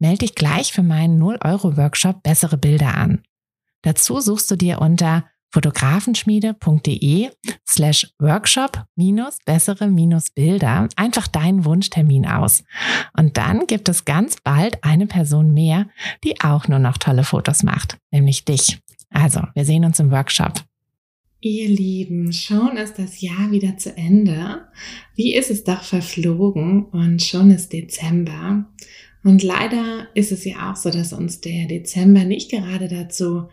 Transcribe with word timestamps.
Melde 0.00 0.18
dich 0.18 0.34
gleich 0.34 0.72
für 0.72 0.82
meinen 0.82 1.22
0-Euro-Workshop 1.22 2.22
Bessere 2.22 2.56
Bilder 2.56 2.96
an. 2.96 3.22
Dazu 3.82 4.20
suchst 4.20 4.50
du 4.50 4.56
dir 4.56 4.80
unter 4.80 5.24
fotografenschmiede.de 5.52 7.30
slash 7.68 8.10
workshop 8.18 8.84
minus 8.96 9.38
bessere 9.44 9.88
minus 9.88 10.30
Bilder 10.30 10.88
einfach 10.96 11.26
deinen 11.26 11.64
Wunschtermin 11.64 12.26
aus. 12.26 12.64
Und 13.16 13.36
dann 13.36 13.66
gibt 13.66 13.88
es 13.88 14.04
ganz 14.04 14.36
bald 14.42 14.82
eine 14.82 15.06
Person 15.06 15.52
mehr, 15.52 15.88
die 16.24 16.40
auch 16.40 16.68
nur 16.68 16.78
noch 16.78 16.98
tolle 16.98 17.24
Fotos 17.24 17.62
macht, 17.62 17.98
nämlich 18.10 18.44
dich. 18.44 18.78
Also, 19.10 19.42
wir 19.54 19.64
sehen 19.64 19.84
uns 19.84 19.98
im 19.98 20.10
Workshop. 20.10 20.64
Ihr 21.42 21.68
Lieben, 21.68 22.32
schon 22.32 22.76
ist 22.76 22.98
das 22.98 23.22
Jahr 23.22 23.50
wieder 23.50 23.78
zu 23.78 23.96
Ende. 23.96 24.66
Wie 25.14 25.34
ist 25.34 25.50
es 25.50 25.64
doch 25.64 25.82
verflogen 25.82 26.84
und 26.84 27.22
schon 27.22 27.50
ist 27.50 27.72
Dezember. 27.72 28.66
Und 29.22 29.42
leider 29.42 30.08
ist 30.14 30.32
es 30.32 30.44
ja 30.44 30.70
auch 30.70 30.76
so, 30.76 30.90
dass 30.90 31.12
uns 31.12 31.40
der 31.40 31.66
Dezember 31.66 32.24
nicht 32.24 32.50
gerade 32.50 32.88
dazu 32.88 33.48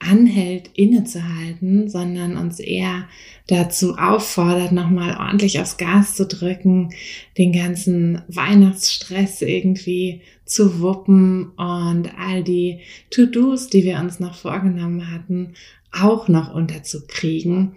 anhält, 0.00 0.70
innezuhalten, 0.74 1.88
sondern 1.88 2.36
uns 2.36 2.60
eher 2.60 3.08
dazu 3.48 3.96
auffordert, 3.96 4.70
nochmal 4.70 5.16
ordentlich 5.16 5.58
aufs 5.60 5.76
Gas 5.76 6.14
zu 6.14 6.26
drücken, 6.26 6.90
den 7.36 7.52
ganzen 7.52 8.22
Weihnachtsstress 8.28 9.42
irgendwie 9.42 10.22
zu 10.44 10.80
wuppen 10.80 11.50
und 11.56 12.10
all 12.16 12.44
die 12.44 12.80
To-Dos, 13.10 13.68
die 13.68 13.84
wir 13.84 13.98
uns 13.98 14.20
noch 14.20 14.36
vorgenommen 14.36 15.10
hatten, 15.10 15.54
auch 15.90 16.28
noch 16.28 16.54
unterzukriegen. 16.54 17.72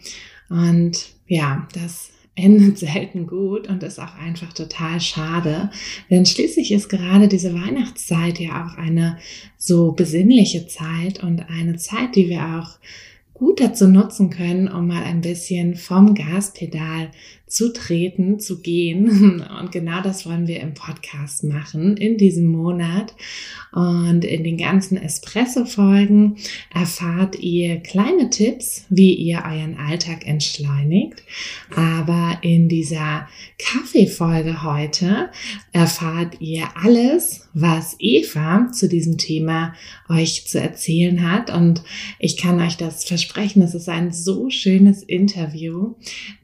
Und 0.50 1.14
ja, 1.28 1.68
das 1.74 2.12
endet 2.36 2.78
selten 2.78 3.28
gut 3.28 3.68
und 3.68 3.84
ist 3.84 4.00
auch 4.00 4.16
einfach 4.16 4.54
total 4.54 5.02
schade. 5.02 5.70
Denn 6.10 6.26
schließlich 6.26 6.72
ist 6.72 6.90
gerade 6.90 7.28
diese 7.28 7.54
Weihnachtszeit 7.54 8.40
ja 8.40 8.66
auch 8.66 8.78
eine 8.78 9.18
so 9.58 9.92
besinnliche 9.92 10.68
Zeit 10.68 11.22
und 11.24 11.50
eine 11.50 11.76
Zeit, 11.76 12.16
die 12.16 12.30
wir 12.30 12.60
auch 12.60 12.80
gut 13.34 13.60
dazu 13.60 13.88
nutzen 13.88 14.30
können, 14.30 14.68
um 14.68 14.88
mal 14.88 15.04
ein 15.04 15.22
bisschen 15.22 15.76
vom 15.76 16.14
Gaspedal 16.14 17.10
zu 17.52 17.74
treten, 17.74 18.40
zu 18.40 18.62
gehen. 18.62 19.44
Und 19.60 19.72
genau 19.72 20.02
das 20.02 20.26
wollen 20.26 20.48
wir 20.48 20.62
im 20.62 20.74
Podcast 20.74 21.44
machen 21.44 21.98
in 21.98 22.18
diesem 22.18 22.46
Monat. 22.46 23.14
Und 23.74 24.26
in 24.26 24.44
den 24.44 24.58
ganzen 24.58 24.98
Espresso-Folgen 24.98 26.38
erfahrt 26.74 27.40
ihr 27.40 27.78
kleine 27.78 28.30
Tipps, 28.30 28.86
wie 28.90 29.14
ihr 29.14 29.44
euren 29.46 29.78
Alltag 29.78 30.26
entschleunigt. 30.26 31.24
Aber 31.76 32.40
in 32.42 32.70
dieser 32.70 33.28
Kaffeefolge 33.58 34.64
heute 34.64 35.30
erfahrt 35.74 36.40
ihr 36.40 36.68
alles, 36.82 37.50
was 37.54 37.96
Eva 38.00 38.70
zu 38.72 38.88
diesem 38.88 39.18
Thema 39.18 39.74
euch 40.10 40.48
zu 40.48 40.60
erzählen 40.60 41.30
hat. 41.30 41.50
Und 41.50 41.84
ich 42.20 42.38
kann 42.38 42.62
euch 42.62 42.78
das 42.78 43.04
versprechen, 43.04 43.62
es 43.62 43.74
ist 43.74 43.90
ein 43.90 44.12
so 44.12 44.50
schönes 44.50 45.04
Interview, 45.04 45.96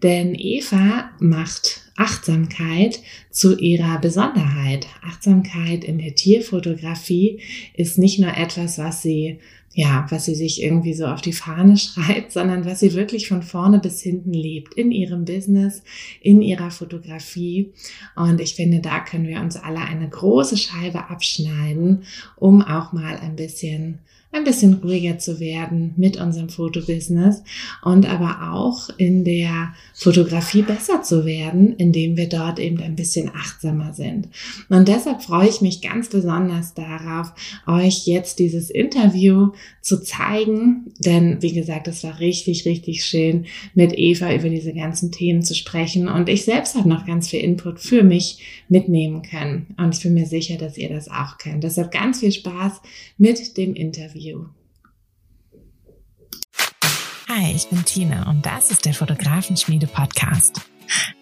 denn 0.04 0.36
Eva 0.36 0.97
macht 1.20 1.82
Achtsamkeit 1.96 3.00
zu 3.32 3.58
ihrer 3.58 4.00
Besonderheit. 4.00 4.88
Achtsamkeit 5.04 5.84
in 5.84 5.98
der 5.98 6.16
Tierfotografie 6.16 7.40
ist 7.74 7.98
nicht 7.98 8.20
nur 8.20 8.36
etwas, 8.36 8.78
was 8.78 9.02
sie 9.02 9.40
ja, 9.78 10.08
was 10.10 10.26
sie 10.26 10.34
sich 10.34 10.64
irgendwie 10.64 10.96
so 10.96 11.06
auf 11.06 11.22
die 11.22 11.34
Fahne 11.34 11.78
schreibt, 11.78 12.32
sondern 12.32 12.66
was 12.66 12.80
sie 12.80 12.96
wirklich 12.96 13.28
von 13.28 13.44
vorne 13.44 13.78
bis 13.78 14.02
hinten 14.02 14.34
lebt, 14.34 14.74
in 14.74 14.92
ihrem 14.92 15.24
Business, 15.24 15.84
in 16.20 16.42
ihrer 16.42 16.72
Fotografie. 16.72 17.74
Und 18.16 18.42
ich 18.42 18.56
finde, 18.56 18.80
da 18.80 19.00
können 19.00 19.28
wir 19.28 19.40
uns 19.40 19.56
alle 19.56 19.82
eine 19.82 20.10
große 20.10 20.58
Scheibe 20.58 21.12
abschneiden, 21.12 22.06
um 22.38 22.64
auch 22.64 22.92
mal 22.92 23.18
ein 23.18 23.36
bisschen 23.36 24.00
ein 24.38 24.44
bisschen 24.44 24.76
ruhiger 24.76 25.18
zu 25.18 25.40
werden 25.40 25.94
mit 25.98 26.18
unserem 26.18 26.50
Fotobusiness 26.50 27.44
und 27.84 28.08
aber 28.08 28.54
auch 28.54 28.90
in 28.98 29.24
der 29.24 29.74
Fotografie 29.94 30.62
besser 30.62 31.02
zu 31.02 31.26
werden, 31.26 31.76
indem 31.78 32.18
wir 32.18 32.30
dort 32.30 32.60
eben 32.60 32.80
ein 32.82 32.96
bisschen 32.96 33.32
achtsamer 33.36 33.94
sind. 33.94 34.30
Und 34.70 34.88
deshalb 34.88 35.24
freue 35.24 35.50
ich 35.50 35.62
mich 35.62 35.82
ganz 35.82 36.10
besonders 36.10 36.74
darauf, 36.74 37.34
euch 37.66 38.06
jetzt 38.06 38.40
dieses 38.40 38.70
Interview 38.70 39.52
zu 39.82 40.04
zeigen, 40.04 40.92
denn 41.00 41.42
wie 41.42 41.54
gesagt, 41.54 41.88
es 41.88 42.04
war 42.04 42.20
richtig, 42.20 42.66
richtig 42.66 43.06
schön, 43.06 43.46
mit 43.74 43.98
Eva 43.98 44.34
über 44.34 44.50
diese 44.50 44.74
ganzen 44.74 45.12
Themen 45.12 45.42
zu 45.42 45.56
sprechen 45.56 46.08
und 46.08 46.30
ich 46.30 46.44
selbst 46.44 46.76
habe 46.76 46.90
noch 46.90 47.06
ganz 47.06 47.30
viel 47.30 47.40
Input 47.40 47.80
für 47.80 48.04
mich 48.04 48.40
mitnehmen 48.70 49.22
können 49.22 49.68
und 49.78 49.96
ich 49.96 50.04
bin 50.04 50.14
mir 50.14 50.26
sicher, 50.26 50.58
dass 50.58 50.78
ihr 50.78 50.90
das 50.90 51.10
auch 51.10 51.38
könnt. 51.38 51.64
Deshalb 51.64 51.92
ganz 51.92 52.20
viel 52.20 52.32
Spaß 52.32 52.82
mit 53.18 53.58
dem 53.58 53.74
Interview. 53.74 54.27
You. 54.28 54.50
Hi, 57.30 57.54
ich 57.54 57.68
bin 57.70 57.84
Tina 57.84 58.30
und 58.30 58.46
das 58.46 58.72
ist 58.72 58.86
der 58.86 58.94
Fotografenschmiede 58.94 59.88
Podcast. 59.88 60.62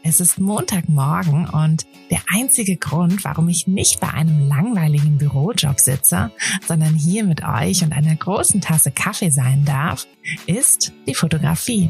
Es 0.03 0.19
ist 0.19 0.39
Montagmorgen 0.39 1.49
und 1.49 1.87
der 2.11 2.21
einzige 2.27 2.77
Grund, 2.77 3.23
warum 3.23 3.49
ich 3.49 3.65
nicht 3.65 3.99
bei 3.99 4.09
einem 4.09 4.47
langweiligen 4.47 5.17
Bürojob 5.17 5.79
sitze, 5.79 6.31
sondern 6.67 6.93
hier 6.93 7.23
mit 7.23 7.43
euch 7.43 7.83
und 7.83 7.91
einer 7.91 8.15
großen 8.15 8.61
Tasse 8.61 8.91
Kaffee 8.91 9.31
sein 9.31 9.65
darf, 9.65 10.05
ist 10.45 10.93
die 11.07 11.15
Fotografie. 11.15 11.89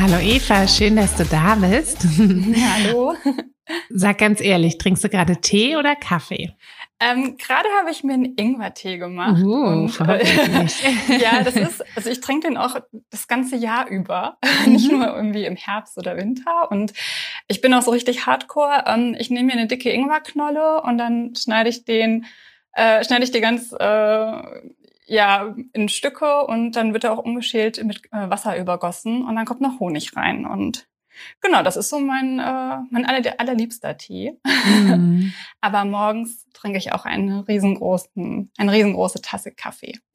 Hallo 0.00 0.18
Eva, 0.20 0.68
schön, 0.68 0.94
dass 0.94 1.16
du 1.16 1.24
da 1.24 1.56
bist. 1.56 2.04
Hallo. 2.06 3.16
Sag 3.90 4.18
ganz 4.18 4.40
ehrlich, 4.40 4.78
trinkst 4.78 5.02
du 5.02 5.08
gerade 5.08 5.40
Tee 5.40 5.76
oder 5.76 5.96
Kaffee? 5.96 6.54
Ähm, 7.00 7.36
Gerade 7.36 7.68
habe 7.80 7.90
ich 7.90 8.04
mir 8.04 8.14
einen 8.14 8.36
Ingwertee 8.36 8.98
gemacht. 8.98 9.42
Uh, 9.42 9.66
und, 9.66 10.00
äh, 10.00 10.24
ja, 11.18 11.42
das 11.42 11.56
ist, 11.56 11.84
also 11.96 12.10
ich 12.10 12.20
trinke 12.20 12.46
den 12.46 12.56
auch 12.56 12.76
das 13.10 13.26
ganze 13.26 13.56
Jahr 13.56 13.88
über, 13.88 14.38
mhm. 14.66 14.72
nicht 14.72 14.92
nur 14.92 15.04
irgendwie 15.04 15.44
im 15.46 15.56
Herbst 15.56 15.98
oder 15.98 16.16
Winter. 16.16 16.70
Und 16.70 16.92
ich 17.48 17.60
bin 17.60 17.74
auch 17.74 17.82
so 17.82 17.90
richtig 17.90 18.24
Hardcore. 18.24 18.84
Ähm, 18.86 19.16
ich 19.18 19.30
nehme 19.30 19.46
mir 19.46 19.52
eine 19.54 19.66
dicke 19.66 19.90
Ingwerknolle 19.90 20.80
und 20.82 20.98
dann 20.98 21.34
schneide 21.34 21.70
ich 21.70 21.84
den, 21.84 22.24
äh, 22.72 23.02
schneide 23.02 23.24
ich 23.24 23.32
die 23.32 23.40
ganz 23.40 23.72
äh, 23.72 24.32
ja 25.08 25.54
in 25.72 25.88
Stücke 25.88 26.46
und 26.46 26.72
dann 26.72 26.92
wird 26.92 27.04
er 27.04 27.12
auch 27.12 27.24
ungeschält 27.24 27.82
mit 27.84 28.04
äh, 28.12 28.30
Wasser 28.30 28.58
übergossen 28.58 29.24
und 29.24 29.34
dann 29.36 29.46
kommt 29.46 29.60
noch 29.60 29.80
Honig 29.80 30.16
rein 30.16 30.46
und 30.46 30.86
genau, 31.40 31.62
das 31.62 31.76
ist 31.76 31.88
so 31.88 31.98
mein, 31.98 32.38
äh, 32.38 32.76
mein 32.90 33.06
aller, 33.06 33.20
allerliebster 33.38 33.96
Tee. 33.96 34.38
Mhm. 34.44 35.32
Aber 35.60 35.84
morgens 35.84 36.46
trinke 36.52 36.78
ich 36.78 36.92
auch 36.92 37.04
einen 37.04 37.40
riesengroßen, 37.40 38.50
eine 38.56 38.72
riesengroße 38.72 39.20
Tasse 39.22 39.52
Kaffee. 39.52 39.94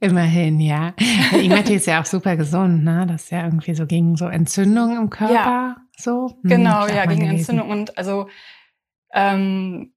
Immerhin, 0.00 0.60
ja. 0.60 0.94
Ingwertee 1.32 1.76
ist 1.76 1.86
ja 1.86 2.00
auch 2.00 2.06
super 2.06 2.36
gesund, 2.36 2.84
ne? 2.84 3.06
Das 3.06 3.24
ist 3.24 3.30
ja 3.30 3.44
irgendwie 3.44 3.74
so 3.74 3.86
gegen 3.86 4.16
so 4.16 4.26
Entzündungen 4.26 4.96
im 4.96 5.10
Körper. 5.10 5.34
Ja. 5.34 5.76
So. 5.96 6.38
Hm, 6.42 6.50
genau, 6.50 6.86
ja, 6.86 7.06
gegen 7.06 7.26
Entzündung 7.26 7.70
und 7.70 7.98
also 7.98 8.28
ähm, 9.12 9.92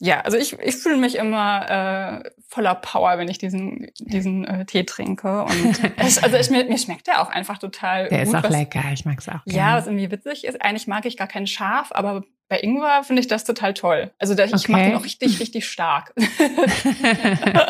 ja, 0.00 0.20
also 0.20 0.36
ich, 0.36 0.56
ich 0.60 0.76
fühle 0.76 0.96
mich 0.96 1.16
immer 1.16 2.22
äh, 2.24 2.30
voller 2.46 2.76
Power, 2.76 3.18
wenn 3.18 3.28
ich 3.28 3.38
diesen, 3.38 3.88
diesen 3.98 4.44
äh, 4.44 4.64
Tee 4.64 4.84
trinke. 4.84 5.42
Und 5.42 5.80
es, 5.96 6.22
also 6.22 6.36
ich, 6.36 6.50
mir, 6.50 6.64
mir 6.64 6.78
schmeckt 6.78 7.08
der 7.08 7.20
auch 7.20 7.30
einfach 7.30 7.58
total. 7.58 8.08
Der 8.08 8.20
gut, 8.20 8.28
ist 8.28 8.34
auch 8.34 8.44
was, 8.44 8.50
lecker, 8.50 8.84
ich 8.92 9.04
mag 9.04 9.18
es 9.18 9.28
auch. 9.28 9.44
Gerne. 9.44 9.58
Ja, 9.58 9.76
was 9.76 9.86
irgendwie 9.86 10.10
witzig 10.10 10.44
ist, 10.44 10.62
eigentlich 10.62 10.86
mag 10.86 11.04
ich 11.04 11.16
gar 11.16 11.26
keinen 11.26 11.48
Schaf, 11.48 11.90
aber 11.92 12.22
bei 12.48 12.60
Ingwer 12.60 13.02
finde 13.02 13.20
ich 13.20 13.28
das 13.28 13.44
total 13.44 13.74
toll. 13.74 14.12
Also 14.18 14.34
da, 14.34 14.44
ich 14.44 14.54
okay. 14.54 14.72
mache 14.72 14.82
den 14.84 14.94
auch 14.94 15.04
richtig, 15.04 15.40
richtig 15.40 15.66
stark. 15.66 16.14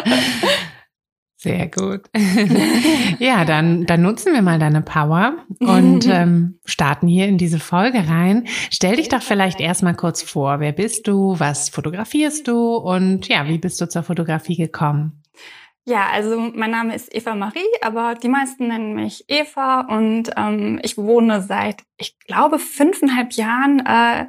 Sehr 1.41 1.69
gut. 1.69 2.01
ja, 3.21 3.45
dann, 3.45 3.87
dann 3.87 4.03
nutzen 4.03 4.35
wir 4.35 4.43
mal 4.43 4.59
deine 4.59 4.83
Power 4.83 5.37
und 5.61 6.05
ähm, 6.11 6.59
starten 6.65 7.07
hier 7.07 7.29
in 7.29 7.39
diese 7.39 7.61
Folge 7.61 8.09
rein. 8.09 8.49
Stell 8.73 8.97
dich 8.97 9.09
doch 9.09 9.23
vielleicht 9.23 9.61
erstmal 9.61 9.95
kurz 9.95 10.21
vor. 10.21 10.59
Wer 10.59 10.73
bist 10.73 11.07
du? 11.07 11.39
Was 11.39 11.69
fotografierst 11.69 12.49
du? 12.49 12.75
Und 12.75 13.29
ja, 13.29 13.47
wie 13.47 13.59
bist 13.59 13.81
du 13.81 13.89
zur 13.89 14.03
Fotografie 14.03 14.57
gekommen? 14.57 15.23
Ja, 15.85 16.09
also 16.13 16.39
mein 16.39 16.73
Name 16.73 16.97
ist 16.97 17.15
Eva 17.15 17.37
Marie, 17.37 17.61
aber 17.83 18.17
die 18.21 18.29
meisten 18.29 18.67
nennen 18.67 18.95
mich 18.95 19.25
Eva 19.29 19.83
und 19.83 20.31
ähm, 20.37 20.81
ich 20.83 20.99
wohne 20.99 21.41
seit, 21.41 21.85
ich 21.99 22.19
glaube, 22.19 22.59
fünfeinhalb 22.59 23.33
Jahren 23.35 23.87
äh, 23.87 24.27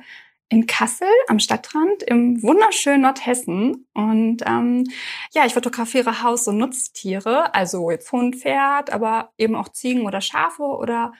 in 0.50 0.66
Kassel 0.66 1.07
am 1.28 1.40
Stadtrand 1.40 2.04
im 2.04 2.42
wunderschönen 2.42 3.01
Nordhessen. 3.01 3.88
Und 3.94 4.38
ähm, 4.46 4.86
ja, 5.31 5.46
ich 5.46 5.54
fotografiere 5.54 6.24
Haus- 6.24 6.48
und 6.48 6.57
Nutztiere, 6.57 7.54
also 7.54 7.92
jetzt 7.92 8.12
Hund, 8.12 8.36
Pferd, 8.36 8.92
aber 8.92 9.31
eben 9.38 9.56
auch 9.56 9.69
Ziegen 9.69 10.06
oder 10.06 10.22
Schafe 10.22 10.63
oder 10.63 11.13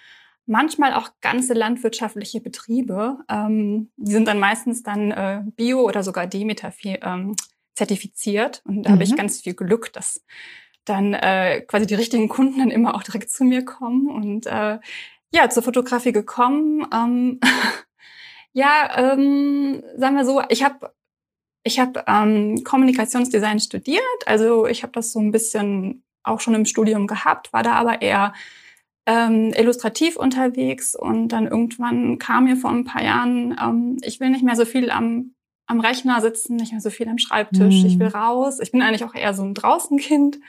manchmal 0.48 0.94
auch 0.94 1.10
ganze 1.22 1.54
landwirtschaftliche 1.54 2.42
Betriebe. 2.42 3.20
Ähm, 3.30 3.92
die 3.98 4.12
sind 4.12 4.28
dann 4.28 4.40
meistens 4.40 4.82
dann 4.82 5.12
äh, 5.12 5.44
Bio 5.56 5.82
oder 5.82 6.04
sogar 6.04 6.26
Demeter 6.26 6.74
ähm, 6.84 7.36
zertifiziert. 7.76 8.64
Und 8.66 8.84
da 8.84 8.90
mhm. 8.90 8.94
habe 8.94 9.04
ich 9.04 9.12
mhm. 9.12 9.18
ganz 9.18 9.42
viel 9.42 9.54
Glück, 9.54 9.94
dass 9.94 10.26
dann 10.86 11.14
äh, 11.14 11.62
quasi 11.62 11.86
die 11.86 11.94
richtigen 11.94 12.30
Kunden 12.30 12.60
dann 12.60 12.72
immer 12.72 12.96
auch 12.96 13.04
direkt 13.04 13.30
zu 13.30 13.44
mir 13.44 13.64
kommen. 13.64 14.10
Und 14.10 14.48
äh, 14.48 14.80
ja, 15.32 15.50
zur 15.52 15.62
Fotografie 15.62 16.14
gekommen. 16.14 16.88
Ähm, 16.92 17.40
Ja, 18.54 19.14
ähm, 19.14 19.84
sagen 19.98 20.16
wir 20.16 20.26
so, 20.26 20.42
ich 20.50 20.64
habe 20.64 20.92
ich 21.64 21.80
hab, 21.80 22.10
ähm, 22.10 22.64
Kommunikationsdesign 22.64 23.60
studiert, 23.60 24.02
also 24.26 24.66
ich 24.66 24.82
habe 24.84 24.94
das 24.94 25.12
so 25.12 25.20
ein 25.20 25.32
bisschen 25.32 26.04
auch 26.24 26.40
schon 26.40 26.56
im 26.56 26.66
Studium 26.66 27.06
gehabt, 27.06 27.54
war 27.54 27.64
da 27.64 27.74
aber 27.74 28.02
eher 28.02 28.34
ähm, 29.06 29.54
illustrativ 29.56 30.16
unterwegs 30.16 30.96
und 30.96 31.30
dann 31.30 31.48
irgendwann 31.48 32.20
kam 32.20 32.46
mir 32.46 32.56
vor 32.56 32.70
ein 32.70 32.86
paar 32.86 33.04
Jahren, 33.04 33.58
ähm, 33.62 33.98
ich 34.04 34.20
will 34.20 34.30
nicht 34.30 34.44
mehr 34.44 34.56
so 34.56 34.66
viel 34.66 34.92
am, 34.92 35.34
am 35.68 35.80
Rechner 35.80 36.22
sitzen, 36.22 36.56
nicht 36.56 36.72
mehr 36.72 36.82
so 36.82 36.90
viel 36.90 37.08
am 37.08 37.18
Schreibtisch, 37.18 37.82
mhm. 37.82 37.86
ich 37.86 38.00
will 38.00 38.08
raus. 38.08 38.60
Ich 38.60 38.72
bin 38.72 38.82
eigentlich 38.82 39.04
auch 39.04 39.16
eher 39.16 39.34
so 39.34 39.44
ein 39.44 39.54
Draußenkind. 39.54 40.40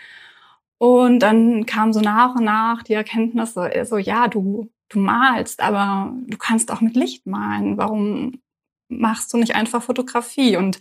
Und 0.78 1.20
dann 1.20 1.66
kam 1.66 1.92
so 1.92 2.00
nach 2.00 2.34
und 2.34 2.44
nach 2.44 2.82
die 2.82 2.94
Erkenntnis, 2.94 3.52
so, 3.54 3.66
so 3.84 3.98
ja, 3.98 4.28
du, 4.28 4.70
du 4.90 4.98
malst, 4.98 5.60
aber 5.60 6.12
du 6.26 6.36
kannst 6.36 6.70
auch 6.70 6.80
mit 6.80 6.96
Licht 6.96 7.26
malen. 7.26 7.78
Warum 7.78 8.40
machst 8.88 9.32
du 9.32 9.38
nicht 9.38 9.54
einfach 9.54 9.82
Fotografie? 9.82 10.56
Und 10.56 10.78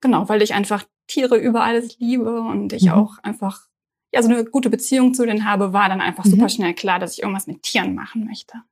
genau, 0.00 0.28
weil 0.28 0.42
ich 0.42 0.54
einfach 0.54 0.84
Tiere 1.06 1.36
über 1.36 1.64
alles 1.64 1.98
liebe 1.98 2.40
und 2.40 2.72
ich 2.72 2.84
mhm. 2.84 2.92
auch 2.92 3.18
einfach 3.22 3.62
ja 4.12 4.22
so 4.22 4.28
eine 4.28 4.44
gute 4.44 4.70
Beziehung 4.70 5.14
zu 5.14 5.24
denen 5.24 5.44
habe, 5.44 5.72
war 5.72 5.88
dann 5.88 6.00
einfach 6.00 6.24
mhm. 6.24 6.30
super 6.30 6.48
schnell 6.48 6.74
klar, 6.74 6.98
dass 6.98 7.14
ich 7.14 7.22
irgendwas 7.22 7.46
mit 7.46 7.62
Tieren 7.62 7.94
machen 7.94 8.26
möchte. 8.26 8.62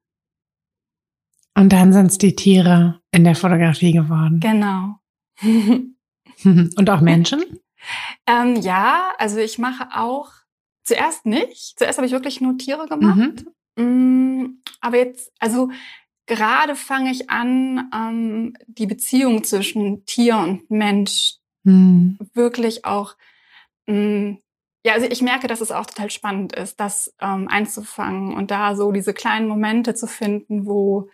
Und 1.55 1.73
dann 1.73 1.93
sind 1.93 2.07
es 2.07 2.19
die 2.19 2.35
Tiere 2.35 3.01
in 3.11 3.25
der 3.25 3.37
Fotografie 3.37 3.93
geworden. 3.93 4.41
Genau. 4.41 4.99
und 6.45 6.91
auch 6.91 7.01
Menschen? 7.01 7.45
Ähm, 8.27 8.57
ja, 8.57 9.13
also 9.19 9.39
ich 9.39 9.59
mache 9.59 9.89
auch 9.95 10.31
zuerst 10.85 11.27
nicht. 11.27 11.79
Zuerst 11.79 11.99
habe 11.99 12.07
ich 12.07 12.13
wirklich 12.13 12.41
nur 12.41 12.57
Tiere 12.57 12.87
gemacht. 12.87 13.17
Mhm. 13.17 13.55
Mm, 13.77 14.59
aber 14.81 14.99
jetzt, 14.99 15.33
also 15.39 15.71
gerade 16.27 16.77
fange 16.77 17.11
ich 17.11 17.31
an, 17.31 17.91
ähm, 17.95 18.57
die 18.67 18.87
Beziehung 18.87 19.45
zwischen 19.45 20.05
Tier 20.07 20.37
und 20.37 20.71
Mensch 20.71 21.35
hm. 21.65 22.19
wirklich 22.35 22.85
auch, 22.85 23.15
mh, 23.87 23.95
mm, 23.97 24.39
ja, 24.85 24.95
also 24.95 25.07
ich 25.07 25.23
merke, 25.23 25.47
dass 25.47 25.61
es 25.61 25.71
auch 25.71 25.87
total 25.87 26.11
spannend 26.11 26.55
ist, 26.55 26.81
das 26.81 27.15
ähm, 27.21 27.47
einzufangen 27.49 28.35
und 28.35 28.51
da 28.51 28.75
so 28.75 28.91
diese 28.91 29.15
kleinen 29.15 29.47
Momente 29.47 29.95
zu 29.95 30.09
finden, 30.09 30.67
wo, 30.67 31.09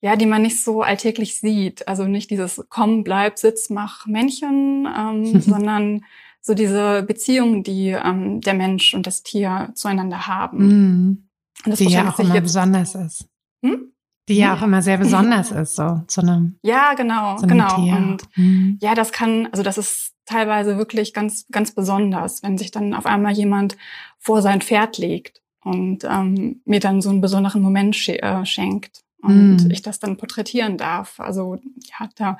ja, 0.00 0.16
die 0.16 0.26
man 0.26 0.42
nicht 0.42 0.60
so 0.60 0.82
alltäglich 0.82 1.38
sieht. 1.38 1.86
Also 1.86 2.06
nicht 2.06 2.30
dieses 2.30 2.64
komm, 2.70 3.04
bleib, 3.04 3.38
sitz, 3.38 3.70
mach 3.70 4.06
Männchen, 4.06 4.88
ähm, 4.98 5.40
sondern 5.40 6.04
so 6.40 6.54
diese 6.54 7.04
Beziehung, 7.04 7.62
die 7.62 7.90
ähm, 7.90 8.40
der 8.40 8.54
Mensch 8.54 8.94
und 8.94 9.06
das 9.06 9.22
Tier 9.22 9.70
zueinander 9.74 10.26
haben. 10.26 11.28
Die 11.66 11.88
ja 11.88 12.08
auch 12.08 12.18
immer 12.18 12.40
besonders 12.40 12.94
ist. 12.94 13.28
Hm? 13.64 13.92
Die 14.28 14.36
ja 14.36 14.54
auch 14.54 14.62
immer 14.62 14.82
sehr 14.82 14.98
besonders 14.98 15.50
ist, 15.50 15.76
so 15.76 16.02
zu 16.06 16.20
einem. 16.20 16.58
Ja, 16.62 16.94
genau, 16.94 17.36
so 17.38 17.46
genau. 17.46 17.76
Tier. 17.76 17.96
Und 17.96 18.22
mhm. 18.36 18.78
ja, 18.80 18.94
das 18.94 19.12
kann, 19.12 19.48
also 19.52 19.62
das 19.62 19.78
ist 19.78 20.14
teilweise 20.24 20.78
wirklich 20.78 21.12
ganz, 21.12 21.46
ganz 21.50 21.72
besonders, 21.72 22.42
wenn 22.42 22.58
sich 22.58 22.70
dann 22.70 22.94
auf 22.94 23.06
einmal 23.06 23.32
jemand 23.32 23.76
vor 24.18 24.42
sein 24.42 24.60
Pferd 24.60 24.98
legt 24.98 25.42
und 25.64 26.04
ähm, 26.04 26.62
mir 26.64 26.80
dann 26.80 27.00
so 27.00 27.10
einen 27.10 27.20
besonderen 27.20 27.62
Moment 27.62 27.96
sch 27.96 28.08
äh, 28.08 28.44
schenkt 28.44 29.02
und 29.22 29.68
mm. 29.68 29.70
ich 29.70 29.82
das 29.82 30.00
dann 30.00 30.16
porträtieren 30.16 30.76
darf. 30.76 31.20
Also 31.20 31.56
ja, 31.56 32.08
da 32.16 32.38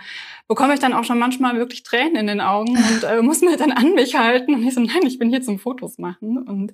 bekomme 0.48 0.74
ich 0.74 0.80
dann 0.80 0.92
auch 0.92 1.04
schon 1.04 1.18
manchmal 1.18 1.56
wirklich 1.56 1.84
Tränen 1.84 2.16
in 2.16 2.26
den 2.26 2.40
Augen 2.40 2.76
und 2.76 3.04
äh, 3.04 3.22
muss 3.22 3.40
mir 3.40 3.56
dann 3.56 3.72
an 3.72 3.94
mich 3.94 4.16
halten 4.16 4.54
und 4.54 4.64
ich 4.64 4.74
so, 4.74 4.80
nein, 4.80 5.06
ich 5.06 5.18
bin 5.18 5.30
hier 5.30 5.42
zum 5.42 5.58
Fotos 5.58 5.98
machen. 5.98 6.38
Und 6.38 6.72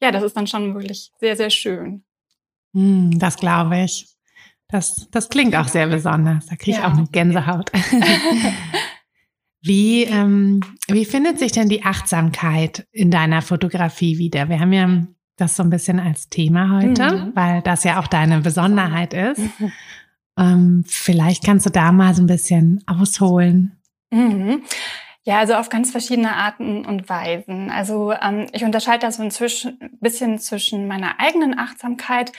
ja, 0.00 0.10
das 0.10 0.22
ist 0.22 0.36
dann 0.36 0.46
schon 0.46 0.74
wirklich 0.74 1.12
sehr, 1.20 1.36
sehr 1.36 1.50
schön. 1.50 2.02
Mm, 2.72 3.18
das 3.18 3.36
glaube 3.36 3.82
ich. 3.82 4.06
Das, 4.68 5.08
das 5.10 5.28
klingt 5.28 5.54
auch 5.56 5.68
sehr 5.68 5.88
besonders. 5.88 6.46
Da 6.46 6.56
kriege 6.56 6.72
ich 6.72 6.82
ja. 6.82 6.88
auch 6.88 6.96
eine 6.96 7.06
Gänsehaut. 7.06 7.70
Wie, 9.62 10.04
ähm, 10.04 10.60
wie 10.88 11.04
findet 11.04 11.38
sich 11.38 11.52
denn 11.52 11.68
die 11.68 11.82
Achtsamkeit 11.82 12.86
in 12.92 13.10
deiner 13.10 13.42
Fotografie 13.42 14.16
wieder? 14.16 14.48
Wir 14.48 14.58
haben 14.58 14.72
ja 14.72 15.06
das 15.40 15.56
so 15.56 15.62
ein 15.62 15.70
bisschen 15.70 15.98
als 16.00 16.28
Thema 16.28 16.80
heute, 16.80 17.10
mhm. 17.10 17.32
weil 17.34 17.62
das 17.62 17.84
ja 17.84 18.00
auch 18.00 18.06
deine 18.06 18.40
Besonderheit 18.40 19.14
ist. 19.14 19.40
Ähm, 20.38 20.84
vielleicht 20.86 21.44
kannst 21.44 21.66
du 21.66 21.70
da 21.70 21.92
mal 21.92 22.14
so 22.14 22.22
ein 22.22 22.26
bisschen 22.26 22.82
ausholen. 22.86 23.76
Mhm. 24.10 24.62
Ja, 25.24 25.38
also 25.40 25.54
auf 25.54 25.68
ganz 25.68 25.90
verschiedene 25.90 26.34
Arten 26.34 26.86
und 26.86 27.08
Weisen. 27.08 27.70
Also 27.70 28.12
ähm, 28.12 28.46
ich 28.52 28.64
unterscheide 28.64 29.00
da 29.00 29.12
so 29.12 29.22
ein 29.22 29.30
bisschen 30.00 30.38
zwischen 30.38 30.88
meiner 30.88 31.20
eigenen 31.20 31.58
Achtsamkeit 31.58 32.32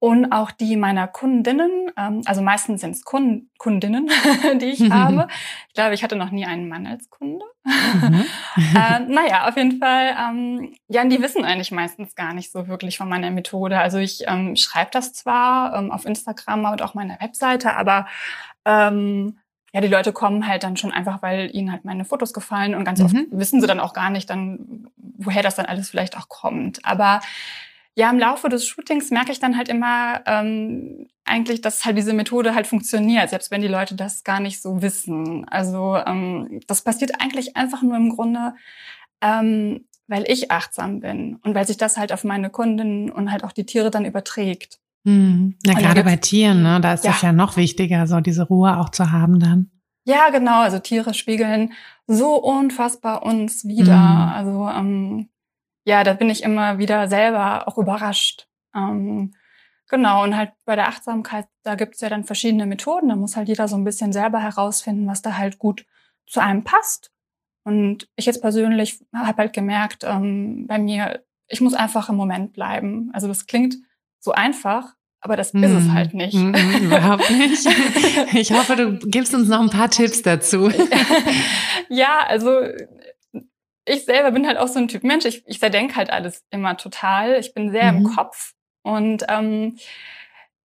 und 0.00 0.32
auch 0.32 0.50
die 0.50 0.76
meiner 0.76 1.06
Kundinnen. 1.06 1.92
Ähm, 1.96 2.22
also 2.24 2.40
meistens 2.40 2.80
sind 2.80 2.92
es 2.92 3.04
Kund 3.04 3.44
Kundinnen, 3.58 4.08
die 4.60 4.66
ich 4.66 4.90
habe. 4.90 5.28
Ich 5.68 5.74
glaube, 5.74 5.94
ich 5.94 6.02
hatte 6.02 6.16
noch 6.16 6.32
nie 6.32 6.44
einen 6.44 6.68
Mann 6.68 6.86
als 6.86 7.10
Kunde. 7.10 7.44
Mhm. 7.62 8.24
äh, 8.74 9.00
naja, 9.00 9.48
auf 9.48 9.56
jeden 9.56 9.78
Fall. 9.78 10.16
Ähm, 10.18 10.74
ja, 10.88 11.04
die 11.04 11.22
wissen 11.22 11.44
eigentlich 11.44 11.70
meistens 11.70 12.16
gar 12.16 12.34
nicht 12.34 12.50
so 12.50 12.66
wirklich 12.66 12.98
von 12.98 13.08
meiner 13.08 13.30
Methode. 13.30 13.78
Also 13.78 13.98
ich 13.98 14.24
ähm, 14.26 14.56
schreibe 14.56 14.90
das 14.92 15.12
zwar 15.12 15.76
ähm, 15.76 15.92
auf 15.92 16.06
Instagram 16.06 16.64
und 16.64 16.82
auch 16.82 16.94
meiner 16.94 17.20
Webseite, 17.20 17.76
aber 17.76 18.08
ähm, 18.64 19.38
ja, 19.72 19.80
die 19.80 19.88
Leute 19.88 20.12
kommen 20.12 20.48
halt 20.48 20.64
dann 20.64 20.76
schon 20.76 20.90
einfach, 20.90 21.22
weil 21.22 21.54
ihnen 21.54 21.70
halt 21.70 21.84
meine 21.84 22.04
Fotos 22.04 22.32
gefallen 22.32 22.74
und 22.74 22.84
ganz 22.84 22.98
mhm. 22.98 23.04
oft 23.06 23.16
wissen 23.30 23.60
sie 23.60 23.68
dann 23.68 23.80
auch 23.80 23.92
gar 23.92 24.10
nicht 24.10 24.28
dann, 24.28 24.88
woher 24.96 25.44
das 25.44 25.54
dann 25.54 25.66
alles 25.66 25.88
vielleicht 25.88 26.18
auch 26.18 26.28
kommt. 26.28 26.84
Aber 26.84 27.20
ja, 28.00 28.08
im 28.08 28.18
Laufe 28.18 28.48
des 28.48 28.66
Shootings 28.66 29.10
merke 29.10 29.30
ich 29.30 29.40
dann 29.40 29.58
halt 29.58 29.68
immer 29.68 30.22
ähm, 30.24 31.06
eigentlich, 31.26 31.60
dass 31.60 31.84
halt 31.84 31.98
diese 31.98 32.14
Methode 32.14 32.54
halt 32.54 32.66
funktioniert, 32.66 33.28
selbst 33.28 33.50
wenn 33.50 33.60
die 33.60 33.68
Leute 33.68 33.94
das 33.94 34.24
gar 34.24 34.40
nicht 34.40 34.62
so 34.62 34.80
wissen. 34.80 35.46
Also 35.50 35.98
ähm, 36.06 36.60
das 36.66 36.80
passiert 36.80 37.20
eigentlich 37.20 37.58
einfach 37.58 37.82
nur 37.82 37.96
im 37.96 38.08
Grunde, 38.08 38.54
ähm, 39.20 39.84
weil 40.08 40.24
ich 40.28 40.50
achtsam 40.50 41.00
bin 41.00 41.36
und 41.44 41.54
weil 41.54 41.66
sich 41.66 41.76
das 41.76 41.98
halt 41.98 42.10
auf 42.10 42.24
meine 42.24 42.48
Kundinnen 42.48 43.10
und 43.10 43.30
halt 43.30 43.44
auch 43.44 43.52
die 43.52 43.66
Tiere 43.66 43.90
dann 43.90 44.06
überträgt. 44.06 44.80
Mhm. 45.04 45.58
Ja, 45.66 45.74
gerade 45.74 46.02
bei 46.02 46.16
Tieren, 46.16 46.62
ne? 46.62 46.80
da 46.80 46.94
ist 46.94 47.04
ja. 47.04 47.10
das 47.12 47.20
ja 47.20 47.32
noch 47.32 47.58
wichtiger, 47.58 48.06
so 48.06 48.20
diese 48.20 48.44
Ruhe 48.44 48.78
auch 48.78 48.88
zu 48.88 49.12
haben 49.12 49.40
dann. 49.40 49.70
Ja, 50.06 50.30
genau. 50.30 50.60
Also 50.60 50.78
Tiere 50.78 51.12
spiegeln 51.12 51.74
so 52.06 52.36
unfassbar 52.36 53.24
uns 53.24 53.66
wieder. 53.66 53.98
Mhm. 53.98 54.32
Also 54.32 54.68
ähm, 54.70 55.28
ja, 55.84 56.04
da 56.04 56.14
bin 56.14 56.30
ich 56.30 56.42
immer 56.42 56.78
wieder 56.78 57.08
selber 57.08 57.68
auch 57.68 57.78
überrascht. 57.78 58.46
Ähm, 58.74 59.32
Genau, 59.90 60.22
und 60.22 60.36
halt 60.36 60.52
bei 60.64 60.76
der 60.76 60.86
Achtsamkeit, 60.86 61.46
da 61.64 61.74
gibt's 61.74 62.00
ja 62.00 62.08
dann 62.08 62.22
verschiedene 62.22 62.64
Methoden. 62.64 63.08
Da 63.08 63.16
muss 63.16 63.36
halt 63.36 63.48
jeder 63.48 63.66
so 63.66 63.74
ein 63.74 63.82
bisschen 63.82 64.12
selber 64.12 64.38
herausfinden, 64.38 65.08
was 65.08 65.20
da 65.20 65.36
halt 65.36 65.58
gut 65.58 65.84
zu 66.26 66.40
einem 66.40 66.62
passt. 66.62 67.10
Und 67.64 68.08
ich 68.14 68.24
jetzt 68.24 68.40
persönlich 68.40 69.00
habe 69.12 69.36
halt 69.38 69.52
gemerkt, 69.52 70.04
ähm, 70.04 70.66
bei 70.68 70.78
mir, 70.78 71.24
ich 71.48 71.60
muss 71.60 71.74
einfach 71.74 72.08
im 72.08 72.14
Moment 72.14 72.52
bleiben. 72.52 73.10
Also 73.12 73.26
das 73.26 73.46
klingt 73.46 73.74
so 74.20 74.30
einfach, 74.30 74.94
aber 75.20 75.36
das 75.36 75.54
mm. 75.54 75.64
ist 75.64 75.72
es 75.72 75.84
mhm. 75.84 75.92
halt 75.92 76.14
nicht. 76.14 76.34
Mm, 76.34 76.54
überhaupt 76.84 77.28
nicht. 77.28 77.66
Ich 78.34 78.52
hoffe, 78.52 78.76
du 78.76 78.96
gibst 79.08 79.34
uns 79.34 79.48
noch 79.48 79.60
ein 79.60 79.70
paar 79.70 79.90
Tipps 79.90 80.22
dazu. 80.22 80.70
ja, 81.88 82.20
also 82.28 82.60
ich 83.90 84.04
selber 84.04 84.30
bin 84.30 84.46
halt 84.46 84.56
auch 84.56 84.68
so 84.68 84.78
ein 84.78 84.88
Typ 84.88 85.04
Mensch. 85.04 85.24
Ich, 85.24 85.42
ich 85.46 85.60
zerdenke 85.60 85.96
halt 85.96 86.10
alles 86.10 86.44
immer 86.50 86.76
total. 86.76 87.38
Ich 87.38 87.54
bin 87.54 87.70
sehr 87.70 87.92
mhm. 87.92 87.98
im 87.98 88.14
Kopf 88.14 88.54
und 88.82 89.24
ähm, 89.28 89.76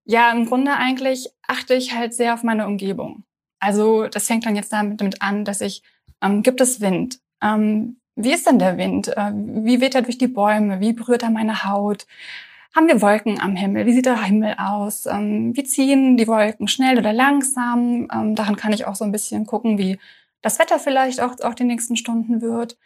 ja, 0.05 0.31
im 0.31 0.45
Grunde 0.45 0.73
eigentlich 0.73 1.29
achte 1.47 1.73
ich 1.73 1.95
halt 1.95 2.13
sehr 2.13 2.33
auf 2.33 2.43
meine 2.43 2.67
Umgebung. 2.67 3.23
Also 3.59 4.07
das 4.07 4.27
fängt 4.27 4.45
dann 4.45 4.55
jetzt 4.55 4.71
damit, 4.71 5.01
damit 5.01 5.21
an, 5.21 5.45
dass 5.45 5.61
ich, 5.61 5.81
ähm, 6.21 6.43
gibt 6.43 6.61
es 6.61 6.79
Wind? 6.79 7.19
Ähm, 7.41 7.97
wie 8.15 8.33
ist 8.33 8.47
denn 8.47 8.59
der 8.59 8.77
Wind? 8.77 9.07
Äh, 9.17 9.31
wie 9.33 9.81
weht 9.81 9.95
er 9.95 10.03
durch 10.03 10.17
die 10.17 10.27
Bäume? 10.27 10.79
Wie 10.79 10.93
berührt 10.93 11.23
er 11.23 11.31
meine 11.31 11.65
Haut? 11.65 12.05
Haben 12.75 12.87
wir 12.87 13.01
Wolken 13.01 13.39
am 13.41 13.55
Himmel? 13.55 13.85
Wie 13.85 13.93
sieht 13.93 14.05
der 14.05 14.21
Himmel 14.21 14.55
aus? 14.57 15.07
Ähm, 15.07 15.55
wie 15.55 15.63
ziehen 15.63 16.17
die 16.17 16.27
Wolken 16.27 16.67
schnell 16.67 16.99
oder 16.99 17.13
langsam? 17.13 18.07
Ähm, 18.13 18.35
daran 18.35 18.57
kann 18.57 18.73
ich 18.73 18.85
auch 18.85 18.95
so 18.95 19.05
ein 19.05 19.11
bisschen 19.11 19.45
gucken, 19.45 19.77
wie 19.77 19.97
das 20.41 20.59
Wetter 20.59 20.77
vielleicht 20.77 21.21
auch, 21.21 21.39
auch 21.41 21.55
die 21.55 21.63
nächsten 21.63 21.97
Stunden 21.97 22.41
wird 22.41 22.77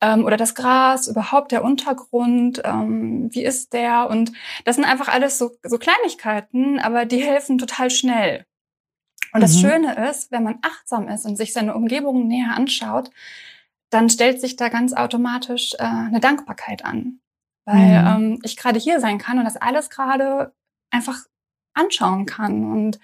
ähm, 0.00 0.24
oder 0.24 0.36
das 0.36 0.54
Gras, 0.54 1.08
überhaupt 1.08 1.52
der 1.52 1.64
Untergrund, 1.64 2.62
ähm, 2.64 3.28
wie 3.32 3.44
ist 3.44 3.72
der? 3.72 4.08
Und 4.08 4.32
das 4.64 4.76
sind 4.76 4.84
einfach 4.84 5.08
alles 5.08 5.38
so, 5.38 5.52
so 5.62 5.78
Kleinigkeiten, 5.78 6.78
aber 6.78 7.04
die 7.04 7.22
helfen 7.22 7.58
total 7.58 7.90
schnell. 7.90 8.46
Und 9.32 9.42
das 9.42 9.56
mhm. 9.56 9.60
Schöne 9.60 10.08
ist, 10.08 10.32
wenn 10.32 10.42
man 10.42 10.58
achtsam 10.62 11.08
ist 11.08 11.26
und 11.26 11.36
sich 11.36 11.52
seine 11.52 11.74
Umgebung 11.74 12.26
näher 12.26 12.54
anschaut, 12.56 13.10
dann 13.90 14.08
stellt 14.08 14.40
sich 14.40 14.56
da 14.56 14.68
ganz 14.68 14.92
automatisch 14.92 15.74
äh, 15.74 15.84
eine 15.84 16.20
Dankbarkeit 16.20 16.84
an. 16.84 17.20
Weil 17.64 18.02
mhm. 18.02 18.06
ähm, 18.06 18.38
ich 18.42 18.56
gerade 18.56 18.78
hier 18.78 19.00
sein 19.00 19.18
kann 19.18 19.38
und 19.38 19.44
das 19.44 19.56
alles 19.56 19.90
gerade 19.90 20.52
einfach 20.90 21.18
anschauen 21.74 22.26
kann. 22.26 22.64
Und 22.64 22.98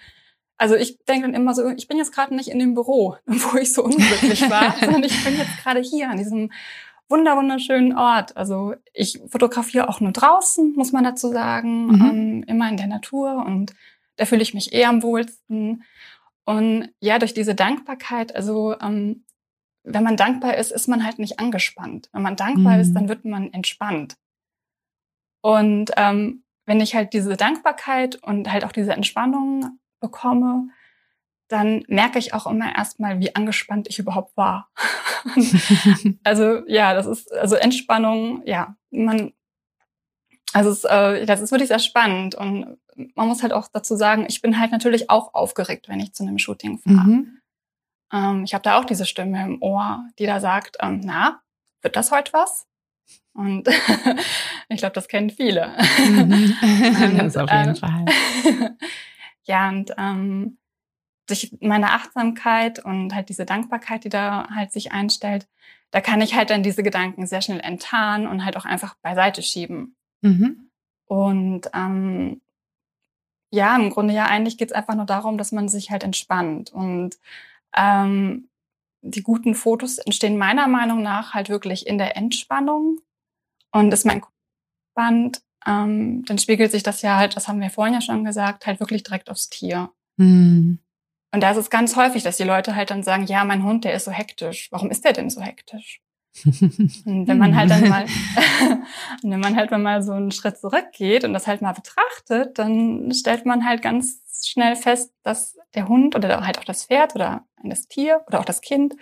also 0.57 0.75
ich 0.75 1.03
denke 1.05 1.27
dann 1.27 1.35
immer 1.35 1.53
so, 1.53 1.69
ich 1.69 1.87
bin 1.87 1.97
jetzt 1.97 2.13
gerade 2.13 2.35
nicht 2.35 2.49
in 2.49 2.59
dem 2.59 2.73
Büro, 2.73 3.17
wo 3.25 3.57
ich 3.57 3.73
so 3.73 3.83
unglücklich 3.83 4.49
war, 4.49 4.75
sondern 4.79 5.03
ich 5.03 5.23
bin 5.23 5.37
jetzt 5.37 5.57
gerade 5.63 5.81
hier 5.81 6.09
an 6.09 6.17
diesem 6.17 6.51
wunder 7.09 7.37
wunderschönen 7.37 7.97
Ort. 7.97 8.35
Also 8.35 8.75
ich 8.93 9.19
fotografiere 9.29 9.87
auch 9.87 10.01
nur 10.01 10.11
draußen, 10.11 10.73
muss 10.75 10.91
man 10.91 11.03
dazu 11.03 11.29
sagen, 11.29 11.87
mhm. 11.87 12.01
ähm, 12.01 12.43
immer 12.47 12.69
in 12.69 12.77
der 12.77 12.87
Natur 12.87 13.45
und 13.45 13.73
da 14.17 14.25
fühle 14.25 14.41
ich 14.41 14.53
mich 14.53 14.73
eher 14.73 14.89
am 14.89 15.03
wohlsten. 15.03 15.83
Und 16.43 16.89
ja, 16.99 17.19
durch 17.19 17.33
diese 17.33 17.55
Dankbarkeit, 17.55 18.35
also 18.35 18.75
ähm, 18.81 19.23
wenn 19.83 20.03
man 20.03 20.17
dankbar 20.17 20.57
ist, 20.57 20.71
ist 20.71 20.87
man 20.87 21.05
halt 21.05 21.19
nicht 21.19 21.39
angespannt. 21.39 22.09
Wenn 22.11 22.23
man 22.23 22.35
dankbar 22.35 22.75
mhm. 22.75 22.81
ist, 22.81 22.93
dann 22.93 23.07
wird 23.07 23.25
man 23.25 23.53
entspannt. 23.53 24.17
Und 25.41 25.91
ähm, 25.97 26.43
wenn 26.65 26.81
ich 26.81 26.95
halt 26.95 27.13
diese 27.13 27.37
Dankbarkeit 27.37 28.15
und 28.21 28.51
halt 28.51 28.65
auch 28.65 28.71
diese 28.71 28.91
Entspannung 28.91 29.79
bekomme, 29.99 30.69
dann 31.47 31.83
merke 31.87 32.19
ich 32.19 32.33
auch 32.33 32.45
immer 32.47 32.75
erstmal, 32.75 33.19
wie 33.19 33.35
angespannt 33.35 33.87
ich 33.89 33.99
überhaupt 33.99 34.35
war. 34.35 34.69
also 36.23 36.61
ja, 36.67 36.93
das 36.93 37.05
ist 37.05 37.31
also 37.33 37.55
Entspannung, 37.55 38.41
ja, 38.45 38.75
man 38.91 39.33
also 40.53 40.69
es, 40.71 40.83
äh, 40.85 41.25
das 41.25 41.41
ist 41.41 41.51
wirklich 41.51 41.67
sehr 41.67 41.79
spannend 41.79 42.35
und 42.35 42.77
man 43.15 43.27
muss 43.27 43.43
halt 43.43 43.53
auch 43.53 43.67
dazu 43.71 43.95
sagen, 43.95 44.25
ich 44.27 44.41
bin 44.41 44.59
halt 44.59 44.71
natürlich 44.71 45.09
auch 45.09 45.33
aufgeregt, 45.33 45.87
wenn 45.87 45.99
ich 45.99 46.13
zu 46.13 46.23
einem 46.23 46.39
Shooting 46.39 46.79
fahre. 46.79 46.95
Mhm. 46.95 47.41
Ähm, 48.11 48.43
ich 48.43 48.53
habe 48.53 48.63
da 48.63 48.79
auch 48.79 48.85
diese 48.85 49.05
Stimme 49.05 49.43
im 49.43 49.61
Ohr, 49.61 50.07
die 50.17 50.25
da 50.25 50.39
sagt, 50.39 50.77
ähm, 50.81 51.01
na, 51.03 51.41
wird 51.81 51.95
das 51.95 52.11
heute 52.11 52.33
was? 52.33 52.65
Und 53.33 53.67
ich 54.69 54.77
glaube, 54.77 54.93
das 54.93 55.07
kennen 55.07 55.29
viele. 55.29 55.75
Mhm. 55.99 56.55
das 57.17 57.37
auf 57.37 57.51
jeden 57.51 57.69
äh, 57.69 57.75
Fall. 57.75 58.05
Ja, 59.47 59.69
und 59.69 59.93
ähm, 59.97 60.57
durch 61.25 61.57
meine 61.61 61.91
Achtsamkeit 61.91 62.83
und 62.83 63.13
halt 63.15 63.29
diese 63.29 63.45
Dankbarkeit, 63.45 64.03
die 64.03 64.09
da 64.09 64.47
halt 64.53 64.71
sich 64.71 64.91
einstellt, 64.91 65.47
da 65.91 66.01
kann 66.01 66.21
ich 66.21 66.35
halt 66.35 66.49
dann 66.49 66.63
diese 66.63 66.83
Gedanken 66.83 67.27
sehr 67.27 67.41
schnell 67.41 67.59
enttarnen 67.59 68.27
und 68.27 68.43
halt 68.43 68.57
auch 68.57 68.65
einfach 68.65 68.95
beiseite 68.95 69.41
schieben. 69.41 69.95
Mhm. 70.21 70.69
Und 71.05 71.69
ähm, 71.73 72.41
ja, 73.51 73.75
im 73.77 73.89
Grunde 73.89 74.13
ja, 74.13 74.25
eigentlich 74.25 74.57
geht 74.57 74.71
es 74.71 74.75
einfach 74.75 74.95
nur 74.95 75.05
darum, 75.05 75.37
dass 75.37 75.51
man 75.53 75.69
sich 75.69 75.89
halt 75.89 76.03
entspannt. 76.03 76.71
Und 76.73 77.17
ähm, 77.75 78.49
die 79.01 79.23
guten 79.23 79.55
Fotos 79.55 79.97
entstehen 79.99 80.37
meiner 80.37 80.67
Meinung 80.67 81.01
nach 81.01 81.33
halt 81.33 81.47
wirklich 81.47 81.87
in 81.87 81.97
der 81.97 82.17
Entspannung. 82.17 82.99
Und 83.71 83.93
ist 83.93 84.05
mein 84.05 84.21
Band, 84.93 85.41
ähm, 85.65 86.23
dann 86.25 86.37
spiegelt 86.37 86.71
sich 86.71 86.83
das 86.83 87.01
ja 87.01 87.17
halt, 87.17 87.35
das 87.35 87.47
haben 87.47 87.61
wir 87.61 87.69
vorhin 87.69 87.93
ja 87.93 88.01
schon 88.01 88.23
gesagt, 88.23 88.67
halt 88.67 88.79
wirklich 88.79 89.03
direkt 89.03 89.29
aufs 89.29 89.49
Tier. 89.49 89.89
Mhm. 90.17 90.79
Und 91.31 91.41
da 91.41 91.51
ist 91.51 91.57
es 91.57 91.69
ganz 91.69 91.95
häufig, 91.95 92.23
dass 92.23 92.37
die 92.37 92.43
Leute 92.43 92.75
halt 92.75 92.89
dann 92.89 93.03
sagen, 93.03 93.25
ja, 93.25 93.43
mein 93.43 93.63
Hund, 93.63 93.83
der 93.83 93.93
ist 93.93 94.05
so 94.05 94.11
hektisch. 94.11 94.69
Warum 94.71 94.89
ist 94.89 95.03
der 95.03 95.13
denn 95.13 95.29
so 95.29 95.41
hektisch? 95.41 96.01
und 96.45 97.27
wenn 97.27 97.37
man 97.37 97.55
halt 97.55 97.69
dann 97.69 97.89
mal, 97.89 98.05
wenn 99.23 99.39
man 99.39 99.55
halt 99.55 99.71
mal 99.71 100.01
so 100.03 100.13
einen 100.13 100.31
Schritt 100.31 100.57
zurückgeht 100.57 101.23
und 101.23 101.33
das 101.33 101.47
halt 101.47 101.61
mal 101.61 101.73
betrachtet, 101.73 102.57
dann 102.59 103.11
stellt 103.11 103.45
man 103.45 103.65
halt 103.65 103.81
ganz 103.81 104.21
schnell 104.45 104.75
fest, 104.75 105.13
dass 105.23 105.57
der 105.73 105.87
Hund 105.87 106.15
oder 106.15 106.45
halt 106.45 106.59
auch 106.59 106.63
das 106.63 106.85
Pferd 106.85 107.15
oder 107.15 107.45
das 107.63 107.87
Tier 107.87 108.21
oder 108.27 108.39
auch 108.39 108.45
das 108.45 108.61
Kind 108.61 108.95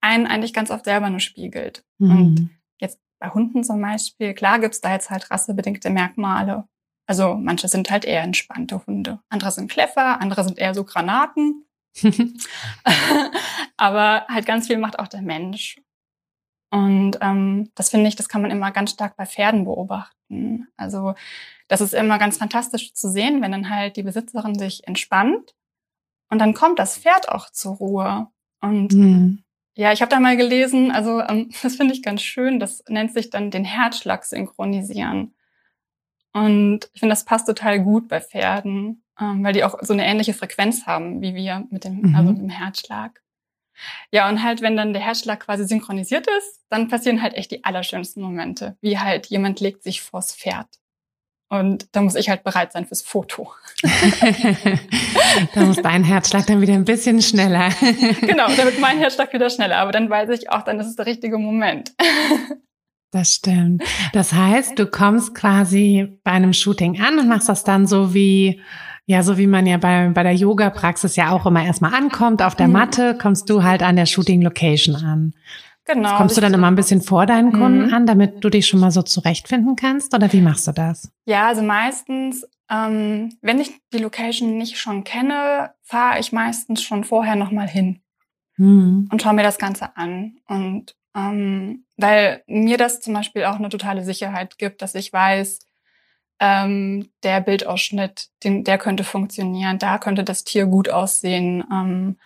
einen 0.00 0.26
eigentlich 0.26 0.52
ganz 0.52 0.70
oft 0.70 0.84
selber 0.84 1.08
nur 1.08 1.20
spiegelt. 1.20 1.84
Mhm. 1.98 2.10
Und 2.10 2.50
jetzt 2.78 3.00
bei 3.24 3.30
Hunden 3.30 3.64
zum 3.64 3.80
Beispiel, 3.80 4.34
klar 4.34 4.58
gibt's 4.58 4.82
da 4.82 4.92
jetzt 4.92 5.08
halt 5.08 5.30
rassebedingte 5.30 5.88
Merkmale. 5.88 6.68
Also 7.06 7.34
manche 7.34 7.68
sind 7.68 7.90
halt 7.90 8.04
eher 8.04 8.22
entspannte 8.22 8.86
Hunde. 8.86 9.18
Andere 9.30 9.50
sind 9.50 9.70
Kleffer, 9.70 10.20
andere 10.20 10.44
sind 10.44 10.58
eher 10.58 10.74
so 10.74 10.84
Granaten. 10.84 11.64
Aber 13.78 14.26
halt 14.28 14.44
ganz 14.44 14.66
viel 14.66 14.76
macht 14.76 14.98
auch 14.98 15.08
der 15.08 15.22
Mensch. 15.22 15.80
Und 16.70 17.18
ähm, 17.22 17.70
das 17.74 17.88
finde 17.88 18.08
ich, 18.08 18.16
das 18.16 18.28
kann 18.28 18.42
man 18.42 18.50
immer 18.50 18.72
ganz 18.72 18.90
stark 18.90 19.16
bei 19.16 19.24
Pferden 19.24 19.64
beobachten. 19.64 20.68
Also 20.76 21.14
das 21.68 21.80
ist 21.80 21.94
immer 21.94 22.18
ganz 22.18 22.36
fantastisch 22.36 22.92
zu 22.92 23.10
sehen, 23.10 23.40
wenn 23.40 23.52
dann 23.52 23.70
halt 23.70 23.96
die 23.96 24.02
Besitzerin 24.02 24.58
sich 24.58 24.86
entspannt 24.86 25.54
und 26.30 26.40
dann 26.40 26.52
kommt 26.52 26.78
das 26.78 26.98
Pferd 26.98 27.28
auch 27.30 27.48
zur 27.48 27.76
Ruhe. 27.76 28.28
Und 28.60 28.92
mhm. 28.92 29.44
Ja, 29.76 29.92
ich 29.92 30.00
habe 30.02 30.10
da 30.10 30.20
mal 30.20 30.36
gelesen, 30.36 30.90
also 30.90 31.20
ähm, 31.20 31.50
das 31.62 31.76
finde 31.76 31.94
ich 31.94 32.02
ganz 32.02 32.22
schön, 32.22 32.60
das 32.60 32.84
nennt 32.88 33.12
sich 33.12 33.30
dann 33.30 33.50
den 33.50 33.64
Herzschlag 33.64 34.24
synchronisieren. 34.24 35.34
Und 36.32 36.90
ich 36.92 37.00
finde, 37.00 37.12
das 37.12 37.24
passt 37.24 37.46
total 37.46 37.80
gut 37.80 38.08
bei 38.08 38.20
Pferden, 38.20 39.04
ähm, 39.20 39.44
weil 39.44 39.52
die 39.52 39.64
auch 39.64 39.78
so 39.82 39.92
eine 39.92 40.04
ähnliche 40.04 40.34
Frequenz 40.34 40.86
haben 40.86 41.20
wie 41.22 41.34
wir 41.34 41.66
mit 41.70 41.84
dem, 41.84 42.00
mhm. 42.00 42.14
also 42.14 42.30
mit 42.30 42.40
dem 42.40 42.48
Herzschlag. 42.48 43.20
Ja, 44.12 44.28
und 44.28 44.42
halt, 44.42 44.62
wenn 44.62 44.76
dann 44.76 44.92
der 44.92 45.02
Herzschlag 45.02 45.40
quasi 45.40 45.64
synchronisiert 45.66 46.26
ist, 46.38 46.64
dann 46.70 46.88
passieren 46.88 47.22
halt 47.22 47.34
echt 47.34 47.50
die 47.50 47.64
allerschönsten 47.64 48.22
Momente, 48.22 48.76
wie 48.80 48.98
halt 48.98 49.26
jemand 49.26 49.60
legt 49.60 49.82
sich 49.82 50.00
vors 50.00 50.34
Pferd. 50.34 50.68
Und 51.48 51.86
da 51.92 52.00
muss 52.00 52.14
ich 52.14 52.28
halt 52.28 52.42
bereit 52.42 52.72
sein 52.72 52.86
fürs 52.86 53.02
Foto. 53.02 53.52
da 55.54 55.60
muss 55.60 55.76
dein 55.76 56.02
Herzschlag 56.04 56.46
dann 56.46 56.60
wieder 56.60 56.74
ein 56.74 56.84
bisschen 56.84 57.20
schneller. 57.20 57.68
genau, 58.20 58.48
damit 58.56 58.80
mein 58.80 58.98
Herzschlag 58.98 59.32
wieder 59.32 59.50
schneller. 59.50 59.76
Aber 59.76 59.92
dann 59.92 60.08
weiß 60.08 60.30
ich 60.30 60.50
auch, 60.50 60.62
dann 60.62 60.80
ist 60.80 60.86
es 60.86 60.96
der 60.96 61.06
richtige 61.06 61.38
Moment. 61.38 61.92
Das 63.10 63.32
stimmt. 63.32 63.84
Das 64.12 64.32
heißt, 64.32 64.76
du 64.76 64.86
kommst 64.86 65.36
quasi 65.36 66.18
bei 66.24 66.32
einem 66.32 66.52
Shooting 66.52 67.00
an 67.00 67.20
und 67.20 67.28
machst 67.28 67.48
das 67.48 67.62
dann 67.62 67.86
so 67.86 68.12
wie, 68.12 68.60
ja, 69.06 69.22
so 69.22 69.38
wie 69.38 69.46
man 69.46 69.68
ja 69.68 69.76
bei, 69.76 70.08
bei 70.08 70.24
der 70.24 70.34
Yoga-Praxis 70.34 71.14
ja 71.14 71.30
auch 71.30 71.46
immer 71.46 71.64
erstmal 71.64 71.94
ankommt 71.94 72.42
auf 72.42 72.56
der 72.56 72.66
mhm. 72.66 72.72
Matte, 72.72 73.16
kommst 73.16 73.48
du 73.48 73.62
halt 73.62 73.84
an 73.84 73.94
der 73.94 74.06
Shooting-Location 74.06 74.96
an. 74.96 75.32
Genau. 75.86 76.16
Kommst 76.16 76.36
du 76.36 76.40
dann 76.40 76.54
immer 76.54 76.68
ein 76.68 76.76
bisschen 76.76 77.02
vor 77.02 77.26
deinen 77.26 77.52
Kunden 77.52 77.88
mhm. 77.88 77.94
an, 77.94 78.06
damit 78.06 78.42
du 78.42 78.48
dich 78.48 78.66
schon 78.66 78.80
mal 78.80 78.90
so 78.90 79.02
zurechtfinden 79.02 79.76
kannst? 79.76 80.14
Oder 80.14 80.32
wie 80.32 80.40
machst 80.40 80.66
du 80.66 80.72
das? 80.72 81.12
Ja, 81.26 81.48
also 81.48 81.62
meistens, 81.62 82.46
ähm, 82.70 83.36
wenn 83.42 83.60
ich 83.60 83.70
die 83.92 83.98
Location 83.98 84.56
nicht 84.56 84.78
schon 84.78 85.04
kenne, 85.04 85.72
fahre 85.82 86.18
ich 86.20 86.32
meistens 86.32 86.82
schon 86.82 87.04
vorher 87.04 87.36
nochmal 87.36 87.68
hin 87.68 88.00
mhm. 88.56 89.08
und 89.12 89.22
schaue 89.22 89.34
mir 89.34 89.42
das 89.42 89.58
Ganze 89.58 89.94
an. 89.96 90.38
Und 90.46 90.96
ähm, 91.14 91.84
weil 91.98 92.42
mir 92.46 92.78
das 92.78 93.00
zum 93.00 93.12
Beispiel 93.12 93.44
auch 93.44 93.56
eine 93.56 93.68
totale 93.68 94.04
Sicherheit 94.04 94.56
gibt, 94.56 94.80
dass 94.80 94.94
ich 94.94 95.12
weiß, 95.12 95.58
ähm, 96.40 97.10
der 97.22 97.40
Bildausschnitt, 97.40 98.28
den, 98.42 98.64
der 98.64 98.78
könnte 98.78 99.04
funktionieren, 99.04 99.78
da 99.78 99.98
könnte 99.98 100.24
das 100.24 100.44
Tier 100.44 100.66
gut 100.66 100.88
aussehen. 100.88 101.62
Ähm, 101.70 102.16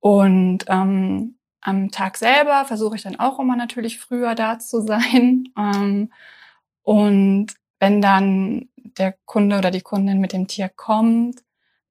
und 0.00 0.64
ähm, 0.68 1.36
am 1.60 1.90
Tag 1.90 2.16
selber 2.16 2.64
versuche 2.64 2.96
ich 2.96 3.02
dann 3.02 3.18
auch 3.18 3.38
immer 3.38 3.56
natürlich 3.56 3.98
früher 3.98 4.34
da 4.34 4.58
zu 4.58 4.80
sein. 4.80 5.48
Ähm, 5.58 6.12
und 6.82 7.48
wenn 7.78 8.00
dann 8.00 8.68
der 8.74 9.14
Kunde 9.26 9.58
oder 9.58 9.70
die 9.70 9.82
Kundin 9.82 10.20
mit 10.20 10.32
dem 10.32 10.46
Tier 10.46 10.68
kommt, 10.68 11.42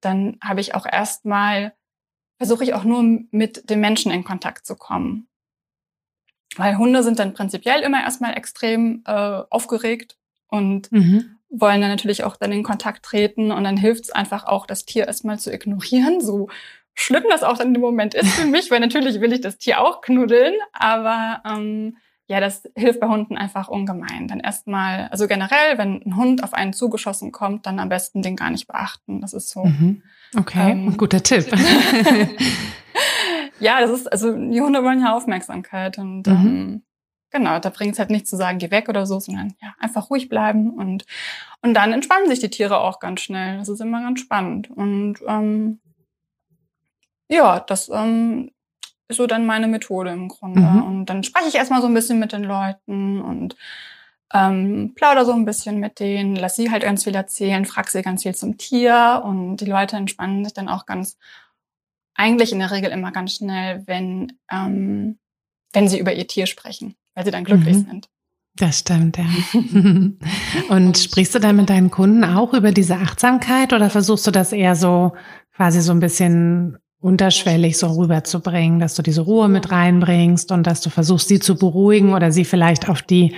dann 0.01 0.37
habe 0.43 0.61
ich 0.61 0.75
auch 0.75 0.85
erstmal, 0.85 1.73
versuche 2.37 2.63
ich 2.63 2.73
auch 2.73 2.83
nur 2.83 3.03
mit 3.31 3.69
dem 3.69 3.79
Menschen 3.79 4.11
in 4.11 4.23
Kontakt 4.23 4.65
zu 4.65 4.75
kommen. 4.75 5.27
Weil 6.55 6.77
Hunde 6.77 7.03
sind 7.03 7.19
dann 7.19 7.33
prinzipiell 7.33 7.81
immer 7.81 8.01
erstmal 8.01 8.35
extrem 8.35 9.03
äh, 9.05 9.11
aufgeregt 9.49 10.17
und 10.47 10.91
mhm. 10.91 11.37
wollen 11.49 11.81
dann 11.81 11.91
natürlich 11.91 12.23
auch 12.23 12.37
dann 12.37 12.51
in 12.51 12.63
Kontakt 12.63 13.05
treten 13.05 13.51
und 13.51 13.63
dann 13.63 13.77
hilft 13.77 14.05
es 14.05 14.11
einfach 14.11 14.45
auch, 14.45 14.65
das 14.65 14.85
Tier 14.85 15.07
erstmal 15.07 15.39
zu 15.39 15.53
ignorieren, 15.53 16.21
so 16.21 16.49
schlimm 16.99 17.23
das 17.29 17.43
auch 17.43 17.59
in 17.59 17.73
dem 17.73 17.81
Moment 17.81 18.13
ist 18.13 18.33
für 18.33 18.45
mich, 18.45 18.69
weil 18.71 18.79
natürlich 18.79 19.21
will 19.21 19.33
ich 19.33 19.41
das 19.41 19.57
Tier 19.57 19.81
auch 19.81 20.01
knuddeln, 20.01 20.53
aber 20.73 21.41
ähm, 21.45 21.97
ja, 22.27 22.39
das 22.39 22.63
hilft 22.75 22.99
bei 22.99 23.07
Hunden 23.07 23.37
einfach 23.37 23.69
ungemein. 23.69 24.27
Dann 24.27 24.39
erstmal, 24.39 25.07
also 25.07 25.27
generell, 25.27 25.77
wenn 25.77 26.03
ein 26.05 26.15
Hund 26.15 26.43
auf 26.43 26.53
einen 26.53 26.73
zugeschossen 26.73 27.31
kommt, 27.31 27.65
dann 27.65 27.79
am 27.79 27.89
besten 27.89 28.21
den 28.21 28.35
gar 28.35 28.51
nicht 28.51 28.67
beachten. 28.67 29.19
Das 29.21 29.33
ist 29.33 29.49
so. 29.49 29.65
Mhm. 29.65 30.03
Okay, 30.37 30.71
ähm, 30.71 30.95
guter 30.95 31.23
Tipp. 31.23 31.47
ja, 33.59 33.81
das 33.81 33.89
ist, 33.89 34.11
also 34.11 34.31
die 34.31 34.61
Hunde 34.61 34.83
wollen 34.83 35.01
ja 35.01 35.15
Aufmerksamkeit 35.15 35.97
und 35.97 36.27
mhm. 36.27 36.33
ähm, 36.33 36.83
genau, 37.31 37.57
da 37.57 37.71
bringt 37.71 37.93
es 37.93 37.99
halt 37.99 38.11
nicht 38.11 38.27
zu 38.27 38.35
sagen, 38.35 38.59
geh 38.59 38.69
weg 38.69 38.89
oder 38.89 39.07
so, 39.07 39.19
sondern 39.19 39.55
ja, 39.59 39.73
einfach 39.79 40.11
ruhig 40.11 40.29
bleiben 40.29 40.69
und 40.69 41.05
und 41.61 41.73
dann 41.73 41.93
entspannen 41.93 42.29
sich 42.29 42.39
die 42.39 42.49
Tiere 42.49 42.79
auch 42.79 42.99
ganz 42.99 43.21
schnell. 43.21 43.57
Das 43.57 43.69
ist 43.69 43.81
immer 43.81 44.01
ganz 44.01 44.19
spannend 44.19 44.69
und 44.69 45.15
ähm, 45.27 45.79
ja, 47.29 47.59
das 47.59 47.89
ähm, 47.89 48.51
ist 49.07 49.17
so 49.17 49.27
dann 49.27 49.45
meine 49.45 49.67
Methode 49.67 50.11
im 50.11 50.27
Grunde. 50.27 50.61
Mhm. 50.61 50.83
Und 50.83 51.05
dann 51.07 51.23
spreche 51.23 51.47
ich 51.47 51.55
erstmal 51.55 51.81
so 51.81 51.87
ein 51.87 51.93
bisschen 51.93 52.19
mit 52.19 52.33
den 52.33 52.43
Leuten 52.43 53.21
und 53.21 53.55
ähm, 54.33 54.93
plauder 54.95 55.25
so 55.25 55.33
ein 55.33 55.45
bisschen 55.45 55.79
mit 55.79 55.99
denen, 55.99 56.35
lass 56.35 56.55
sie 56.55 56.69
halt 56.69 56.83
ganz 56.83 57.03
viel 57.03 57.15
erzählen, 57.15 57.65
frag 57.65 57.89
sie 57.89 58.01
ganz 58.01 58.23
viel 58.23 58.35
zum 58.35 58.57
Tier 58.57 59.23
und 59.25 59.57
die 59.57 59.65
Leute 59.65 59.95
entspannen 59.95 60.43
sich 60.43 60.53
dann 60.53 60.69
auch 60.69 60.85
ganz, 60.85 61.17
eigentlich 62.13 62.51
in 62.51 62.59
der 62.59 62.71
Regel 62.71 62.91
immer 62.91 63.11
ganz 63.11 63.35
schnell, 63.35 63.83
wenn, 63.87 64.33
ähm, 64.51 65.17
wenn 65.73 65.87
sie 65.87 65.99
über 65.99 66.13
ihr 66.13 66.27
Tier 66.27 66.45
sprechen, 66.45 66.95
weil 67.15 67.25
sie 67.25 67.31
dann 67.31 67.43
glücklich 67.43 67.77
mhm. 67.77 67.85
sind. 67.85 68.09
Das 68.55 68.79
stimmt, 68.79 69.17
ja. 69.17 69.25
und 70.69 70.97
sprichst 70.97 71.33
du 71.33 71.39
dann 71.39 71.55
mit 71.55 71.69
deinen 71.69 71.89
Kunden 71.89 72.23
auch 72.23 72.53
über 72.53 72.71
diese 72.71 72.97
Achtsamkeit 72.97 73.73
oder 73.73 73.89
versuchst 73.89 74.27
du 74.27 74.31
das 74.31 74.51
eher 74.51 74.75
so 74.75 75.13
quasi 75.55 75.81
so 75.81 75.91
ein 75.91 76.01
bisschen 76.01 76.77
unterschwellig 77.01 77.77
so 77.77 77.87
rüberzubringen, 77.87 78.79
dass 78.79 78.95
du 78.95 79.01
diese 79.01 79.21
Ruhe 79.21 79.47
mit 79.47 79.71
reinbringst 79.71 80.51
und 80.51 80.67
dass 80.67 80.81
du 80.81 80.89
versuchst, 80.89 81.29
sie 81.29 81.39
zu 81.39 81.55
beruhigen 81.55 82.13
oder 82.13 82.31
sie 82.31 82.43
vielleicht 82.43 82.89
auf 82.89 83.01
die, 83.01 83.35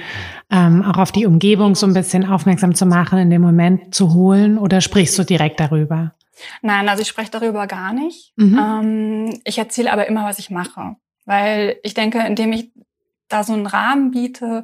ähm, 0.49 0.83
auch 0.83 0.97
auf 0.97 1.11
die 1.11 1.27
Umgebung 1.27 1.75
so 1.75 1.85
ein 1.85 1.93
bisschen 1.93 2.25
aufmerksam 2.25 2.73
zu 2.73 2.87
machen, 2.87 3.19
in 3.19 3.29
dem 3.29 3.41
Moment 3.41 3.93
zu 3.93 4.13
holen 4.13 4.57
oder 4.57 4.81
sprichst 4.81 5.17
du 5.19 5.23
direkt 5.23 5.59
darüber? 5.59 6.13
Nein, 6.63 6.89
also 6.89 7.03
ich 7.03 7.07
spreche 7.07 7.29
darüber 7.29 7.67
gar 7.67 7.93
nicht. 7.93 8.33
Mhm. 8.35 8.57
Ähm, 8.57 9.39
ich 9.43 9.59
erzähle 9.59 9.93
aber 9.93 10.07
immer, 10.07 10.25
was 10.25 10.39
ich 10.39 10.49
mache, 10.49 10.95
weil 11.25 11.77
ich 11.83 11.93
denke, 11.93 12.19
indem 12.25 12.53
ich 12.53 12.71
da 13.27 13.43
so 13.43 13.53
einen 13.53 13.67
Rahmen 13.67 14.09
biete, 14.09 14.63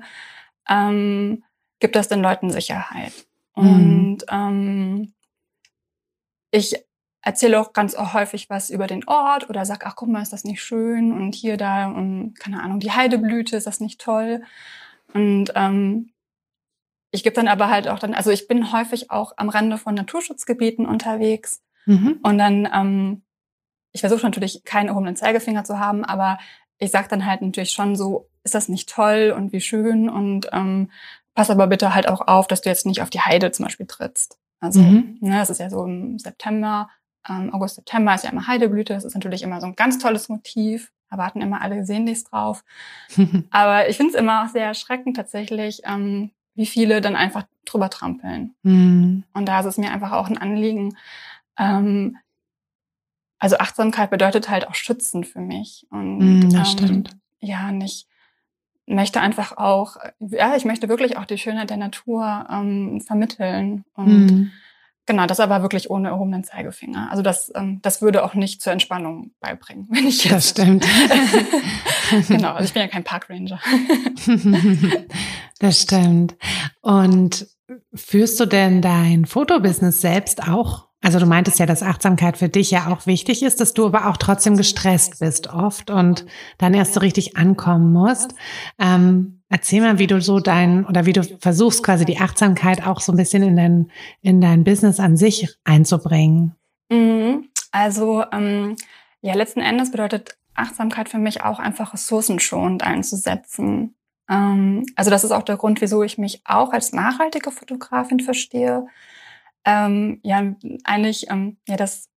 ähm, 0.67 1.43
gibt 1.79 1.95
das 1.95 2.07
den 2.07 2.21
Leuten 2.21 2.49
Sicherheit. 2.49 3.13
Mhm. 3.55 3.67
Und 3.67 4.25
ähm, 4.31 5.13
ich 6.49 6.86
erzähle 7.21 7.59
auch 7.59 7.73
ganz 7.73 7.97
häufig 7.97 8.49
was 8.49 8.69
über 8.69 8.87
den 8.87 9.07
Ort 9.07 9.49
oder 9.49 9.65
sag, 9.65 9.85
ach 9.85 9.95
guck 9.95 10.09
mal, 10.09 10.21
ist 10.21 10.33
das 10.33 10.43
nicht 10.43 10.61
schön 10.61 11.11
und 11.11 11.35
hier 11.35 11.57
da, 11.57 11.87
um, 11.87 12.33
keine 12.35 12.61
Ahnung, 12.61 12.79
die 12.79 12.91
Heideblüte, 12.91 13.57
ist 13.57 13.67
das 13.67 13.79
nicht 13.79 13.99
toll? 13.99 14.43
Und 15.13 15.51
ähm, 15.55 16.11
ich 17.11 17.23
gebe 17.23 17.35
dann 17.35 17.47
aber 17.47 17.69
halt 17.69 17.87
auch 17.87 17.99
dann, 17.99 18.13
also 18.13 18.31
ich 18.31 18.47
bin 18.47 18.71
häufig 18.71 19.11
auch 19.11 19.33
am 19.37 19.49
Rande 19.49 19.77
von 19.77 19.95
Naturschutzgebieten 19.95 20.85
unterwegs 20.85 21.61
mhm. 21.85 22.19
und 22.23 22.37
dann, 22.37 22.67
ähm, 22.73 23.21
ich 23.93 24.01
versuche 24.01 24.23
natürlich 24.23 24.63
keinen 24.63 24.89
erhobenen 24.89 25.15
Zeigefinger 25.15 25.63
zu 25.63 25.79
haben, 25.79 26.05
aber 26.05 26.37
ich 26.77 26.91
sage 26.91 27.07
dann 27.09 27.25
halt 27.25 27.41
natürlich 27.41 27.71
schon 27.71 27.95
so, 27.95 28.29
ist 28.43 28.53
das 28.53 28.69
nicht 28.69 28.89
toll 28.89 29.33
und 29.35 29.51
wie 29.51 29.61
schön 29.61 30.09
und 30.09 30.47
ähm, 30.51 30.91
pass 31.33 31.49
aber 31.49 31.67
bitte 31.67 31.93
halt 31.93 32.07
auch 32.07 32.27
auf, 32.27 32.47
dass 32.47 32.61
du 32.61 32.69
jetzt 32.69 32.85
nicht 32.85 33.01
auf 33.01 33.09
die 33.09 33.21
Heide 33.21 33.51
zum 33.51 33.65
Beispiel 33.65 33.87
trittst. 33.87 34.37
Also, 34.59 34.81
mhm. 34.81 35.17
ne, 35.21 35.37
das 35.37 35.49
ist 35.49 35.59
ja 35.59 35.69
so 35.69 35.85
im 35.85 36.17
September, 36.17 36.89
ähm, 37.29 37.53
August, 37.53 37.75
September 37.75 38.15
ist 38.15 38.23
ja 38.23 38.31
immer 38.31 38.47
Heideblüte. 38.47 38.93
Das 38.93 39.05
ist 39.05 39.13
natürlich 39.13 39.43
immer 39.43 39.61
so 39.61 39.67
ein 39.67 39.75
ganz 39.75 39.97
tolles 39.99 40.29
Motiv. 40.29 40.91
Da 41.09 41.17
warten 41.17 41.41
immer 41.41 41.61
alle 41.61 41.85
sehnlichst 41.85 42.31
drauf. 42.31 42.63
Aber 43.51 43.89
ich 43.89 43.97
finde 43.97 44.13
es 44.13 44.19
immer 44.19 44.43
auch 44.43 44.49
sehr 44.49 44.65
erschreckend 44.65 45.15
tatsächlich, 45.15 45.81
ähm, 45.85 46.31
wie 46.55 46.65
viele 46.65 47.01
dann 47.01 47.15
einfach 47.15 47.45
drüber 47.65 47.89
trampeln. 47.89 48.55
Mhm. 48.63 49.23
Und 49.33 49.45
da 49.45 49.59
ist 49.59 49.65
es 49.65 49.77
mir 49.77 49.91
einfach 49.91 50.11
auch 50.11 50.27
ein 50.27 50.37
Anliegen. 50.37 50.97
Ähm, 51.57 52.17
also 53.39 53.57
Achtsamkeit 53.57 54.09
bedeutet 54.09 54.49
halt 54.49 54.67
auch 54.67 54.75
schützen 54.75 55.23
für 55.23 55.41
mich. 55.41 55.85
Und 55.89 56.17
mm, 56.17 56.49
das 56.49 56.53
ähm, 56.53 56.65
stimmt. 56.65 57.17
Ja, 57.39 57.69
und 57.69 57.81
ich 57.81 58.07
möchte 58.87 59.21
einfach 59.21 59.57
auch, 59.57 59.97
ja, 60.19 60.55
ich 60.55 60.65
möchte 60.65 60.89
wirklich 60.89 61.17
auch 61.17 61.25
die 61.25 61.37
Schönheit 61.37 61.69
der 61.69 61.77
Natur 61.77 62.47
ähm, 62.49 63.01
vermitteln. 63.01 63.85
Und 63.93 64.27
mm. 64.27 64.51
Genau, 65.07 65.25
das 65.25 65.39
aber 65.39 65.61
wirklich 65.61 65.89
ohne 65.89 66.09
erhobenen 66.09 66.43
Zeigefinger. 66.43 67.07
Also 67.09 67.23
das, 67.23 67.49
ähm, 67.55 67.79
das 67.81 68.01
würde 68.01 68.25
auch 68.25 68.33
nicht 68.33 68.61
zur 68.61 68.73
Entspannung 68.73 69.31
beibringen, 69.39 69.87
wenn 69.89 70.05
ich 70.05 70.25
jetzt. 70.25 70.33
Das 70.33 70.49
stimmt. 70.49 70.85
genau, 72.27 72.51
also 72.51 72.65
ich 72.65 72.73
bin 72.73 72.81
ja 72.81 72.89
kein 72.89 73.05
Parkranger. 73.05 73.59
das 75.59 75.81
stimmt. 75.81 76.35
Und 76.81 77.47
führst 77.93 78.39
du 78.39 78.45
denn 78.45 78.81
dein 78.81 79.25
Fotobusiness 79.25 80.01
selbst 80.01 80.45
auch? 80.45 80.87
Also 81.01 81.19
du 81.19 81.25
meintest 81.25 81.59
ja, 81.59 81.65
dass 81.65 81.83
Achtsamkeit 81.83 82.37
für 82.37 82.49
dich 82.49 82.71
ja 82.71 82.87
auch 82.87 83.05
wichtig 83.05 83.43
ist, 83.43 83.61
dass 83.61 83.73
du 83.73 83.85
aber 83.85 84.09
auch 84.09 84.17
trotzdem 84.17 84.57
gestresst 84.57 85.19
bist 85.19 85.47
oft 85.47 85.89
und 85.89 86.25
dann 86.57 86.73
erst 86.73 86.95
so 86.95 86.99
richtig 86.99 87.37
ankommen 87.37 87.93
musst. 87.93 88.33
Ähm, 88.77 89.36
Erzähl 89.49 89.81
mal, 89.81 89.97
wie 89.97 90.07
du 90.07 90.19
so 90.19 90.39
dein 90.39 90.85
oder 90.85 91.05
wie 91.05 91.13
du 91.13 91.23
versuchst, 91.23 91.81
quasi 91.83 92.03
die 92.03 92.19
Achtsamkeit 92.19 92.85
auch 92.85 92.99
so 92.99 93.13
ein 93.13 93.17
bisschen 93.17 93.43
in 93.43 93.55
dein, 93.55 93.91
in 94.21 94.41
dein 94.41 94.65
Business 94.65 94.99
an 94.99 95.15
sich 95.15 95.57
einzubringen. 95.63 96.53
Mhm. 96.89 97.49
Also, 97.71 98.25
ähm, 98.31 98.75
ja, 99.21 99.33
letzten 99.35 99.61
Endes 99.61 99.91
bedeutet 99.91 100.37
Achtsamkeit 100.53 101.07
für 101.07 101.17
mich 101.17 101.43
auch 101.43 101.59
einfach 101.59 101.93
ressourcenschonend 101.93 102.83
einzusetzen. 102.83 103.95
Ähm, 104.29 104.85
also, 104.95 105.11
das 105.11 105.23
ist 105.23 105.31
auch 105.31 105.43
der 105.43 105.57
Grund, 105.57 105.79
wieso 105.79 106.03
ich 106.03 106.17
mich 106.17 106.41
auch 106.43 106.73
als 106.73 106.91
nachhaltige 106.91 107.51
Fotografin 107.51 108.19
verstehe. 108.19 108.87
Ähm, 109.63 110.19
ja, 110.23 110.55
eigentlich, 110.83 111.29
ähm, 111.29 111.57
ja, 111.67 111.77
das 111.77 112.09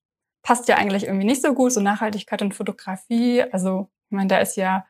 passt 0.42 0.68
ja 0.68 0.76
eigentlich 0.76 1.04
irgendwie 1.04 1.26
nicht 1.26 1.42
so 1.42 1.54
gut, 1.54 1.72
so 1.72 1.80
Nachhaltigkeit 1.80 2.42
und 2.42 2.54
Fotografie. 2.54 3.42
Also, 3.52 3.88
ich 4.06 4.16
meine, 4.16 4.28
da 4.28 4.38
ist 4.38 4.56
ja 4.56 4.84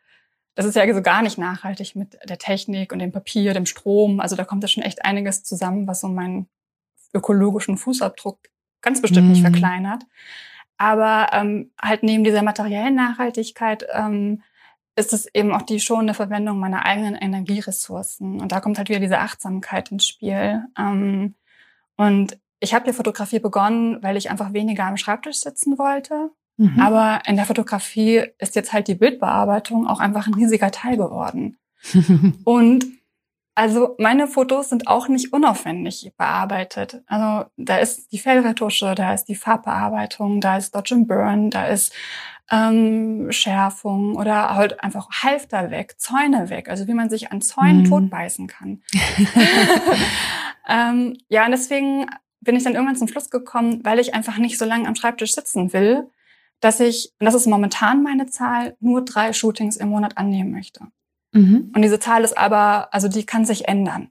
das 0.61 0.67
ist 0.67 0.75
ja 0.75 0.95
so 0.95 1.01
gar 1.01 1.23
nicht 1.23 1.39
nachhaltig 1.39 1.97
mit 1.97 2.19
der 2.29 2.37
Technik 2.37 2.93
und 2.93 2.99
dem 2.99 3.13
Papier, 3.13 3.55
dem 3.55 3.65
Strom. 3.65 4.21
Also 4.21 4.37
da 4.37 4.45
kommt 4.45 4.63
ja 4.63 4.69
schon 4.69 4.83
echt 4.83 5.07
einiges 5.07 5.43
zusammen, 5.43 5.87
was 5.87 6.03
so 6.03 6.09
meinen 6.09 6.51
ökologischen 7.15 7.79
Fußabdruck 7.79 8.39
ganz 8.83 9.01
bestimmt 9.01 9.29
mm. 9.29 9.31
nicht 9.31 9.43
mhm. 9.43 9.53
verkleinert. 9.53 10.03
Aber 10.77 11.29
ähm, 11.33 11.71
halt 11.81 12.03
neben 12.03 12.25
dieser 12.25 12.43
materiellen 12.43 12.95
Nachhaltigkeit 12.95 13.87
ähm, 13.91 14.43
ist 14.97 15.15
es 15.15 15.35
eben 15.35 15.55
auch 15.55 15.63
die 15.63 15.81
schonende 15.81 16.13
Verwendung 16.13 16.59
meiner 16.59 16.85
eigenen 16.85 17.15
Energieressourcen. 17.15 18.39
Und 18.39 18.53
da 18.53 18.61
kommt 18.61 18.77
halt 18.77 18.91
wieder 18.91 19.01
diese 19.01 19.19
Achtsamkeit 19.19 19.91
ins 19.91 20.07
Spiel. 20.07 20.65
Ähm, 20.79 21.37
und 21.97 22.39
ich 22.59 22.75
habe 22.75 22.85
hier 22.85 22.93
Fotografie 22.93 23.39
begonnen, 23.39 24.03
weil 24.03 24.19
ich 24.19 24.29
einfach 24.29 24.53
weniger 24.53 24.85
am 24.85 24.99
Schreibtisch 24.99 25.39
sitzen 25.39 25.79
wollte 25.79 26.33
Mhm. 26.61 26.79
Aber 26.79 27.23
in 27.27 27.37
der 27.37 27.47
Fotografie 27.47 28.23
ist 28.37 28.55
jetzt 28.55 28.75
halt 28.75 28.87
die 28.87 28.95
Bildbearbeitung 28.95 29.87
auch 29.87 29.99
einfach 29.99 30.27
ein 30.27 30.35
riesiger 30.35 30.71
Teil 30.71 30.99
geworden. 30.99 31.57
und 32.45 32.85
also 33.55 33.95
meine 33.99 34.27
Fotos 34.27 34.69
sind 34.69 34.87
auch 34.87 35.09
nicht 35.09 35.33
unaufwendig 35.33 36.13
bearbeitet. 36.19 37.03
Also 37.07 37.49
da 37.57 37.79
ist 37.79 38.13
die 38.13 38.19
Fellretusche, 38.19 38.95
da 38.95 39.15
ist 39.15 39.25
die 39.25 39.35
Farbbearbeitung, 39.35 40.43
da 40.43 40.59
ist 40.59 40.75
Dodge 40.75 40.97
and 40.97 41.09
Burn, 41.09 41.49
da 41.49 41.65
ist 41.67 41.95
ähm, 42.51 43.33
Schärfung 43.33 44.17
oder 44.17 44.55
halt 44.55 44.83
einfach 44.85 45.09
Halfter 45.23 45.71
weg, 45.71 45.95
Zäune 45.97 46.51
weg. 46.51 46.69
Also 46.69 46.87
wie 46.89 46.95
man 46.95 47.09
sich 47.09 47.33
an 47.33 47.41
Zäunen 47.41 47.85
mhm. 47.85 47.89
totbeißen 47.89 48.49
kann. 48.49 48.83
ähm, 50.69 51.17
ja, 51.29 51.47
und 51.47 51.53
deswegen 51.53 52.05
bin 52.43 52.55
ich 52.55 52.65
dann 52.65 52.75
irgendwann 52.75 52.97
zum 52.97 53.09
Schluss 53.09 53.31
gekommen, 53.31 53.81
weil 53.83 53.99
ich 53.99 54.13
einfach 54.15 54.37
nicht 54.37 54.59
so 54.59 54.67
lange 54.67 54.87
am 54.87 54.95
Schreibtisch 54.95 55.35
sitzen 55.35 55.73
will, 55.73 56.11
dass 56.61 56.81
ich, 56.81 57.13
und 57.19 57.25
das 57.25 57.35
ist 57.35 57.47
momentan 57.47 58.03
meine 58.03 58.27
Zahl, 58.27 58.77
nur 58.81 59.05
drei 59.05 59.33
Shootings 59.33 59.77
im 59.77 59.89
Monat 59.89 60.19
annehmen 60.19 60.53
möchte. 60.53 60.87
Mhm. 61.33 61.73
Und 61.75 61.83
diese 61.83 62.01
Zahl 62.01 62.25
ist 62.25 62.37
aber, 62.37 62.93
also 62.93 63.09
die 63.09 63.25
kann 63.25 63.45
sich 63.45 63.69
ändern. 63.69 64.11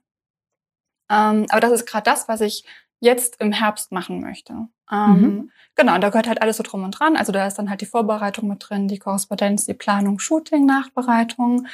Ähm, 1.09 1.45
aber 1.49 1.59
das 1.59 1.71
ist 1.71 1.85
gerade 1.85 2.03
das, 2.03 2.27
was 2.27 2.41
ich 2.41 2.65
jetzt 2.99 3.39
im 3.39 3.51
Herbst 3.51 3.91
machen 3.91 4.21
möchte. 4.21 4.67
Ähm, 4.91 5.21
mhm. 5.21 5.51
Genau, 5.75 5.97
da 5.97 6.09
gehört 6.09 6.27
halt 6.27 6.41
alles 6.41 6.57
so 6.57 6.63
drum 6.63 6.83
und 6.83 6.91
dran. 6.91 7.15
Also 7.15 7.31
da 7.31 7.47
ist 7.47 7.55
dann 7.55 7.69
halt 7.69 7.81
die 7.81 7.85
Vorbereitung 7.85 8.49
mit 8.49 8.65
drin, 8.67 8.87
die 8.87 8.99
Korrespondenz, 8.99 9.65
die 9.65 9.73
Planung, 9.73 10.19
Shooting, 10.19 10.65
Nachbereitung. 10.65 11.67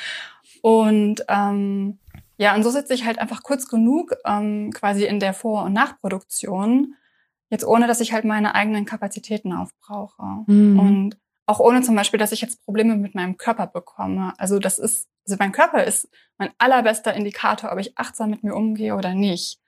Und 0.62 1.26
ähm, 1.28 2.00
ja, 2.38 2.54
und 2.56 2.64
so 2.64 2.70
sitze 2.70 2.94
ich 2.94 3.06
halt 3.06 3.20
einfach 3.20 3.44
kurz 3.44 3.68
genug 3.68 4.14
ähm, 4.26 4.72
quasi 4.74 5.06
in 5.06 5.20
der 5.20 5.34
Vor- 5.34 5.64
und 5.64 5.74
Nachproduktion, 5.74 6.96
jetzt 7.50 7.66
ohne, 7.66 7.88
dass 7.88 8.02
ich 8.02 8.14
halt 8.14 8.26
meine 8.26 8.56
eigenen 8.56 8.86
Kapazitäten 8.86 9.54
aufbrauche. 9.54 10.44
Mhm. 10.48 10.80
Und 10.80 11.18
auch 11.46 11.60
ohne 11.60 11.82
zum 11.82 11.96
Beispiel, 11.96 12.20
dass 12.20 12.32
ich 12.32 12.42
jetzt 12.42 12.64
Probleme 12.66 12.96
mit 12.96 13.16
meinem 13.16 13.38
Körper 13.38 13.68
bekomme. 13.68 14.34
Also 14.38 14.60
das 14.60 14.80
ist, 14.80 15.08
also 15.28 15.38
mein 15.40 15.52
Körper 15.52 15.84
ist 15.84 16.10
mein 16.38 16.50
allerbester 16.58 17.14
Indikator, 17.14 17.72
ob 17.72 17.80
ich 17.80 17.98
achtsam 17.98 18.32
mit 18.32 18.44
mir 18.44 18.56
umgehe 18.56 18.96
oder 18.96 19.14
nicht. 19.14 19.60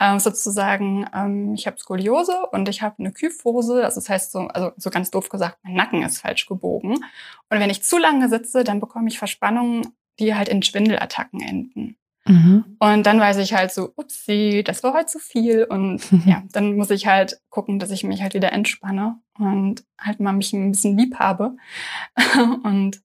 Ähm, 0.00 0.18
sozusagen, 0.18 1.06
ähm, 1.14 1.54
ich 1.54 1.66
habe 1.66 1.78
Skoliose 1.78 2.46
und 2.50 2.68
ich 2.68 2.82
habe 2.82 2.96
eine 2.98 3.12
Kyphose, 3.12 3.84
also 3.84 4.00
das 4.00 4.08
heißt 4.08 4.32
so, 4.32 4.40
also 4.40 4.72
so 4.76 4.90
ganz 4.90 5.10
doof 5.12 5.28
gesagt, 5.28 5.58
mein 5.62 5.74
Nacken 5.74 6.02
ist 6.02 6.18
falsch 6.18 6.46
gebogen. 6.46 6.94
Und 6.94 7.60
wenn 7.60 7.70
ich 7.70 7.84
zu 7.84 7.98
lange 7.98 8.28
sitze, 8.28 8.64
dann 8.64 8.80
bekomme 8.80 9.08
ich 9.08 9.18
Verspannungen, 9.18 9.94
die 10.18 10.34
halt 10.34 10.48
in 10.48 10.62
Schwindelattacken 10.62 11.40
enden. 11.40 11.96
Mhm. 12.26 12.76
Und 12.78 13.04
dann 13.04 13.20
weiß 13.20 13.36
ich 13.38 13.52
halt 13.52 13.70
so, 13.70 13.92
upsie, 13.96 14.62
das 14.64 14.82
war 14.82 14.94
heute 14.94 15.06
zu 15.06 15.18
viel. 15.18 15.64
Und 15.64 16.00
ja, 16.26 16.42
dann 16.52 16.76
muss 16.76 16.90
ich 16.90 17.06
halt 17.06 17.40
gucken, 17.50 17.78
dass 17.78 17.90
ich 17.90 18.04
mich 18.04 18.22
halt 18.22 18.34
wieder 18.34 18.52
entspanne 18.52 19.18
und 19.38 19.84
halt 19.98 20.20
mal 20.20 20.32
mich 20.32 20.52
ein 20.52 20.72
bisschen 20.72 20.96
lieb 20.96 21.18
habe. 21.18 21.56
und 22.62 23.02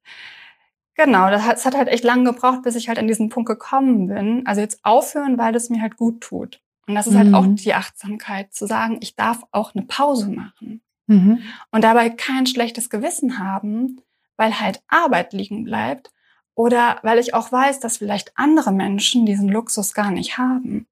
genau, 0.95 1.29
das 1.29 1.43
hat, 1.43 1.57
das 1.57 1.65
hat 1.65 1.75
halt 1.75 1.89
echt 1.89 2.03
lange 2.03 2.31
gebraucht, 2.31 2.63
bis 2.63 2.75
ich 2.75 2.87
halt 2.87 2.99
an 2.99 3.07
diesen 3.07 3.29
Punkt 3.29 3.49
gekommen 3.49 4.07
bin. 4.07 4.45
Also 4.45 4.61
jetzt 4.61 4.79
aufhören, 4.83 5.37
weil 5.37 5.55
es 5.55 5.69
mir 5.69 5.81
halt 5.81 5.97
gut 5.97 6.21
tut. 6.21 6.61
Und 6.87 6.95
das 6.95 7.05
ist 7.05 7.15
halt 7.15 7.33
auch 7.35 7.45
mhm. 7.45 7.55
die 7.55 7.75
Achtsamkeit, 7.75 8.53
zu 8.53 8.65
sagen, 8.65 8.97
ich 9.01 9.15
darf 9.15 9.43
auch 9.51 9.75
eine 9.75 9.85
Pause 9.85 10.29
machen. 10.29 10.81
Mhm. 11.05 11.39
Und 11.71 11.83
dabei 11.83 12.09
kein 12.09 12.47
schlechtes 12.47 12.89
Gewissen 12.89 13.37
haben, 13.37 14.01
weil 14.37 14.59
halt 14.59 14.81
Arbeit 14.87 15.33
liegen 15.33 15.65
bleibt 15.65 16.11
oder 16.59 16.99
weil 17.03 17.19
ich 17.19 17.33
auch 17.33 17.53
weiß, 17.53 17.79
dass 17.79 17.99
vielleicht 17.99 18.33
andere 18.35 18.73
Menschen 18.73 19.25
diesen 19.25 19.47
Luxus 19.47 19.93
gar 19.93 20.11
nicht 20.11 20.37
haben. 20.37 20.87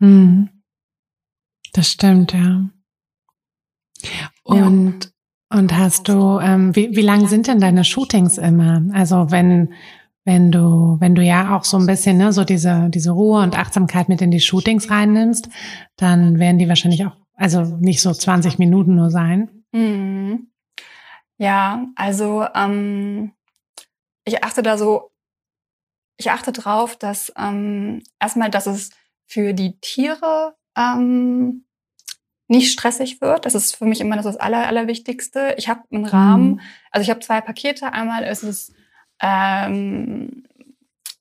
Hm. 0.00 0.50
Das 1.72 1.88
stimmt, 1.88 2.34
ja. 2.34 2.68
Und, 4.42 5.04
ja. 5.50 5.58
und 5.58 5.74
hast 5.74 6.08
du, 6.08 6.38
ähm, 6.40 6.76
wie, 6.76 6.94
wie 6.94 7.00
lang 7.00 7.26
sind 7.26 7.46
denn 7.46 7.58
deine 7.58 7.84
Shootings 7.84 8.36
immer? 8.36 8.82
Also 8.92 9.30
wenn, 9.30 9.72
wenn 10.26 10.52
du, 10.52 10.98
wenn 11.00 11.14
du 11.14 11.22
ja 11.22 11.56
auch 11.56 11.64
so 11.64 11.78
ein 11.78 11.86
bisschen, 11.86 12.18
ne, 12.18 12.34
so 12.34 12.44
diese, 12.44 12.90
diese 12.90 13.12
Ruhe 13.12 13.42
und 13.42 13.58
Achtsamkeit 13.58 14.10
mit 14.10 14.20
in 14.20 14.30
die 14.30 14.40
Shootings 14.40 14.90
reinnimmst, 14.90 15.48
dann 15.96 16.38
werden 16.38 16.58
die 16.58 16.68
wahrscheinlich 16.68 17.06
auch, 17.06 17.16
also 17.34 17.62
nicht 17.80 18.02
so 18.02 18.12
20 18.12 18.58
Minuten 18.58 18.96
nur 18.96 19.10
sein. 19.10 19.48
Mhm. 19.72 20.48
Ja, 21.38 21.86
also 21.96 22.44
ähm, 22.54 23.32
ich 24.24 24.42
achte 24.44 24.62
da 24.62 24.78
so, 24.78 25.12
ich 26.16 26.30
achte 26.30 26.52
drauf, 26.52 26.96
dass 26.96 27.32
ähm, 27.36 28.02
erstmal, 28.20 28.50
dass 28.50 28.66
es 28.66 28.90
für 29.26 29.54
die 29.54 29.78
Tiere 29.80 30.54
ähm, 30.76 31.64
nicht 32.48 32.72
stressig 32.72 33.20
wird. 33.20 33.46
Das 33.46 33.54
ist 33.54 33.76
für 33.76 33.86
mich 33.86 34.00
immer 34.00 34.16
das 34.16 34.36
Aller, 34.36 34.66
Allerwichtigste. 34.66 35.54
Ich 35.56 35.68
habe 35.68 35.82
einen 35.90 36.04
Rahmen, 36.04 36.50
mhm. 36.50 36.60
also 36.90 37.02
ich 37.02 37.10
habe 37.10 37.20
zwei 37.20 37.40
Pakete. 37.40 37.92
Einmal 37.92 38.24
ist 38.24 38.42
es 38.42 38.72
ähm, 39.20 40.44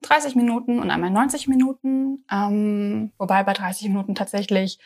30 0.02 0.36
Minuten 0.36 0.80
und 0.80 0.92
einmal 0.92 1.10
90 1.10 1.48
Minuten. 1.48 2.26
Ähm, 2.30 3.12
wobei 3.18 3.44
bei 3.44 3.54
30 3.54 3.88
Minuten 3.88 4.16
tatsächlich 4.16 4.80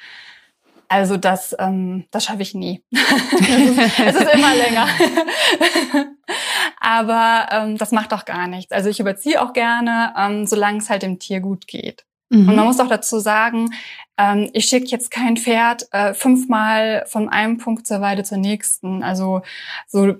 also 0.96 1.18
das, 1.18 1.54
ähm, 1.60 2.06
das 2.12 2.24
schaffe 2.24 2.42
ich 2.42 2.56
nie. 2.56 2.82
es, 2.92 4.16
ist, 4.16 4.34
immer 4.34 4.56
länger. 4.56 4.88
Aber 6.80 7.48
ähm, 7.52 7.78
das 7.78 7.92
macht 7.92 8.14
doch 8.14 8.24
gar 8.24 8.48
nichts. 8.48 8.72
Also 8.72 8.90
ich 8.90 9.02
überziehe 9.02 9.42
auch 9.42 9.52
gerne, 9.52 10.14
ähm, 10.18 10.48
solange 10.48 10.78
es 10.78 10.90
halt 10.90 11.04
dem 11.04 11.20
Tier 11.20 11.42
gut 11.42 11.68
geht. 11.68 12.06
Mhm. 12.30 12.48
Und 12.48 12.56
man 12.56 12.66
muss 12.66 12.80
auch 12.80 12.88
dazu 12.88 13.20
sagen, 13.20 13.72
ähm, 14.18 14.50
ich 14.54 14.66
schicke 14.66 14.88
jetzt 14.88 15.12
kein 15.12 15.36
Pferd 15.36 15.86
äh, 15.92 16.14
fünfmal 16.14 17.04
von 17.08 17.28
einem 17.28 17.58
Punkt 17.58 17.86
zur 17.86 18.00
Weide 18.00 18.24
zur 18.24 18.38
nächsten. 18.38 19.04
Also 19.04 19.42
so 19.88 20.16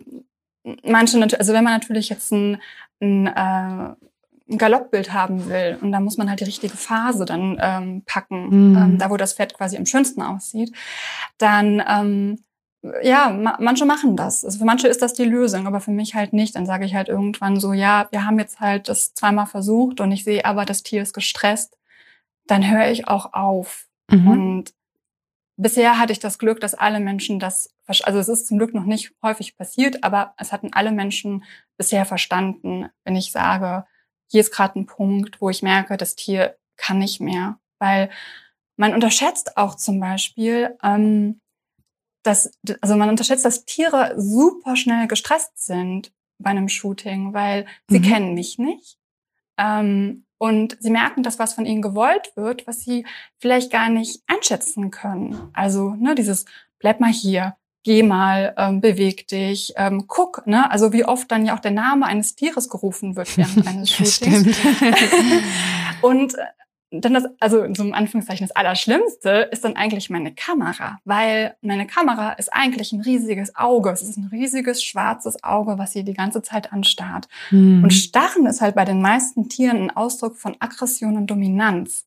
manche, 0.84 1.18
also 1.40 1.54
wenn 1.54 1.64
man 1.64 1.74
natürlich 1.74 2.10
jetzt 2.10 2.34
ein, 2.34 2.62
ein 3.00 3.28
äh, 3.28 3.96
ein 4.50 4.58
Galoppbild 4.58 5.12
haben 5.14 5.50
will. 5.50 5.78
Und 5.82 5.92
da 5.92 6.00
muss 6.00 6.18
man 6.18 6.30
halt 6.30 6.40
die 6.40 6.46
richtige 6.46 6.78
Phase 6.78 7.26
dann 7.26 7.58
ähm, 7.60 8.04
packen, 8.06 8.72
mhm. 8.72 8.78
ähm, 8.78 8.98
da 8.98 9.10
wo 9.10 9.18
das 9.18 9.34
Pferd 9.34 9.54
quasi 9.54 9.78
am 9.78 9.86
schönsten 9.86 10.22
aussieht. 10.22 10.76
Dann, 11.38 11.84
ähm, 11.88 12.44
ja, 13.02 13.30
ma 13.30 13.58
manche 13.60 13.86
machen 13.86 14.16
das. 14.16 14.46
Also 14.46 14.60
für 14.60 14.66
manche 14.66 14.88
ist 14.88 15.02
das 15.02 15.14
die 15.14 15.24
Lösung, 15.24 15.66
aber 15.66 15.80
für 15.80 15.92
mich 15.92 16.14
halt 16.14 16.34
nicht. 16.34 16.56
Dann 16.56 16.68
sage 16.68 16.86
ich 16.86 16.94
halt 16.94 17.10
irgendwann 17.10 17.60
so, 17.60 17.74
ja, 17.74 18.08
wir 18.12 18.26
haben 18.26 18.38
jetzt 18.38 18.60
halt 18.60 18.88
das 18.88 19.14
zweimal 19.16 19.48
versucht 19.48 20.00
und 20.00 20.12
ich 20.12 20.24
sehe 20.24 20.46
aber, 20.46 20.66
das 20.66 20.84
Tier 20.84 21.02
ist 21.02 21.14
gestresst. 21.14 21.78
Dann 22.46 22.70
höre 22.70 22.92
ich 22.92 23.08
auch 23.08 23.34
auf. 23.34 23.88
Mhm. 24.12 24.28
Und 24.28 24.74
bisher 25.58 25.98
hatte 25.98 26.14
ich 26.14 26.20
das 26.20 26.38
Glück, 26.38 26.60
dass 26.60 26.76
alle 26.76 27.00
Menschen 27.00 27.40
das, 27.40 27.74
also 27.88 28.20
es 28.20 28.30
ist 28.30 28.48
zum 28.48 28.60
Glück 28.60 28.76
noch 28.76 28.86
nicht 28.86 29.14
häufig 29.24 29.58
passiert, 29.58 30.04
aber 30.04 30.36
es 30.38 30.52
hatten 30.52 30.74
alle 30.74 30.92
Menschen 30.92 31.44
bisher 31.78 32.06
verstanden, 32.06 32.90
wenn 33.04 33.16
ich 33.16 33.32
sage, 33.32 33.86
hier 34.28 34.42
ist 34.42 34.52
gerade 34.52 34.80
ein 34.80 34.86
Punkt, 34.86 35.42
wo 35.42 35.50
ich 35.50 35.64
merke, 35.64 35.98
das 35.98 36.16
Tier 36.16 36.58
kann 36.78 37.00
nicht 37.00 37.20
mehr. 37.20 37.60
Weil 37.80 38.10
man 38.78 38.94
unterschätzt 38.94 39.58
auch 39.58 39.76
zum 39.76 40.00
Beispiel, 40.00 40.78
ähm, 40.84 41.40
dass, 42.24 42.52
also 42.82 42.96
man 42.96 43.10
unterschätzt, 43.10 43.46
dass 43.46 43.66
Tiere 43.66 44.14
super 44.18 44.76
schnell 44.76 45.08
gestresst 45.08 45.66
sind 45.66 46.12
bei 46.40 46.50
einem 46.50 46.70
Shooting, 46.70 47.34
weil 47.34 47.66
sie 47.88 48.00
mhm. 48.00 48.04
kennen 48.04 48.34
mich 48.34 48.58
nicht. 48.58 48.98
Ähm, 49.58 50.26
und 50.38 50.78
sie 50.80 50.90
merken, 50.90 51.24
dass 51.24 51.40
was 51.40 51.54
von 51.54 51.66
ihnen 51.66 51.82
gewollt 51.82 52.36
wird, 52.36 52.68
was 52.68 52.82
sie 52.82 53.06
vielleicht 53.40 53.72
gar 53.72 53.90
nicht 53.90 54.22
einschätzen 54.28 54.92
können. 54.92 55.50
Also, 55.54 55.92
ne, 55.92 56.14
dieses, 56.14 56.46
bleib 56.80 57.00
mal 57.00 57.12
hier, 57.12 57.56
geh 57.86 58.04
mal, 58.04 58.54
ähm, 58.58 58.82
beweg 58.82 59.28
dich, 59.28 59.74
ähm, 59.78 60.08
guck, 60.08 60.46
ne? 60.48 60.70
Also 60.70 60.92
wie 60.92 61.06
oft 61.06 61.32
dann 61.32 61.46
ja 61.46 61.56
auch 61.56 61.60
der 61.60 61.72
Name 61.72 62.06
eines 62.06 62.36
Tieres 62.36 62.68
gerufen 62.68 63.16
wird 63.16 63.38
während 63.38 63.66
eines 63.68 63.92
Shootings. 63.92 64.58
und 66.02 66.34
äh, 66.34 66.46
dann 66.92 67.14
das, 67.14 67.26
also 67.40 67.62
in 67.62 67.76
so 67.76 67.84
einem 67.84 67.94
Anführungszeichen 67.94 68.48
das 68.48 68.56
Allerschlimmste 68.56 69.50
ist 69.52 69.64
dann 69.64 69.76
eigentlich 69.76 70.10
meine 70.10 70.34
Kamera, 70.34 71.00
weil 71.06 71.56
meine 71.62 71.86
Kamera 71.86 72.34
ist 72.34 72.52
eigentlich 72.54 72.92
ein 72.92 73.02
riesiges 73.02 73.56
Auge. 73.56 73.92
Es 73.92 74.02
ist 74.02 74.18
ein 74.18 74.30
riesiges 74.32 74.84
schwarzes 74.84 75.44
Auge, 75.44 75.78
was 75.78 75.92
sie 75.92 76.04
die 76.04 76.14
ganze 76.14 76.42
Zeit 76.42 76.74
anstarrt. 76.74 77.28
Hm. 77.50 77.84
Und 77.84 77.92
Starren 77.92 78.48
ist 78.48 78.62
halt 78.62 78.76
bei 78.76 78.86
den 78.86 79.02
meisten 79.02 79.48
Tieren 79.48 79.78
ein 79.78 79.96
Ausdruck 79.96 80.38
von 80.38 80.56
Aggression 80.60 81.18
und 81.18 81.28
Dominanz. 81.28 82.06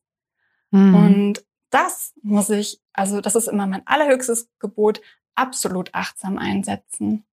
Hm. 0.71 0.95
Und 0.95 1.43
das 1.69 2.13
muss 2.21 2.49
ich, 2.49 2.81
also 2.93 3.21
das 3.21 3.35
ist 3.35 3.47
immer 3.47 3.67
mein 3.67 3.85
allerhöchstes 3.85 4.49
Gebot, 4.59 5.01
absolut 5.39 5.93
achtsam 5.93 6.37
einsetzen. 6.37 7.23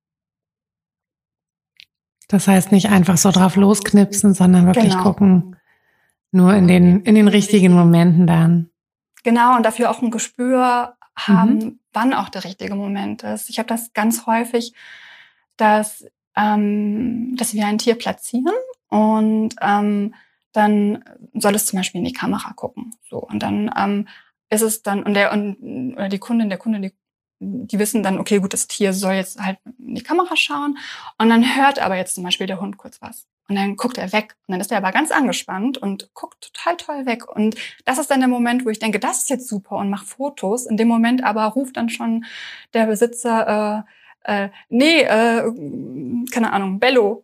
Das 2.28 2.48
heißt 2.48 2.72
nicht 2.72 2.88
einfach 2.88 3.16
so 3.16 3.30
drauf 3.30 3.56
losknipsen, 3.56 4.34
sondern 4.34 4.66
wirklich 4.66 4.90
genau. 4.90 5.02
gucken, 5.02 5.56
nur 6.32 6.54
in 6.54 6.66
den, 6.66 7.02
in 7.02 7.14
den 7.14 7.28
richtigen 7.28 7.72
Momenten 7.72 8.26
dann. 8.26 8.70
Genau, 9.22 9.56
und 9.56 9.64
dafür 9.64 9.90
auch 9.90 10.02
ein 10.02 10.10
Gespür 10.10 10.96
haben, 11.16 11.58
mhm. 11.58 11.80
wann 11.92 12.14
auch 12.14 12.28
der 12.28 12.44
richtige 12.44 12.74
Moment 12.74 13.22
ist. 13.22 13.48
Ich 13.48 13.58
habe 13.58 13.68
das 13.68 13.92
ganz 13.92 14.26
häufig, 14.26 14.74
dass, 15.56 16.04
ähm, 16.36 17.34
dass 17.36 17.54
wir 17.54 17.66
ein 17.66 17.78
Tier 17.78 17.94
platzieren 17.94 18.54
und 18.88 19.54
ähm, 19.60 20.14
dann 20.52 21.04
soll 21.34 21.54
es 21.54 21.66
zum 21.66 21.78
Beispiel 21.78 22.00
in 22.00 22.06
die 22.06 22.12
Kamera 22.12 22.52
gucken. 22.54 22.94
So, 23.08 23.18
und 23.18 23.42
dann 23.42 23.70
ähm, 23.76 24.08
ist 24.48 24.62
es 24.62 24.82
dann, 24.82 25.02
und 25.02 25.14
der 25.14 25.32
und 25.32 25.92
oder 25.94 26.08
die 26.08 26.18
Kundin, 26.18 26.48
der 26.48 26.58
Kunde, 26.58 26.80
die 26.80 26.92
die 27.38 27.78
wissen 27.78 28.02
dann, 28.02 28.18
okay, 28.18 28.38
gut, 28.38 28.52
das 28.52 28.66
Tier 28.66 28.92
soll 28.92 29.14
jetzt 29.14 29.40
halt 29.40 29.58
in 29.78 29.94
die 29.94 30.02
Kamera 30.02 30.36
schauen. 30.36 30.78
Und 31.18 31.28
dann 31.28 31.56
hört 31.56 31.78
aber 31.78 31.96
jetzt 31.96 32.14
zum 32.14 32.24
Beispiel 32.24 32.46
der 32.46 32.60
Hund 32.60 32.78
kurz 32.78 33.00
was. 33.02 33.26
Und 33.48 33.56
dann 33.56 33.76
guckt 33.76 33.98
er 33.98 34.12
weg. 34.12 34.36
Und 34.46 34.52
dann 34.52 34.60
ist 34.60 34.72
er 34.72 34.78
aber 34.78 34.92
ganz 34.92 35.10
angespannt 35.10 35.78
und 35.78 36.10
guckt 36.14 36.40
total 36.40 36.76
toll 36.76 37.06
weg. 37.06 37.28
Und 37.28 37.56
das 37.84 37.98
ist 37.98 38.10
dann 38.10 38.20
der 38.20 38.28
Moment, 38.28 38.64
wo 38.64 38.70
ich 38.70 38.78
denke, 38.78 38.98
das 38.98 39.18
ist 39.18 39.30
jetzt 39.30 39.48
super 39.48 39.76
und 39.76 39.90
mache 39.90 40.06
Fotos. 40.06 40.66
In 40.66 40.76
dem 40.76 40.88
Moment 40.88 41.22
aber 41.22 41.44
ruft 41.44 41.76
dann 41.76 41.88
schon 41.88 42.24
der 42.74 42.86
Besitzer, 42.86 43.84
äh, 44.24 44.44
äh, 44.46 44.48
nee, 44.68 45.02
äh, 45.02 45.52
keine 46.30 46.52
Ahnung, 46.52 46.80
Bello, 46.80 47.22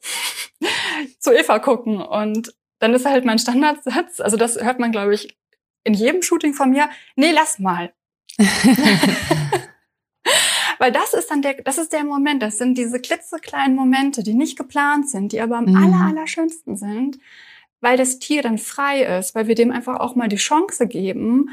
zu 1.19 1.33
Eva 1.33 1.59
gucken. 1.59 2.01
Und 2.01 2.55
dann 2.79 2.95
ist 2.95 3.07
halt 3.07 3.25
mein 3.25 3.39
Standardsatz, 3.39 4.21
also 4.21 4.37
das 4.37 4.63
hört 4.63 4.79
man, 4.79 4.93
glaube 4.93 5.15
ich, 5.15 5.37
in 5.85 5.95
jedem 5.95 6.23
Shooting 6.23 6.55
von 6.55 6.71
mir, 6.71 6.89
nee, 7.17 7.33
lass 7.33 7.59
mal. 7.59 7.93
Weil 10.83 10.91
das 10.91 11.15
ist 11.15 11.31
dann 11.31 11.43
der, 11.43 11.55
das 11.63 11.79
ist 11.79 11.93
der 11.93 12.03
Moment, 12.03 12.43
das 12.43 12.59
sind 12.59 12.77
diese 12.77 12.99
klitzekleinen 12.99 13.77
Momente, 13.77 14.25
die 14.25 14.35
nicht 14.35 14.59
geplant 14.59 15.09
sind, 15.09 15.31
die 15.31 15.41
aber 15.41 15.57
am 15.59 15.67
mhm. 15.67 15.77
aller, 15.77 16.07
allerschönsten 16.09 16.77
sind, 16.77 17.21
weil 17.81 17.97
das 17.97 18.19
Tier 18.19 18.43
dann 18.43 18.59
frei 18.59 19.05
ist, 19.05 19.37
weil 19.37 19.47
wir 19.47 19.55
dem 19.55 19.71
einfach 19.71 20.01
auch 20.01 20.17
mal 20.17 20.27
die 20.27 20.39
Chance 20.39 20.89
geben, 20.89 21.51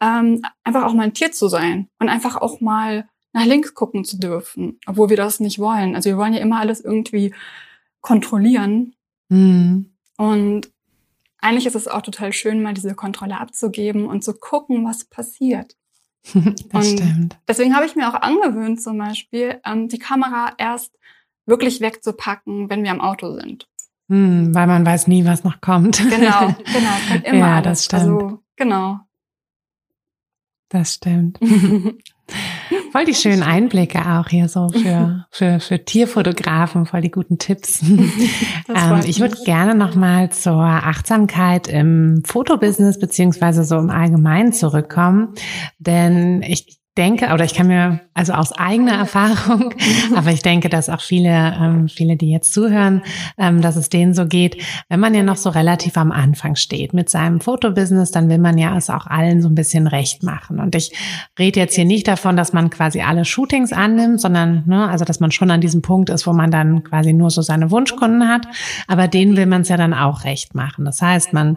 ähm, 0.00 0.42
einfach 0.64 0.82
auch 0.82 0.94
mal 0.94 1.04
ein 1.04 1.14
Tier 1.14 1.30
zu 1.30 1.46
sein 1.46 1.90
und 2.00 2.08
einfach 2.08 2.34
auch 2.34 2.60
mal 2.60 3.08
nach 3.32 3.44
links 3.44 3.72
gucken 3.74 4.04
zu 4.04 4.18
dürfen, 4.18 4.80
obwohl 4.86 5.10
wir 5.10 5.16
das 5.16 5.38
nicht 5.38 5.60
wollen. 5.60 5.94
Also 5.94 6.10
wir 6.10 6.16
wollen 6.16 6.34
ja 6.34 6.40
immer 6.40 6.58
alles 6.58 6.80
irgendwie 6.80 7.32
kontrollieren. 8.00 8.96
Mhm. 9.28 9.94
Und 10.16 10.72
eigentlich 11.38 11.66
ist 11.66 11.76
es 11.76 11.86
auch 11.86 12.02
total 12.02 12.32
schön, 12.32 12.60
mal 12.60 12.74
diese 12.74 12.96
Kontrolle 12.96 13.38
abzugeben 13.38 14.06
und 14.06 14.24
zu 14.24 14.34
gucken, 14.34 14.84
was 14.84 15.04
passiert. 15.04 15.76
Das 16.72 16.90
stimmt. 16.90 17.38
Deswegen 17.48 17.74
habe 17.74 17.86
ich 17.86 17.96
mir 17.96 18.08
auch 18.08 18.20
angewöhnt, 18.20 18.80
zum 18.80 18.98
Beispiel, 18.98 19.60
ähm, 19.64 19.88
die 19.88 19.98
Kamera 19.98 20.52
erst 20.58 20.96
wirklich 21.46 21.80
wegzupacken, 21.80 22.70
wenn 22.70 22.84
wir 22.84 22.90
am 22.90 23.00
Auto 23.00 23.34
sind. 23.38 23.68
Hm, 24.08 24.54
weil 24.54 24.66
man 24.66 24.84
weiß 24.84 25.08
nie, 25.08 25.24
was 25.24 25.44
noch 25.44 25.60
kommt. 25.60 25.98
Genau, 25.98 26.48
genau, 26.72 27.24
immer 27.24 27.38
Ja, 27.38 27.60
das 27.62 27.84
stimmt. 27.84 28.02
Also, 28.02 28.42
genau. 28.56 29.00
Das 30.68 30.94
stimmt. 30.94 31.38
Voll 32.92 33.04
die 33.04 33.14
schönen 33.14 33.42
Einblicke 33.42 33.98
auch 33.98 34.28
hier 34.28 34.48
so 34.48 34.68
für, 34.68 35.26
für, 35.30 35.60
für 35.60 35.84
Tierfotografen, 35.84 36.86
voll 36.86 37.00
die 37.00 37.10
guten 37.10 37.38
Tipps. 37.38 37.82
Ähm, 38.74 39.00
ich 39.04 39.20
würde 39.20 39.36
gerne 39.44 39.74
nochmal 39.74 40.30
zur 40.30 40.54
Achtsamkeit 40.54 41.68
im 41.68 42.22
Fotobusiness 42.24 42.98
beziehungsweise 42.98 43.64
so 43.64 43.76
im 43.76 43.90
Allgemeinen 43.90 44.52
zurückkommen, 44.52 45.34
denn 45.78 46.42
ich 46.42 46.81
denke, 46.98 47.32
oder 47.32 47.44
ich 47.44 47.54
kann 47.54 47.68
mir, 47.68 48.00
also 48.12 48.34
aus 48.34 48.52
eigener 48.52 48.92
Erfahrung, 48.92 49.74
aber 50.14 50.30
ich 50.30 50.42
denke, 50.42 50.68
dass 50.68 50.90
auch 50.90 51.00
viele, 51.00 51.30
ähm, 51.30 51.88
viele, 51.88 52.16
die 52.16 52.30
jetzt 52.30 52.52
zuhören, 52.52 53.02
ähm, 53.38 53.62
dass 53.62 53.76
es 53.76 53.88
denen 53.88 54.12
so 54.12 54.26
geht, 54.26 54.62
wenn 54.90 55.00
man 55.00 55.14
ja 55.14 55.22
noch 55.22 55.38
so 55.38 55.48
relativ 55.48 55.96
am 55.96 56.12
Anfang 56.12 56.54
steht 56.54 56.92
mit 56.92 57.08
seinem 57.08 57.40
Fotobusiness, 57.40 58.10
dann 58.10 58.28
will 58.28 58.38
man 58.38 58.58
ja 58.58 58.76
es 58.76 58.90
auch 58.90 59.06
allen 59.06 59.40
so 59.40 59.48
ein 59.48 59.54
bisschen 59.54 59.86
recht 59.86 60.22
machen. 60.22 60.60
Und 60.60 60.74
ich 60.74 60.92
rede 61.38 61.60
jetzt 61.60 61.76
hier 61.76 61.86
nicht 61.86 62.06
davon, 62.08 62.36
dass 62.36 62.52
man 62.52 62.68
quasi 62.68 63.00
alle 63.00 63.24
Shootings 63.24 63.72
annimmt, 63.72 64.20
sondern, 64.20 64.64
ne, 64.66 64.86
also 64.88 65.06
dass 65.06 65.18
man 65.18 65.30
schon 65.30 65.50
an 65.50 65.62
diesem 65.62 65.80
Punkt 65.80 66.10
ist, 66.10 66.26
wo 66.26 66.34
man 66.34 66.50
dann 66.50 66.84
quasi 66.84 67.14
nur 67.14 67.30
so 67.30 67.40
seine 67.40 67.70
Wunschkunden 67.70 68.28
hat, 68.28 68.46
aber 68.86 69.08
denen 69.08 69.38
will 69.38 69.46
man 69.46 69.62
es 69.62 69.70
ja 69.70 69.78
dann 69.78 69.94
auch 69.94 70.24
recht 70.24 70.54
machen. 70.54 70.84
Das 70.84 71.00
heißt, 71.00 71.32
man, 71.32 71.56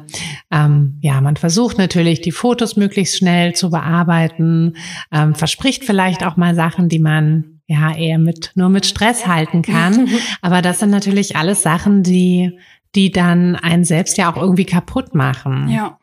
ähm, 0.49 0.97
ja, 1.01 1.19
man 1.19 1.35
versucht 1.35 1.77
natürlich, 1.77 2.21
die 2.21 2.31
Fotos 2.31 2.77
möglichst 2.77 3.17
schnell 3.17 3.53
zu 3.53 3.69
bearbeiten, 3.69 4.77
ähm, 5.11 5.24
verspricht 5.33 5.83
vielleicht 5.85 6.23
auch 6.23 6.37
mal 6.37 6.53
Sachen, 6.53 6.89
die 6.89 6.99
man 6.99 7.61
ja 7.67 7.95
eher 7.95 8.19
mit 8.19 8.51
nur 8.53 8.69
mit 8.69 8.85
Stress 8.85 9.25
halten 9.25 9.63
kann. 9.63 10.07
Aber 10.41 10.61
das 10.61 10.79
sind 10.79 10.91
natürlich 10.91 11.35
alles 11.35 11.63
Sachen, 11.63 12.03
die 12.03 12.59
die 12.93 13.11
dann 13.11 13.55
einen 13.55 13.83
selbst 13.83 14.17
ja 14.17 14.31
auch 14.31 14.37
irgendwie 14.37 14.65
kaputt 14.65 15.15
machen. 15.15 15.67
Ja, 15.69 15.97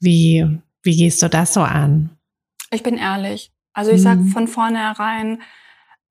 Wie 0.00 0.58
wie 0.82 0.96
gehst 0.96 1.22
du 1.22 1.28
das 1.28 1.54
so 1.54 1.60
an? 1.62 2.10
ich 2.70 2.82
bin 2.82 2.96
ehrlich. 2.98 3.50
Also 3.72 3.92
ich 3.92 4.02
sage 4.02 4.20
Mhm. 4.22 4.28
von 4.28 4.48
vornherein, 4.48 5.40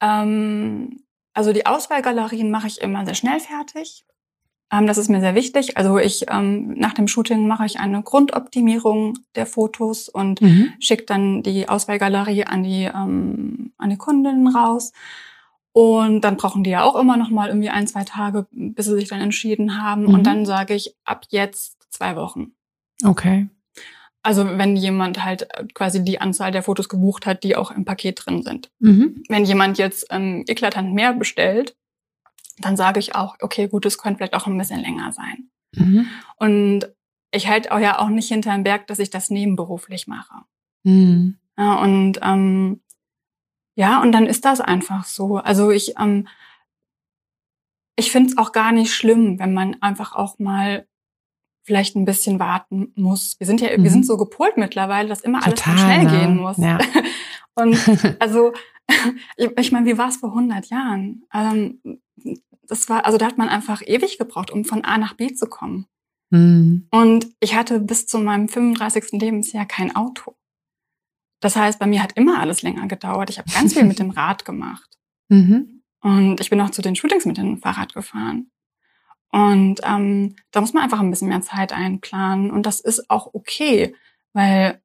ähm, 0.01 1.01
also 1.33 1.53
die 1.53 1.65
Auswahlgalerien 1.65 2.49
mache 2.49 2.67
ich 2.67 2.81
immer 2.81 3.05
sehr 3.05 3.13
schnell 3.15 3.39
fertig. 3.39 4.05
Ähm, 4.71 4.85
das 4.87 4.97
ist 4.97 5.09
mir 5.09 5.21
sehr 5.21 5.35
wichtig. 5.35 5.77
Also 5.77 5.97
ich 5.97 6.25
ähm, 6.29 6.73
nach 6.73 6.93
dem 6.93 7.07
Shooting 7.07 7.47
mache 7.47 7.65
ich 7.65 7.79
eine 7.79 8.01
Grundoptimierung 8.03 9.17
der 9.35 9.45
Fotos 9.45 10.09
und 10.09 10.41
Mhm. 10.41 10.73
schicke 10.79 11.05
dann 11.05 11.43
die 11.43 11.69
Auswahlgalerie 11.69 12.43
an 12.45 12.63
die 12.63 12.83
ähm, 12.83 13.71
an 13.77 13.89
die 13.89 13.97
Kundinnen 13.97 14.47
raus. 14.47 14.91
Und 15.71 16.21
dann 16.21 16.37
brauchen 16.37 16.63
die 16.63 16.71
ja 16.71 16.83
auch 16.83 16.95
immer 16.95 17.17
noch 17.17 17.29
mal 17.29 17.49
irgendwie 17.49 17.69
ein, 17.69 17.85
zwei 17.87 18.03
Tage, 18.03 18.47
bis 18.51 18.87
sie 18.87 18.95
sich 18.95 19.09
dann 19.09 19.21
entschieden 19.21 19.81
haben. 19.81 20.03
Mhm. 20.03 20.13
Und 20.13 20.23
dann 20.23 20.45
sage 20.45 20.73
ich 20.73 20.95
ab 21.05 21.25
jetzt 21.29 21.77
zwei 21.91 22.15
Wochen. 22.15 22.53
Okay. 23.05 23.47
Also 24.23 24.57
wenn 24.57 24.75
jemand 24.75 25.23
halt 25.23 25.43
äh, 25.43 25.65
quasi 25.73 26.03
die 26.03 26.19
Anzahl 26.19 26.51
der 26.51 26.63
Fotos 26.63 26.89
gebucht 26.89 27.25
hat, 27.25 27.43
die 27.43 27.55
auch 27.55 27.71
im 27.71 27.85
Paket 27.85 28.23
drin 28.25 28.41
sind. 28.41 28.69
Mhm. 28.79 29.23
Wenn 29.29 29.45
jemand 29.45 29.77
jetzt 29.77 30.07
ähm, 30.09 30.43
eklatant 30.47 30.93
mehr 30.93 31.13
bestellt, 31.13 31.75
dann 32.59 32.77
sage 32.77 32.99
ich 32.99 33.15
auch, 33.15 33.35
okay, 33.41 33.67
gut, 33.67 33.85
es 33.85 33.97
könnte 33.97 34.17
vielleicht 34.17 34.35
auch 34.35 34.47
ein 34.47 34.57
bisschen 34.57 34.81
länger 34.81 35.11
sein. 35.11 35.49
Mhm. 35.75 36.07
Und 36.37 36.87
ich 37.31 37.47
halte 37.47 37.71
auch 37.71 37.79
ja 37.79 37.99
auch 37.99 38.09
nicht 38.09 38.29
hinterm 38.29 38.63
Berg, 38.63 38.87
dass 38.87 38.99
ich 38.99 39.09
das 39.09 39.29
nebenberuflich 39.29 40.07
mache. 40.07 40.33
Mhm. 40.83 41.37
Ja, 41.57 41.75
und 41.81 42.19
ähm, 42.21 42.81
ja, 43.75 44.01
und 44.01 44.11
dann 44.11 44.25
ist 44.25 44.45
das 44.45 44.61
einfach 44.61 45.05
so. 45.05 45.37
Also 45.37 45.71
ich, 45.71 45.99
ähm, 45.99 46.27
ich 47.95 48.11
finde 48.11 48.29
es 48.29 48.37
auch 48.37 48.51
gar 48.51 48.71
nicht 48.71 48.93
schlimm, 48.93 49.39
wenn 49.39 49.53
man 49.53 49.81
einfach 49.81 50.15
auch 50.15 50.39
mal 50.39 50.87
vielleicht 51.67 51.95
ein 51.97 52.05
bisschen 52.05 52.39
warten 52.39 52.93
muss. 52.95 53.35
Wir 53.39 53.45
sind 53.45 53.59
ja, 53.59 53.77
Mhm. 53.77 53.83
wir 53.83 53.91
sind 53.91 54.05
so 54.05 54.15
gepolt 54.17 54.55
mittlerweile, 54.55 55.09
dass 55.09 55.19
immer 55.21 55.43
alles 55.45 55.59
so 55.59 55.65
Total, 55.65 55.77
schnell 55.77 56.03
ne? 56.05 56.09
gehen 56.11 56.37
muss. 56.37 56.57
Ja. 56.57 56.77
Und 57.55 57.75
also, 58.21 58.53
ich, 59.35 59.49
ich 59.59 59.71
meine, 59.73 59.85
wie 59.85 59.97
war 59.97 60.07
es 60.07 60.15
vor 60.17 60.29
100 60.29 60.67
Jahren? 60.69 61.23
Ähm, 61.33 61.81
das 62.63 62.87
war, 62.87 63.05
also 63.05 63.17
da 63.17 63.25
hat 63.25 63.37
man 63.37 63.49
einfach 63.49 63.81
ewig 63.85 64.17
gebraucht, 64.17 64.49
um 64.49 64.63
von 64.63 64.85
A 64.85 64.97
nach 64.97 65.13
B 65.15 65.33
zu 65.33 65.47
kommen. 65.47 65.87
Mhm. 66.29 66.87
Und 66.91 67.27
ich 67.41 67.55
hatte 67.55 67.79
bis 67.81 68.07
zu 68.07 68.17
meinem 68.19 68.47
35. 68.47 69.19
Lebensjahr 69.19 69.65
kein 69.65 69.93
Auto. 69.95 70.35
Das 71.41 71.55
heißt, 71.57 71.79
bei 71.79 71.85
mir 71.85 72.01
hat 72.01 72.13
immer 72.13 72.39
alles 72.39 72.61
länger 72.61 72.87
gedauert. 72.87 73.29
Ich 73.29 73.39
habe 73.39 73.51
ganz 73.51 73.73
viel 73.73 73.83
mit 73.83 73.99
dem 73.99 74.09
Rad 74.11 74.45
gemacht. 74.45 74.97
Mhm. 75.29 75.83
Und 76.01 76.39
ich 76.39 76.49
bin 76.49 76.61
auch 76.61 76.69
zu 76.69 76.81
den 76.81 76.95
Shootings 76.95 77.25
mit 77.25 77.37
dem 77.37 77.57
Fahrrad 77.59 77.93
gefahren. 77.93 78.49
Und 79.31 79.81
ähm, 79.83 80.35
da 80.51 80.61
muss 80.61 80.73
man 80.73 80.83
einfach 80.83 80.99
ein 80.99 81.09
bisschen 81.09 81.29
mehr 81.29 81.41
Zeit 81.41 81.73
einplanen. 81.73 82.49
Und 82.51 82.65
das 82.65 82.79
ist 82.79 83.09
auch 83.09 83.33
okay, 83.33 83.95
weil 84.33 84.81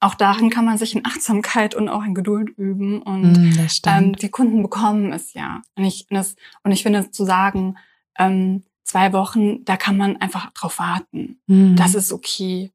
auch 0.00 0.14
darin 0.14 0.50
kann 0.50 0.64
man 0.66 0.76
sich 0.78 0.94
in 0.94 1.06
Achtsamkeit 1.06 1.74
und 1.74 1.88
auch 1.88 2.04
in 2.04 2.14
Geduld 2.14 2.50
üben. 2.50 3.00
Und 3.02 3.56
Das 3.56 3.80
ähm, 3.86 4.14
die 4.14 4.28
Kunden 4.28 4.62
bekommen 4.62 5.12
es 5.12 5.32
ja. 5.32 5.62
Und 5.74 5.84
ich, 5.84 6.06
und 6.10 6.16
das, 6.16 6.36
und 6.62 6.72
ich 6.72 6.82
finde 6.82 7.10
zu 7.10 7.24
sagen, 7.24 7.78
ähm, 8.18 8.64
zwei 8.84 9.12
Wochen, 9.12 9.64
da 9.64 9.76
kann 9.76 9.96
man 9.96 10.16
einfach 10.18 10.52
drauf 10.52 10.78
warten. 10.78 11.40
Mhm. 11.46 11.76
Das 11.76 11.94
ist 11.94 12.12
okay. 12.12 12.72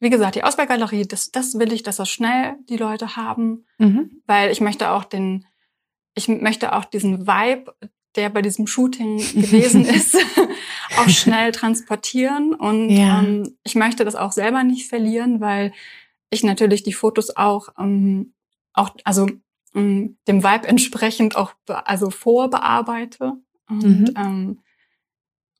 Wie 0.00 0.10
gesagt, 0.10 0.34
die 0.34 0.44
Auswahlgalerie, 0.44 1.06
das, 1.06 1.30
das 1.30 1.58
will 1.58 1.72
ich, 1.72 1.82
dass 1.82 1.96
das 1.96 2.10
schnell 2.10 2.56
die 2.68 2.76
Leute 2.76 3.16
haben, 3.16 3.64
Mhm. 3.78 4.22
weil 4.26 4.50
ich 4.50 4.60
möchte 4.60 4.90
auch 4.90 5.04
den, 5.04 5.46
ich 6.14 6.26
möchte 6.28 6.74
auch 6.74 6.84
diesen 6.84 7.26
Vibe, 7.26 7.74
der 8.16 8.28
bei 8.30 8.42
diesem 8.42 8.66
Shooting 8.66 9.18
gewesen 9.34 9.84
ist, 9.84 10.16
auch 10.96 11.08
schnell 11.08 11.52
transportieren. 11.52 12.54
Und 12.54 12.90
Ja. 12.90 13.20
ähm, 13.22 13.56
ich 13.64 13.74
möchte 13.74 14.04
das 14.04 14.14
auch 14.16 14.32
selber 14.32 14.64
nicht 14.64 14.88
verlieren, 14.88 15.40
weil 15.40 15.72
ich 16.30 16.42
natürlich 16.44 16.82
die 16.82 16.92
Fotos 16.92 17.36
auch, 17.36 17.68
ähm, 17.78 18.34
auch 18.72 18.90
also 19.04 19.28
ähm, 19.74 20.16
dem 20.28 20.42
Vibe 20.42 20.66
entsprechend 20.68 21.36
auch 21.36 21.52
also 21.68 22.10
vorbearbeite. 22.10 23.34
Und, 23.68 23.82
Mhm. 23.82 24.14
ähm, 24.16 24.58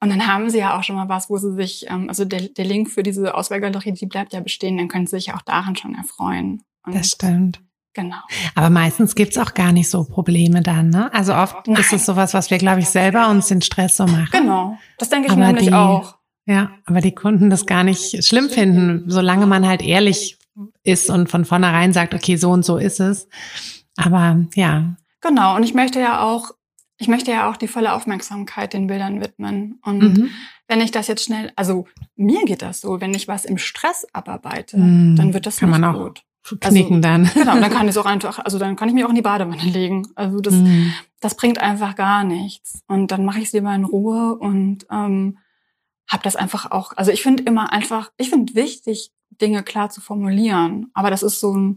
und 0.03 0.09
dann 0.11 0.27
haben 0.27 0.49
sie 0.51 0.59
ja 0.59 0.79
auch 0.79 0.83
schon 0.83 0.97
mal 0.97 1.09
was, 1.09 1.29
wo 1.31 1.37
sie 1.37 1.53
sich, 1.55 1.87
ähm, 1.89 2.09
also 2.09 2.25
der, 2.25 2.41
der 2.49 2.65
Link 2.65 2.91
für 2.91 3.03
diese 3.03 3.35
Auswahlgalerie, 3.35 3.93
die 3.93 4.07
bleibt 4.07 4.33
ja 4.33 4.41
bestehen, 4.41 4.79
dann 4.79 4.89
können 4.89 5.07
sie 5.07 5.17
sich 5.17 5.27
ja 5.27 5.37
auch 5.37 5.43
daran 5.43 5.77
schon 5.77 5.95
erfreuen. 5.95 6.63
Und 6.85 6.95
Das 6.95 7.11
stimmt. 7.11 7.61
Genau. 7.94 8.16
Aber 8.55 8.70
meistens 8.70 9.14
gibt's 9.14 9.38
auch 9.38 9.55
gar 9.55 9.72
nicht 9.72 9.90
so 9.90 10.05
Probleme 10.05 10.62
dann, 10.62 10.90
ne? 10.90 11.12
Also 11.12 11.35
oft 11.35 11.66
Nein. 11.66 11.81
ist 11.81 11.92
es 11.92 12.07
sowas, 12.07 12.35
was 12.35 12.50
wir, 12.50 12.59
glaube 12.59 12.81
ich, 12.81 12.88
selber 12.88 13.29
uns 13.29 13.48
den 13.48 13.62
Stress 13.62 13.96
so 13.96 14.07
machen. 14.07 14.29
Genau. 14.33 14.79
Das 14.98 15.09
denke 15.09 15.26
ich 15.26 15.33
Aber 15.33 15.46
nämlich 15.46 15.66
die- 15.68 15.72
auch. 15.74 16.16
Ja, 16.46 16.70
aber 16.87 17.00
die 17.00 17.14
Kunden 17.14 17.48
das 17.50 17.66
gar 17.66 17.85
nicht 17.85 18.24
schlimm 18.24 18.48
finden, 18.50 19.05
solange 19.09 19.46
man 19.46 19.68
halt 19.68 19.83
ehrlich 19.83 20.37
ist 20.83 21.09
und 21.11 21.29
von 21.31 21.44
vornherein 21.44 21.92
sagt, 21.92 22.12
okay, 22.14 22.37
so 22.37 22.50
und 22.50 22.64
so 22.64 22.76
ist 22.76 22.98
es. 22.98 23.29
Aber 23.96 24.44
ja, 24.55 24.96
Genau. 25.20 25.55
Und 25.57 25.62
ich 25.64 25.74
möchte 25.74 26.00
ja 26.00 26.22
auch, 26.22 26.50
ich 26.98 27.07
möchte 27.09 27.31
ja 27.31 27.50
auch 27.50 27.57
die 27.59 27.68
volle 27.68 27.92
Aufmerksamkeit 27.92 28.72
den 28.72 28.87
Bildern 28.87 29.20
widmen. 29.20 29.79
Und 29.85 29.98
mhm. 30.16 30.31
wenn 30.66 30.81
ich 30.81 30.90
das 30.90 31.09
jetzt 31.09 31.24
schnell, 31.24 31.53
also 31.57 31.87
mir 32.16 32.44
geht 32.46 32.62
das 32.62 32.81
so, 32.81 33.00
wenn 33.03 33.12
ich 33.14 33.29
was 33.29 33.44
im 33.44 33.59
Stress 33.59 34.07
abarbeite, 34.14 34.79
Mm, 34.79 35.16
dann 35.16 35.35
wird 35.35 35.44
das 35.46 35.59
kann 35.59 35.70
nicht 35.70 35.79
man 35.79 35.94
auch 35.94 35.98
gut. 36.05 36.22
Knicken 36.61 37.03
dann. 37.03 37.31
Genau, 37.35 37.59
dann 37.61 37.70
kann 37.70 37.87
ich 37.87 37.90
es 37.90 37.98
auch 37.98 38.07
einfach, 38.07 38.38
also 38.38 38.59
dann 38.59 38.76
kann 38.76 38.88
ich 38.88 38.94
mich 38.94 39.05
auch 39.05 39.09
in 39.11 39.14
die 39.14 39.22
Badewanne 39.22 39.62
legen. 39.62 40.07
Also 40.14 40.40
das, 40.40 40.55
Mhm. 40.55 40.92
das 41.20 41.37
bringt 41.37 41.61
einfach 41.61 41.94
gar 41.96 42.24
nichts. 42.24 42.83
Und 42.88 43.11
dann 43.12 43.24
mache 43.24 43.38
ich 43.38 43.44
es 43.46 43.53
lieber 43.53 43.74
in 43.74 43.85
Ruhe 43.85 44.37
und 44.38 44.87
ähm, 44.90 45.38
habe 46.09 46.22
das 46.22 46.37
einfach 46.37 46.70
auch. 46.70 46.92
Also 46.96 47.12
ich 47.12 47.22
finde 47.22 47.42
immer 47.44 47.72
einfach, 47.72 48.11
ich 48.16 48.31
finde 48.31 48.55
wichtig, 48.55 49.12
Dinge 49.40 49.62
klar 49.62 49.90
zu 49.90 50.00
formulieren. 50.00 50.90
Aber 50.94 51.11
das 51.11 51.22
ist 51.22 51.40
so 51.40 51.55
ein 51.55 51.76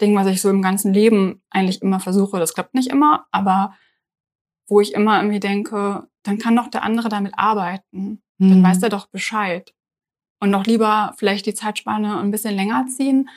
Ding, 0.00 0.16
was 0.16 0.26
ich 0.26 0.40
so 0.40 0.48
im 0.50 0.62
ganzen 0.62 0.92
Leben 0.92 1.42
eigentlich 1.50 1.82
immer 1.82 2.00
versuche. 2.00 2.38
Das 2.38 2.54
klappt 2.54 2.74
nicht 2.74 2.88
immer, 2.88 3.26
aber 3.30 3.74
wo 4.68 4.80
ich 4.80 4.94
immer 4.94 5.18
irgendwie 5.20 5.40
denke, 5.40 6.08
dann 6.22 6.38
kann 6.38 6.56
doch 6.56 6.68
der 6.68 6.82
andere 6.82 7.08
damit 7.08 7.34
arbeiten. 7.36 8.22
Dann 8.38 8.60
Mhm. 8.60 8.64
weiß 8.64 8.82
er 8.82 8.88
doch 8.88 9.06
Bescheid. 9.06 9.72
Und 10.40 10.50
noch 10.50 10.64
lieber 10.66 11.14
vielleicht 11.18 11.46
die 11.46 11.54
Zeitspanne 11.54 12.18
ein 12.18 12.30
bisschen 12.30 12.54
länger 12.56 12.86
ziehen 12.86 13.28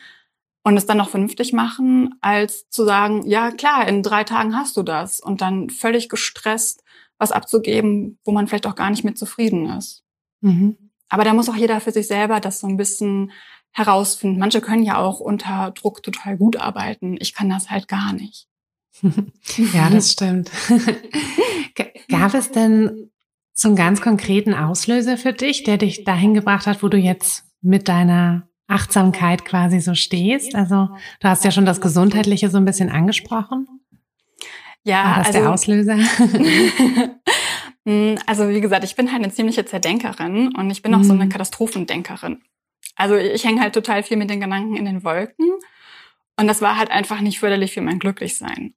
und 0.68 0.76
es 0.76 0.86
dann 0.86 0.98
noch 0.98 1.08
vernünftig 1.08 1.54
machen, 1.54 2.16
als 2.20 2.70
zu 2.70 2.84
sagen, 2.84 3.26
ja 3.26 3.52
klar, 3.52 3.88
in 3.88 4.04
drei 4.04 4.26
Tagen 4.26 4.54
hast 4.54 4.76
du 4.76 4.84
das 4.84 5.22
und 5.22 5.40
dann 5.40 5.70
völlig 5.70 6.10
gestresst 6.10 6.84
was 7.18 7.32
abzugeben, 7.32 8.20
wo 8.26 8.34
man 8.34 8.48
vielleicht 8.48 8.68
auch 8.68 8.76
gar 8.76 8.90
nicht 8.90 9.06
mit 9.06 9.18
zufrieden 9.18 9.70
ist. 9.70 10.04
Mhm. 10.42 10.76
Aber 11.08 11.24
da 11.24 11.34
muss 11.34 11.48
auch 11.48 11.56
jeder 11.56 11.80
für 11.80 11.94
sich 11.94 12.08
selber 12.08 12.42
das 12.42 12.60
so 12.60 12.68
ein 12.68 12.76
bisschen 12.76 13.32
herausfinden. 13.72 14.40
Manche 14.40 14.60
können 14.60 14.84
ja 14.84 14.98
auch 14.98 15.22
unter 15.22 15.72
Druck 15.72 16.04
total 16.04 16.36
gut 16.36 16.58
arbeiten. 16.58 17.16
Ich 17.22 17.34
kann 17.34 17.50
das 17.50 17.70
halt 17.70 17.88
gar 17.88 18.12
nicht. 18.12 18.48
Ja, 19.72 19.90
das 19.90 20.12
stimmt. 20.12 20.52
Gab 22.10 22.34
es 22.34 22.52
denn 22.52 23.10
so 23.54 23.70
einen 23.70 23.78
ganz 23.78 24.02
konkreten 24.02 24.54
Auslöser 24.54 25.16
für 25.16 25.32
dich, 25.32 25.64
der 25.64 25.78
dich 25.78 26.04
dahin 26.04 26.34
gebracht 26.34 26.68
hat, 26.68 26.84
wo 26.84 26.90
du 26.90 26.98
jetzt 26.98 27.46
mit 27.62 27.88
deiner 27.88 28.50
Achtsamkeit 28.68 29.46
quasi 29.46 29.80
so 29.80 29.96
stehst? 29.96 30.56
Also 30.56 30.90
du 31.20 31.28
hast 31.28 31.44
ja 31.46 31.52
schon 31.52 31.66
das 31.66 31.82
Gesundheitliche 31.82 32.50
so 32.50 32.58
ein 32.58 32.66
bisschen 32.66 32.90
angesprochen. 32.90 33.68
Ja, 34.84 35.04
War 35.04 35.18
das 35.18 35.28
also, 35.28 35.40
der 35.40 35.52
Auslöser? 35.52 35.98
Hm, 37.86 38.18
also 38.26 38.50
wie 38.50 38.60
gesagt, 38.60 38.84
ich 38.84 38.98
bin 38.98 39.14
halt 39.14 39.24
eine 39.24 39.32
ziemliche 39.32 39.64
Zerdenkerin 39.64 40.54
und 40.54 40.70
ich 40.70 40.82
bin 40.82 40.94
auch 40.94 41.04
so 41.04 41.14
eine 41.14 41.24
Mhm. 41.26 41.30
Katastrophendenkerin. 41.30 42.42
Also 42.98 43.16
ich 43.16 43.46
hänge 43.46 43.62
halt 43.62 43.74
total 43.74 44.04
viel 44.04 44.18
mit 44.18 44.30
den 44.30 44.42
Gedanken 44.42 44.76
in 44.76 44.84
den 44.84 45.06
Wolken 45.06 45.50
und 46.38 46.48
das 46.48 46.62
war 46.62 46.78
halt 46.78 46.92
einfach 46.92 47.22
nicht 47.22 47.40
förderlich 47.40 47.74
für 47.74 47.82
mein 47.82 48.00
Glücklichsein. 48.00 48.74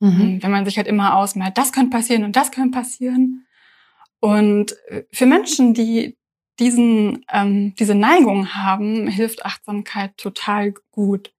Mhm. 0.00 0.42
Wenn 0.42 0.50
man 0.50 0.64
sich 0.64 0.78
halt 0.78 0.86
immer 0.86 1.14
ausmalt, 1.16 1.58
das 1.58 1.72
könnte 1.72 1.90
passieren 1.94 2.24
und 2.24 2.36
das 2.36 2.52
könnte 2.52 2.70
passieren. 2.78 3.46
Und 4.20 4.74
äh, 4.88 5.02
für 5.12 5.26
Menschen, 5.26 5.74
die 5.74 6.16
diesen, 6.58 7.24
ähm, 7.32 7.74
diese 7.76 7.94
Neigung 7.94 8.54
haben, 8.54 9.06
hilft 9.06 9.44
Achtsamkeit 9.44 10.16
total 10.16 10.74
gut. 10.90 11.32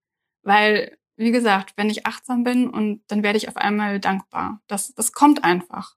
Weil, 0.43 0.97
wie 1.17 1.32
gesagt, 1.32 1.73
wenn 1.78 1.89
ich 1.89 2.06
achtsam 2.06 2.43
bin 2.43 2.69
und 2.69 3.01
dann 3.08 3.23
werde 3.23 3.38
ich 3.38 3.47
auf 3.47 3.58
einmal 3.58 3.99
dankbar. 3.99 4.62
Das, 4.67 4.93
das 4.93 5.13
kommt 5.13 5.43
einfach. 5.43 5.95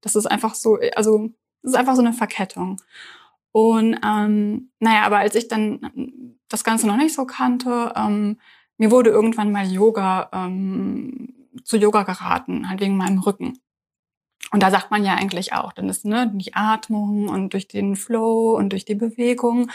Das 0.00 0.16
ist 0.16 0.26
einfach 0.26 0.54
so, 0.54 0.78
also 0.94 1.30
das 1.62 1.72
ist 1.72 1.78
einfach 1.78 1.94
so 1.96 2.02
eine 2.02 2.12
Verkettung. 2.12 2.80
Und 3.52 3.98
ähm, 4.04 4.70
naja, 4.80 5.02
aber 5.04 5.18
als 5.18 5.34
ich 5.34 5.48
dann 5.48 6.36
das 6.48 6.62
Ganze 6.62 6.86
noch 6.86 6.96
nicht 6.96 7.14
so 7.14 7.24
kannte, 7.24 7.92
ähm, 7.96 8.38
mir 8.76 8.90
wurde 8.90 9.10
irgendwann 9.10 9.50
mal 9.50 9.66
Yoga 9.66 10.28
ähm, 10.32 11.34
zu 11.64 11.78
Yoga 11.78 12.02
geraten, 12.02 12.68
halt 12.68 12.80
wegen 12.80 12.96
meinem 12.96 13.18
Rücken. 13.18 13.58
Und 14.52 14.62
da 14.62 14.70
sagt 14.70 14.90
man 14.90 15.04
ja 15.04 15.14
eigentlich 15.14 15.52
auch, 15.52 15.72
dann 15.72 15.88
ist 15.88 16.04
ne, 16.04 16.30
die 16.34 16.54
Atmung 16.54 17.28
und 17.28 17.52
durch 17.52 17.68
den 17.68 17.96
Flow 17.96 18.56
und 18.56 18.70
durch 18.70 18.84
die 18.84 18.94
Bewegung. 18.94 19.70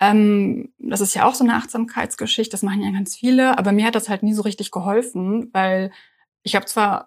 Ähm, 0.00 0.72
das 0.78 1.02
ist 1.02 1.14
ja 1.14 1.26
auch 1.26 1.34
so 1.34 1.44
eine 1.44 1.54
Achtsamkeitsgeschichte, 1.56 2.52
das 2.52 2.62
machen 2.62 2.82
ja 2.82 2.90
ganz 2.90 3.16
viele, 3.16 3.58
aber 3.58 3.72
mir 3.72 3.84
hat 3.86 3.94
das 3.94 4.08
halt 4.08 4.22
nie 4.22 4.32
so 4.32 4.42
richtig 4.42 4.70
geholfen, 4.70 5.50
weil 5.52 5.92
ich 6.42 6.56
habe 6.56 6.64
zwar 6.64 7.06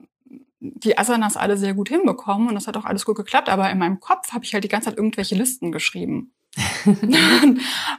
die 0.59 0.97
Asanas 0.97 1.35
alle 1.35 1.57
sehr 1.57 1.73
gut 1.73 1.89
hinbekommen 1.89 2.47
und 2.47 2.55
das 2.55 2.67
hat 2.67 2.77
auch 2.77 2.85
alles 2.85 3.03
gut 3.03 3.15
geklappt, 3.15 3.49
aber 3.49 3.69
in 3.71 3.79
meinem 3.79 3.99
Kopf 3.99 4.31
habe 4.31 4.45
ich 4.45 4.53
halt 4.53 4.63
die 4.63 4.69
ganze 4.69 4.89
Zeit 4.89 4.97
irgendwelche 4.97 5.35
Listen 5.35 5.71
geschrieben. 5.71 6.31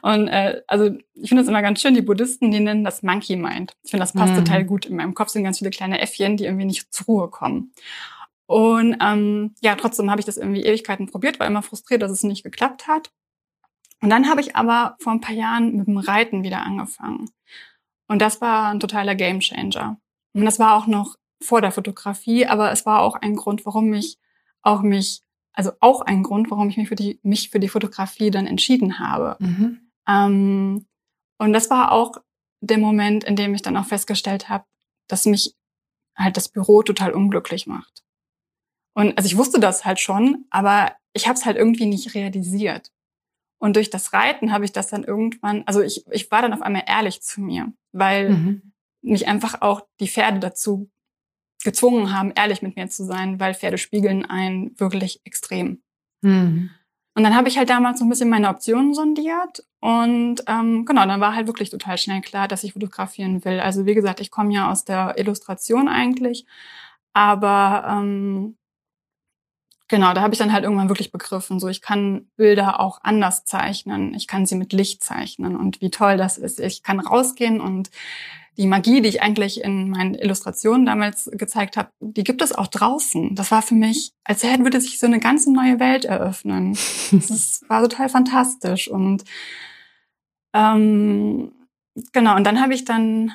und 0.02 0.28
äh, 0.28 0.62
also 0.68 0.90
ich 1.14 1.28
finde 1.28 1.42
das 1.42 1.48
immer 1.48 1.60
ganz 1.62 1.80
schön, 1.80 1.94
die 1.94 2.02
Buddhisten, 2.02 2.52
die 2.52 2.60
nennen 2.60 2.84
das 2.84 3.02
Monkey 3.02 3.34
Mind. 3.36 3.76
Ich 3.82 3.90
finde, 3.90 4.02
das 4.04 4.12
passt 4.12 4.32
Mhm. 4.34 4.38
total 4.44 4.64
gut. 4.64 4.86
In 4.86 4.96
meinem 4.96 5.14
Kopf 5.14 5.30
sind 5.30 5.42
ganz 5.42 5.58
viele 5.58 5.70
kleine 5.70 6.00
Äffchen, 6.00 6.36
die 6.36 6.44
irgendwie 6.44 6.66
nicht 6.66 6.92
zur 6.94 7.06
Ruhe 7.06 7.28
kommen. 7.30 7.72
Und 8.46 8.96
ähm, 9.00 9.54
ja, 9.62 9.74
trotzdem 9.74 10.10
habe 10.10 10.20
ich 10.20 10.26
das 10.26 10.36
irgendwie 10.36 10.64
Ewigkeiten 10.64 11.06
probiert, 11.06 11.40
war 11.40 11.46
immer 11.46 11.62
frustriert, 11.62 12.02
dass 12.02 12.10
es 12.10 12.22
nicht 12.22 12.44
geklappt 12.44 12.86
hat. 12.86 13.10
Und 14.02 14.10
dann 14.10 14.28
habe 14.28 14.40
ich 14.40 14.54
aber 14.54 14.96
vor 15.00 15.12
ein 15.12 15.20
paar 15.20 15.34
Jahren 15.34 15.76
mit 15.76 15.86
dem 15.86 15.96
Reiten 15.96 16.44
wieder 16.44 16.62
angefangen. 16.62 17.30
Und 18.06 18.20
das 18.20 18.40
war 18.40 18.68
ein 18.68 18.80
totaler 18.80 19.14
Gamechanger. 19.14 19.98
Und 20.34 20.44
das 20.44 20.58
war 20.58 20.74
auch 20.74 20.86
noch 20.86 21.16
vor 21.40 21.60
der 21.60 21.72
Fotografie, 21.72 22.46
aber 22.46 22.70
es 22.70 22.84
war 22.84 23.00
auch 23.00 23.16
ein 23.16 23.36
Grund, 23.36 23.64
warum 23.64 23.92
ich 23.94 24.18
auch 24.62 24.82
mich, 24.82 25.22
also 25.52 25.72
auch 25.80 26.02
ein 26.02 26.22
Grund, 26.22 26.50
warum 26.50 26.68
ich 26.68 26.76
mich 26.76 26.88
für 26.88 26.96
die, 26.96 27.18
mich 27.22 27.50
für 27.50 27.60
die 27.60 27.68
Fotografie 27.68 28.30
dann 28.30 28.46
entschieden 28.46 28.98
habe. 28.98 29.36
Mhm. 29.38 29.90
Ähm, 30.06 30.86
und 31.38 31.52
das 31.52 31.70
war 31.70 31.92
auch 31.92 32.18
der 32.60 32.78
Moment, 32.78 33.24
in 33.24 33.36
dem 33.36 33.54
ich 33.54 33.62
dann 33.62 33.76
auch 33.76 33.86
festgestellt 33.86 34.48
habe, 34.48 34.64
dass 35.06 35.26
mich 35.26 35.54
halt 36.16 36.36
das 36.36 36.48
Büro 36.48 36.82
total 36.82 37.12
unglücklich 37.12 37.66
macht. 37.66 38.03
Und 38.94 39.16
also 39.18 39.26
ich 39.26 39.36
wusste 39.36 39.60
das 39.60 39.84
halt 39.84 40.00
schon, 40.00 40.46
aber 40.50 40.92
ich 41.12 41.26
habe 41.26 41.38
es 41.38 41.44
halt 41.44 41.56
irgendwie 41.56 41.86
nicht 41.86 42.14
realisiert. 42.14 42.90
Und 43.58 43.76
durch 43.76 43.90
das 43.90 44.12
Reiten 44.12 44.52
habe 44.52 44.64
ich 44.64 44.72
das 44.72 44.88
dann 44.88 45.04
irgendwann, 45.04 45.62
also 45.66 45.80
ich, 45.80 46.04
ich 46.10 46.30
war 46.30 46.42
dann 46.42 46.52
auf 46.52 46.62
einmal 46.62 46.84
ehrlich 46.86 47.22
zu 47.22 47.40
mir, 47.40 47.72
weil 47.92 48.30
Mhm. 48.30 48.72
mich 49.02 49.26
einfach 49.28 49.60
auch 49.62 49.82
die 50.00 50.08
Pferde 50.08 50.38
dazu 50.40 50.90
gezwungen 51.62 52.12
haben, 52.16 52.32
ehrlich 52.36 52.62
mit 52.62 52.76
mir 52.76 52.88
zu 52.88 53.04
sein, 53.04 53.40
weil 53.40 53.54
Pferde 53.54 53.78
spiegeln 53.78 54.26
einen 54.26 54.78
wirklich 54.78 55.20
extrem. 55.24 55.82
Mhm. 56.22 56.70
Und 57.16 57.22
dann 57.22 57.34
habe 57.36 57.48
ich 57.48 57.56
halt 57.56 57.70
damals 57.70 58.00
so 58.00 58.04
ein 58.04 58.08
bisschen 58.08 58.28
meine 58.28 58.48
Optionen 58.48 58.92
sondiert 58.92 59.64
und 59.80 60.42
ähm, 60.46 60.84
genau, 60.84 61.06
dann 61.06 61.20
war 61.20 61.34
halt 61.34 61.46
wirklich 61.46 61.70
total 61.70 61.96
schnell 61.96 62.20
klar, 62.22 62.48
dass 62.48 62.64
ich 62.64 62.72
fotografieren 62.72 63.44
will. 63.44 63.60
Also 63.60 63.86
wie 63.86 63.94
gesagt, 63.94 64.20
ich 64.20 64.30
komme 64.32 64.52
ja 64.52 64.70
aus 64.70 64.84
der 64.84 65.16
Illustration 65.16 65.88
eigentlich, 65.88 66.44
aber 67.12 67.84
ähm, 67.88 68.56
genau, 69.88 70.14
da 70.14 70.22
habe 70.22 70.34
ich 70.34 70.38
dann 70.38 70.52
halt 70.52 70.64
irgendwann 70.64 70.88
wirklich 70.88 71.12
begriffen, 71.12 71.60
so 71.60 71.68
ich 71.68 71.80
kann 71.80 72.28
Bilder 72.36 72.80
auch 72.80 73.00
anders 73.02 73.44
zeichnen, 73.44 74.14
ich 74.14 74.26
kann 74.26 74.46
sie 74.46 74.56
mit 74.56 74.72
Licht 74.72 75.02
zeichnen 75.02 75.56
und 75.56 75.80
wie 75.80 75.90
toll 75.90 76.16
das 76.16 76.38
ist. 76.38 76.60
Ich 76.60 76.82
kann 76.82 77.00
rausgehen 77.00 77.60
und 77.60 77.90
die 78.56 78.66
Magie, 78.66 79.02
die 79.02 79.08
ich 79.08 79.22
eigentlich 79.22 79.62
in 79.62 79.90
meinen 79.90 80.14
Illustrationen 80.14 80.86
damals 80.86 81.28
gezeigt 81.32 81.76
habe, 81.76 81.90
die 82.00 82.22
gibt 82.22 82.40
es 82.40 82.52
auch 82.52 82.68
draußen. 82.68 83.34
Das 83.34 83.50
war 83.50 83.62
für 83.62 83.74
mich, 83.74 84.12
als 84.22 84.44
hätte 84.44 84.62
würde 84.62 84.80
sich 84.80 84.98
so 85.00 85.06
eine 85.06 85.18
ganz 85.18 85.46
neue 85.46 85.80
Welt 85.80 86.04
eröffnen. 86.04 86.76
Das 87.10 87.64
war 87.68 87.82
total 87.82 88.08
fantastisch. 88.08 88.88
Und 88.88 89.24
ähm, 90.52 91.52
genau, 92.12 92.36
und 92.36 92.44
dann 92.44 92.60
habe 92.60 92.74
ich 92.74 92.84
dann 92.84 93.32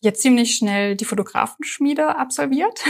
jetzt 0.00 0.22
ziemlich 0.22 0.54
schnell 0.54 0.96
die 0.96 1.04
Fotografenschmiede 1.04 2.16
absolviert 2.16 2.82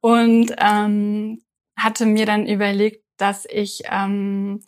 und 0.00 0.54
ähm, 0.58 1.42
hatte 1.76 2.06
mir 2.06 2.26
dann 2.26 2.46
überlegt, 2.46 3.04
dass 3.18 3.46
ich, 3.48 3.82
ähm, 3.90 4.60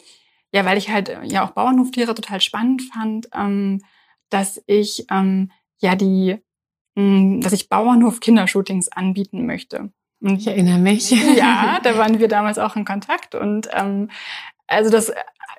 ja, 0.52 0.64
weil 0.64 0.78
ich 0.78 0.90
halt 0.90 1.08
äh, 1.08 1.24
ja 1.24 1.44
auch 1.44 1.52
Bauernhoftiere 1.52 2.14
total 2.14 2.40
spannend 2.40 2.82
fand, 2.92 3.28
ähm, 3.34 3.82
dass 4.28 4.62
ich 4.66 5.06
ähm, 5.10 5.50
ja 5.78 5.94
die, 5.96 6.36
mh, 6.96 7.40
dass 7.42 7.52
ich 7.52 7.68
Bauernhof-Kindershootings 7.68 8.88
anbieten 8.88 9.46
möchte. 9.46 9.92
Und 10.20 10.36
Ich 10.36 10.46
erinnere 10.46 10.78
mich. 10.78 11.10
ja, 11.10 11.80
da 11.82 11.96
waren 11.96 12.18
wir 12.18 12.28
damals 12.28 12.58
auch 12.58 12.76
in 12.76 12.84
Kontakt. 12.84 13.34
Und 13.34 13.68
ähm, 13.72 14.10
also 14.66 14.90
das, 14.90 15.12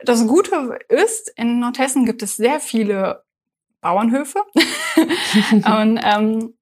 das 0.03 0.27
Gute 0.27 0.77
ist, 0.89 1.33
in 1.35 1.59
Nordhessen 1.59 2.05
gibt 2.05 2.21
es 2.21 2.37
sehr 2.37 2.59
viele 2.59 3.23
Bauernhöfe 3.81 4.43
und, 5.51 5.99
ähm, 6.03 6.53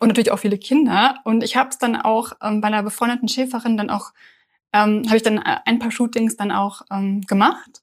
und 0.00 0.08
natürlich 0.08 0.32
auch 0.32 0.38
viele 0.38 0.58
Kinder. 0.58 1.20
Und 1.24 1.42
ich 1.42 1.56
habe 1.56 1.70
es 1.70 1.78
dann 1.78 1.96
auch 1.96 2.32
ähm, 2.42 2.60
bei 2.60 2.68
einer 2.68 2.82
befreundeten 2.82 3.28
Schäferin 3.28 3.76
dann 3.76 3.90
auch, 3.90 4.12
ähm, 4.72 5.04
habe 5.06 5.16
ich 5.16 5.22
dann 5.22 5.38
ein 5.38 5.78
paar 5.78 5.90
Shootings 5.90 6.36
dann 6.36 6.52
auch 6.52 6.82
ähm, 6.90 7.22
gemacht. 7.22 7.82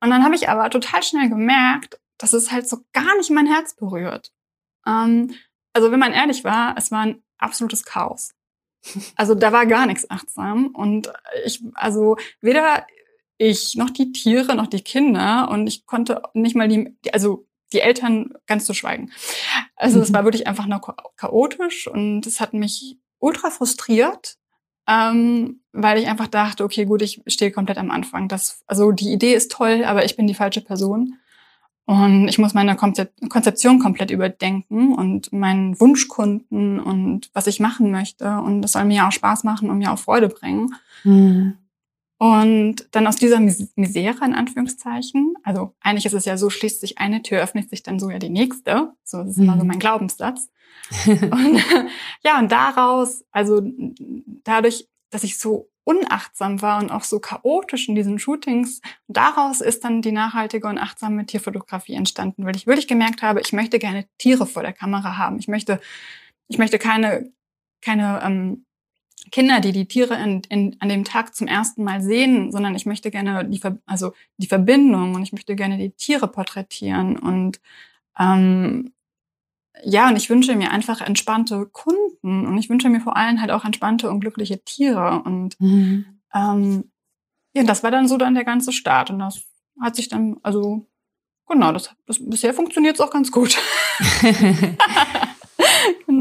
Und 0.00 0.10
dann 0.10 0.24
habe 0.24 0.34
ich 0.34 0.48
aber 0.48 0.68
total 0.70 1.02
schnell 1.02 1.28
gemerkt, 1.28 2.00
dass 2.18 2.32
es 2.32 2.50
halt 2.50 2.68
so 2.68 2.78
gar 2.92 3.16
nicht 3.16 3.30
mein 3.30 3.46
Herz 3.46 3.74
berührt. 3.74 4.32
Ähm, 4.86 5.34
also 5.72 5.90
wenn 5.90 6.00
man 6.00 6.12
ehrlich 6.12 6.44
war, 6.44 6.76
es 6.76 6.90
war 6.90 7.00
ein 7.00 7.22
absolutes 7.38 7.84
Chaos. 7.84 8.34
Also 9.16 9.34
da 9.34 9.52
war 9.52 9.66
gar 9.66 9.86
nichts 9.86 10.10
achtsam 10.10 10.68
und 10.74 11.12
ich, 11.44 11.62
also 11.74 12.16
weder 12.40 12.84
ich 13.38 13.76
noch 13.76 13.90
die 13.90 14.12
Tiere 14.12 14.56
noch 14.56 14.66
die 14.66 14.82
Kinder 14.82 15.48
und 15.50 15.66
ich 15.66 15.86
konnte 15.86 16.22
nicht 16.34 16.56
mal 16.56 16.68
die, 16.68 16.96
also 17.12 17.46
die 17.72 17.80
Eltern 17.80 18.32
ganz 18.46 18.64
zu 18.64 18.74
schweigen. 18.74 19.10
Also 19.76 20.00
es 20.00 20.12
war 20.12 20.24
wirklich 20.24 20.46
einfach 20.46 20.66
nur 20.66 20.80
chaotisch 21.16 21.86
und 21.88 22.26
es 22.26 22.40
hat 22.40 22.54
mich 22.54 22.98
ultra 23.18 23.50
frustriert, 23.50 24.36
ähm, 24.88 25.60
weil 25.72 25.98
ich 25.98 26.08
einfach 26.08 26.26
dachte, 26.26 26.64
okay, 26.64 26.84
gut, 26.84 27.02
ich 27.02 27.22
stehe 27.26 27.52
komplett 27.52 27.78
am 27.78 27.90
Anfang. 27.90 28.28
Das, 28.28 28.62
also 28.66 28.92
die 28.92 29.12
Idee 29.12 29.34
ist 29.34 29.52
toll, 29.52 29.84
aber 29.84 30.04
ich 30.04 30.16
bin 30.16 30.26
die 30.26 30.34
falsche 30.34 30.60
Person. 30.60 31.18
Und 31.84 32.28
ich 32.28 32.38
muss 32.38 32.54
meine 32.54 32.76
Konzeption 32.76 33.80
komplett 33.80 34.12
überdenken 34.12 34.94
und 34.94 35.32
meinen 35.32 35.78
Wunschkunden 35.80 36.78
und 36.78 37.28
was 37.34 37.48
ich 37.48 37.58
machen 37.58 37.90
möchte. 37.90 38.38
Und 38.38 38.62
das 38.62 38.72
soll 38.72 38.84
mir 38.84 39.06
auch 39.06 39.12
Spaß 39.12 39.42
machen 39.42 39.68
und 39.68 39.78
mir 39.78 39.92
auch 39.92 39.98
Freude 39.98 40.28
bringen. 40.28 40.74
Mhm. 41.02 41.58
Und 42.22 42.86
dann 42.92 43.08
aus 43.08 43.16
dieser 43.16 43.40
Misere 43.40 44.24
in 44.24 44.32
Anführungszeichen, 44.32 45.34
also 45.42 45.74
eigentlich 45.80 46.06
ist 46.06 46.12
es 46.12 46.24
ja 46.24 46.36
so, 46.36 46.50
schließt 46.50 46.80
sich 46.80 46.98
eine 46.98 47.20
Tür, 47.22 47.42
öffnet 47.42 47.68
sich 47.68 47.82
dann 47.82 47.98
so 47.98 48.10
ja 48.10 48.20
die 48.20 48.28
nächste. 48.28 48.92
So, 49.02 49.24
das 49.24 49.30
ist 49.30 49.38
immer 49.38 49.58
so 49.58 49.64
mein 49.64 49.80
Glaubenssatz. 49.80 50.48
und 51.06 51.64
ja, 52.22 52.38
und 52.38 52.52
daraus, 52.52 53.24
also 53.32 53.60
dadurch, 54.44 54.88
dass 55.10 55.24
ich 55.24 55.36
so 55.36 55.68
unachtsam 55.82 56.62
war 56.62 56.80
und 56.80 56.92
auch 56.92 57.02
so 57.02 57.18
chaotisch 57.18 57.88
in 57.88 57.96
diesen 57.96 58.20
Shootings. 58.20 58.82
Daraus 59.08 59.60
ist 59.60 59.82
dann 59.82 60.00
die 60.00 60.12
nachhaltige 60.12 60.68
und 60.68 60.78
achtsame 60.78 61.26
Tierfotografie 61.26 61.94
entstanden, 61.94 62.44
weil 62.44 62.54
ich 62.54 62.68
wirklich 62.68 62.86
gemerkt 62.86 63.22
habe, 63.22 63.40
ich 63.40 63.52
möchte 63.52 63.80
gerne 63.80 64.06
Tiere 64.18 64.46
vor 64.46 64.62
der 64.62 64.72
Kamera 64.72 65.16
haben. 65.16 65.40
Ich 65.40 65.48
möchte, 65.48 65.80
ich 66.46 66.58
möchte 66.58 66.78
keine, 66.78 67.32
keine 67.80 68.22
ähm, 68.22 68.64
Kinder, 69.30 69.60
die 69.60 69.72
die 69.72 69.86
Tiere 69.86 70.14
in, 70.14 70.42
in, 70.48 70.76
an 70.80 70.88
dem 70.88 71.04
Tag 71.04 71.34
zum 71.34 71.46
ersten 71.46 71.84
Mal 71.84 72.02
sehen, 72.02 72.50
sondern 72.52 72.74
ich 72.74 72.86
möchte 72.86 73.10
gerne 73.10 73.44
die, 73.44 73.60
also 73.86 74.12
die 74.36 74.46
Verbindung 74.46 75.14
und 75.14 75.22
ich 75.22 75.32
möchte 75.32 75.56
gerne 75.56 75.78
die 75.78 75.90
Tiere 75.90 76.28
porträtieren 76.28 77.16
und 77.16 77.60
ähm, 78.18 78.92
ja, 79.84 80.08
und 80.08 80.16
ich 80.16 80.30
wünsche 80.30 80.54
mir 80.54 80.70
einfach 80.70 81.00
entspannte 81.00 81.66
Kunden 81.66 82.46
und 82.46 82.58
ich 82.58 82.68
wünsche 82.68 82.88
mir 82.88 83.00
vor 83.00 83.16
allem 83.16 83.40
halt 83.40 83.50
auch 83.50 83.64
entspannte 83.64 84.10
und 84.10 84.20
glückliche 84.20 84.62
Tiere. 84.62 85.22
Und 85.24 85.58
mhm. 85.60 86.20
ähm, 86.34 86.90
ja, 87.54 87.64
das 87.64 87.82
war 87.82 87.90
dann 87.90 88.06
so 88.06 88.16
dann 88.16 88.34
der 88.34 88.44
ganze 88.44 88.72
Start. 88.72 89.10
Und 89.10 89.18
das 89.18 89.42
hat 89.80 89.96
sich 89.96 90.08
dann, 90.08 90.36
also 90.42 90.86
genau, 91.48 91.72
das, 91.72 91.94
das 92.06 92.18
bisher 92.20 92.54
funktioniert 92.54 92.96
es 92.96 93.00
auch 93.00 93.10
ganz 93.10 93.32
gut. 93.32 93.56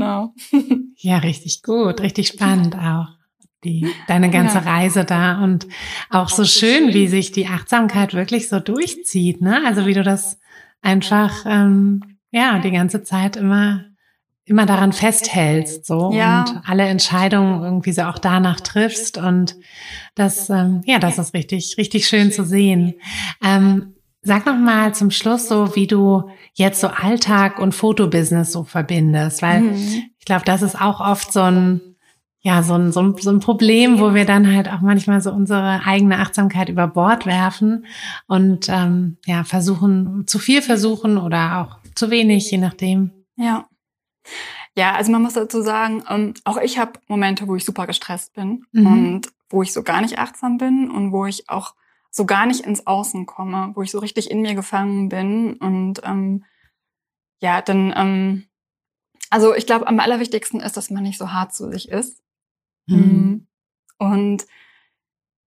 genau. 0.01 0.33
Ja, 0.97 1.17
richtig 1.17 1.63
gut, 1.63 2.01
richtig 2.01 2.27
spannend 2.27 2.75
auch. 2.75 3.07
Die, 3.63 3.87
deine 4.07 4.29
ganze 4.29 4.57
ja. 4.57 4.63
Reise 4.63 5.03
da 5.03 5.43
und 5.43 5.67
auch 6.09 6.29
so 6.29 6.45
schön, 6.45 6.93
wie 6.93 7.07
sich 7.07 7.31
die 7.31 7.47
Achtsamkeit 7.47 8.13
wirklich 8.13 8.49
so 8.49 8.59
durchzieht, 8.59 9.41
ne? 9.41 9.61
Also 9.65 9.85
wie 9.85 9.93
du 9.93 10.03
das 10.03 10.39
einfach 10.81 11.45
ähm, 11.47 12.17
ja 12.31 12.59
die 12.59 12.71
ganze 12.71 13.03
Zeit 13.03 13.35
immer 13.35 13.85
immer 14.45 14.65
daran 14.65 14.93
festhältst 14.93 15.85
so 15.85 16.11
ja. 16.11 16.41
und 16.41 16.61
alle 16.65 16.83
Entscheidungen 16.83 17.63
irgendwie 17.63 17.91
so 17.93 18.01
auch 18.03 18.17
danach 18.17 18.59
triffst 18.61 19.17
und 19.17 19.55
das 20.15 20.49
ähm, 20.49 20.81
ja 20.85 20.97
das 20.99 21.19
ist 21.19 21.33
richtig 21.33 21.75
richtig 21.77 22.07
schön 22.07 22.31
zu 22.31 22.43
sehen. 22.43 22.95
Ähm, 23.43 23.95
Sag 24.23 24.45
noch 24.45 24.57
mal 24.57 24.93
zum 24.93 25.09
Schluss 25.09 25.47
so, 25.47 25.75
wie 25.75 25.87
du 25.87 26.29
jetzt 26.53 26.79
so 26.79 26.87
Alltag 26.87 27.59
und 27.59 27.73
Fotobusiness 27.73 28.51
so 28.51 28.63
verbindest, 28.63 29.41
weil 29.41 29.61
mhm. 29.61 30.03
ich 30.19 30.25
glaube, 30.25 30.45
das 30.45 30.61
ist 30.61 30.79
auch 30.79 30.99
oft 30.99 31.33
so 31.33 31.41
ein 31.41 31.81
ja, 32.43 32.63
so 32.63 32.73
ein, 32.73 32.91
so, 32.91 33.01
ein, 33.01 33.15
so 33.17 33.29
ein 33.29 33.39
Problem, 33.39 33.99
wo 33.99 34.15
wir 34.15 34.25
dann 34.25 34.53
halt 34.53 34.67
auch 34.67 34.81
manchmal 34.81 35.21
so 35.21 35.31
unsere 35.31 35.85
eigene 35.85 36.17
Achtsamkeit 36.17 36.69
über 36.69 36.87
Bord 36.87 37.27
werfen 37.27 37.85
und 38.27 38.67
ähm, 38.67 39.17
ja, 39.25 39.43
versuchen, 39.43 40.25
zu 40.25 40.39
viel 40.39 40.63
versuchen 40.63 41.17
oder 41.17 41.59
auch 41.59 41.77
zu 41.93 42.09
wenig, 42.09 42.49
je 42.49 42.57
nachdem. 42.57 43.11
Ja. 43.35 43.67
Ja, 44.75 44.93
also 44.93 45.11
man 45.11 45.21
muss 45.21 45.33
dazu 45.33 45.61
sagen, 45.61 46.03
ähm, 46.09 46.33
auch 46.43 46.57
ich 46.57 46.79
habe 46.79 46.93
Momente, 47.07 47.47
wo 47.47 47.55
ich 47.55 47.65
super 47.65 47.85
gestresst 47.85 48.33
bin 48.33 48.63
mhm. 48.71 48.87
und 48.87 49.27
wo 49.49 49.61
ich 49.61 49.73
so 49.73 49.83
gar 49.83 50.01
nicht 50.01 50.17
achtsam 50.17 50.57
bin 50.57 50.89
und 50.89 51.11
wo 51.11 51.25
ich 51.25 51.47
auch 51.49 51.75
so 52.11 52.25
gar 52.25 52.45
nicht 52.45 52.65
ins 52.65 52.85
Außen 52.85 53.25
komme, 53.25 53.71
wo 53.73 53.81
ich 53.81 53.91
so 53.91 53.99
richtig 53.99 54.29
in 54.29 54.41
mir 54.41 54.53
gefangen 54.53 55.09
bin. 55.09 55.53
Und 55.55 56.01
ähm, 56.03 56.43
ja, 57.39 57.61
dann, 57.61 57.93
ähm, 57.95 58.45
also 59.29 59.55
ich 59.55 59.65
glaube, 59.65 59.87
am 59.87 59.99
allerwichtigsten 59.99 60.59
ist, 60.59 60.75
dass 60.77 60.89
man 60.89 61.03
nicht 61.03 61.17
so 61.17 61.31
hart 61.31 61.53
zu 61.53 61.71
sich 61.71 61.89
ist. 61.89 62.21
Mhm. 62.87 63.47
Und 63.97 64.45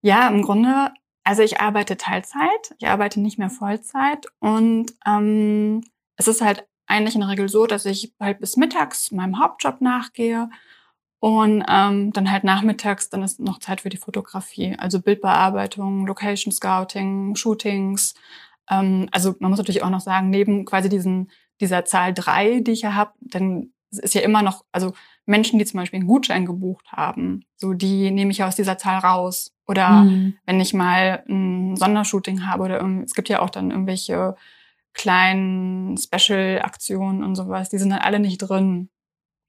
ja, 0.00 0.26
im 0.28 0.42
Grunde, 0.42 0.92
also 1.22 1.42
ich 1.42 1.60
arbeite 1.60 1.96
Teilzeit, 1.96 2.74
ich 2.78 2.88
arbeite 2.88 3.20
nicht 3.20 3.38
mehr 3.38 3.50
Vollzeit 3.50 4.26
und 4.40 4.92
ähm, 5.06 5.82
es 6.16 6.28
ist 6.28 6.40
halt 6.40 6.66
eigentlich 6.86 7.14
in 7.14 7.20
der 7.20 7.30
Regel 7.30 7.48
so, 7.48 7.66
dass 7.66 7.84
ich 7.86 8.14
halt 8.20 8.38
bis 8.40 8.56
mittags 8.56 9.10
meinem 9.10 9.38
Hauptjob 9.38 9.80
nachgehe 9.80 10.50
und 11.24 11.64
ähm, 11.70 12.12
dann 12.12 12.30
halt 12.30 12.44
nachmittags, 12.44 13.08
dann 13.08 13.22
ist 13.22 13.40
noch 13.40 13.58
Zeit 13.58 13.80
für 13.80 13.88
die 13.88 13.96
Fotografie, 13.96 14.76
also 14.76 15.00
Bildbearbeitung, 15.00 16.06
Location 16.06 16.52
Scouting, 16.52 17.34
Shootings. 17.34 18.12
Ähm, 18.68 19.08
also 19.10 19.34
man 19.38 19.48
muss 19.48 19.56
natürlich 19.56 19.82
auch 19.82 19.88
noch 19.88 20.02
sagen, 20.02 20.28
neben 20.28 20.66
quasi 20.66 20.90
diesen, 20.90 21.30
dieser 21.62 21.86
Zahl 21.86 22.12
drei, 22.12 22.60
die 22.60 22.72
ich 22.72 22.82
ja 22.82 22.92
habe, 22.92 23.12
dann 23.22 23.72
ist 23.90 24.12
ja 24.12 24.20
immer 24.20 24.42
noch, 24.42 24.66
also 24.70 24.92
Menschen, 25.24 25.58
die 25.58 25.64
zum 25.64 25.80
Beispiel 25.80 26.00
einen 26.00 26.08
Gutschein 26.08 26.44
gebucht 26.44 26.92
haben, 26.92 27.46
so 27.56 27.72
die 27.72 28.10
nehme 28.10 28.30
ich 28.30 28.44
aus 28.44 28.56
dieser 28.56 28.76
Zahl 28.76 28.98
raus. 28.98 29.54
Oder 29.66 30.02
mhm. 30.02 30.36
wenn 30.44 30.60
ich 30.60 30.74
mal 30.74 31.24
ein 31.26 31.74
Sondershooting 31.76 32.46
habe 32.46 32.64
oder 32.64 32.86
es 33.02 33.14
gibt 33.14 33.30
ja 33.30 33.40
auch 33.40 33.48
dann 33.48 33.70
irgendwelche 33.70 34.36
kleinen 34.92 35.96
Special-Aktionen 35.96 37.24
und 37.24 37.34
sowas, 37.34 37.70
die 37.70 37.78
sind 37.78 37.88
dann 37.88 38.00
alle 38.00 38.20
nicht 38.20 38.36
drin. 38.36 38.90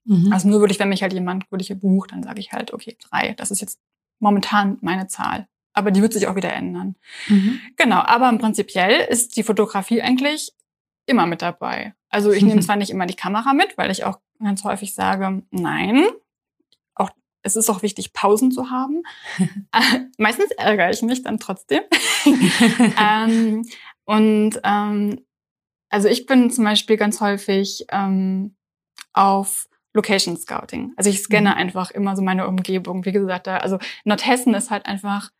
Mhm. 0.06 0.32
Also 0.32 0.48
nur 0.48 0.60
würde 0.60 0.72
ich, 0.72 0.78
wenn 0.78 0.88
mich 0.88 1.02
halt 1.02 1.12
jemand 1.12 1.50
würde 1.50 1.62
ich 1.62 1.78
bucht, 1.78 2.12
dann 2.12 2.22
sage 2.22 2.40
ich 2.40 2.52
halt, 2.52 2.72
okay, 2.72 2.96
drei, 3.10 3.34
das 3.34 3.50
ist 3.50 3.60
jetzt 3.60 3.80
momentan 4.18 4.78
meine 4.80 5.08
Zahl. 5.08 5.48
Aber 5.72 5.90
die 5.90 6.00
wird 6.00 6.14
sich 6.14 6.26
auch 6.26 6.36
wieder 6.36 6.52
ändern. 6.52 6.96
Mhm. 7.28 7.60
Genau, 7.76 7.98
aber 7.98 8.32
prinzipiell 8.38 9.06
ist 9.10 9.36
die 9.36 9.42
Fotografie 9.42 10.00
eigentlich 10.00 10.52
immer 11.04 11.26
mit 11.26 11.42
dabei. 11.42 11.94
Also 12.08 12.32
ich 12.32 12.42
nehme 12.42 12.60
zwar 12.62 12.76
nicht 12.76 12.90
immer 12.90 13.06
die 13.06 13.14
Kamera 13.16 13.52
mit, 13.52 13.76
weil 13.76 13.90
ich 13.90 14.04
auch 14.04 14.20
ganz 14.38 14.64
häufig 14.64 14.94
sage, 14.94 15.42
nein, 15.50 16.06
auch 16.94 17.10
es 17.42 17.56
ist 17.56 17.68
auch 17.68 17.82
wichtig, 17.82 18.12
Pausen 18.12 18.52
zu 18.52 18.70
haben. 18.70 19.02
Meistens 20.18 20.50
ärgere 20.52 20.90
ich 20.90 21.02
mich 21.02 21.22
dann 21.22 21.38
trotzdem. 21.38 21.82
ähm, 22.98 23.66
und 24.04 24.60
ähm, 24.64 25.20
also 25.90 26.08
ich 26.08 26.26
bin 26.26 26.50
zum 26.50 26.64
Beispiel 26.64 26.96
ganz 26.96 27.20
häufig 27.20 27.84
ähm, 27.90 28.56
auf 29.12 29.68
Location 29.96 30.36
Scouting. 30.36 30.92
Also 30.96 31.10
ich 31.10 31.20
scanne 31.20 31.50
mhm. 31.50 31.56
einfach 31.56 31.90
immer 31.90 32.14
so 32.14 32.22
meine 32.22 32.46
Umgebung. 32.46 33.04
Wie 33.04 33.12
gesagt, 33.12 33.46
da, 33.46 33.56
also 33.56 33.78
Nordhessen 34.04 34.54
ist 34.54 34.70
halt 34.70 34.86
einfach 34.86 35.30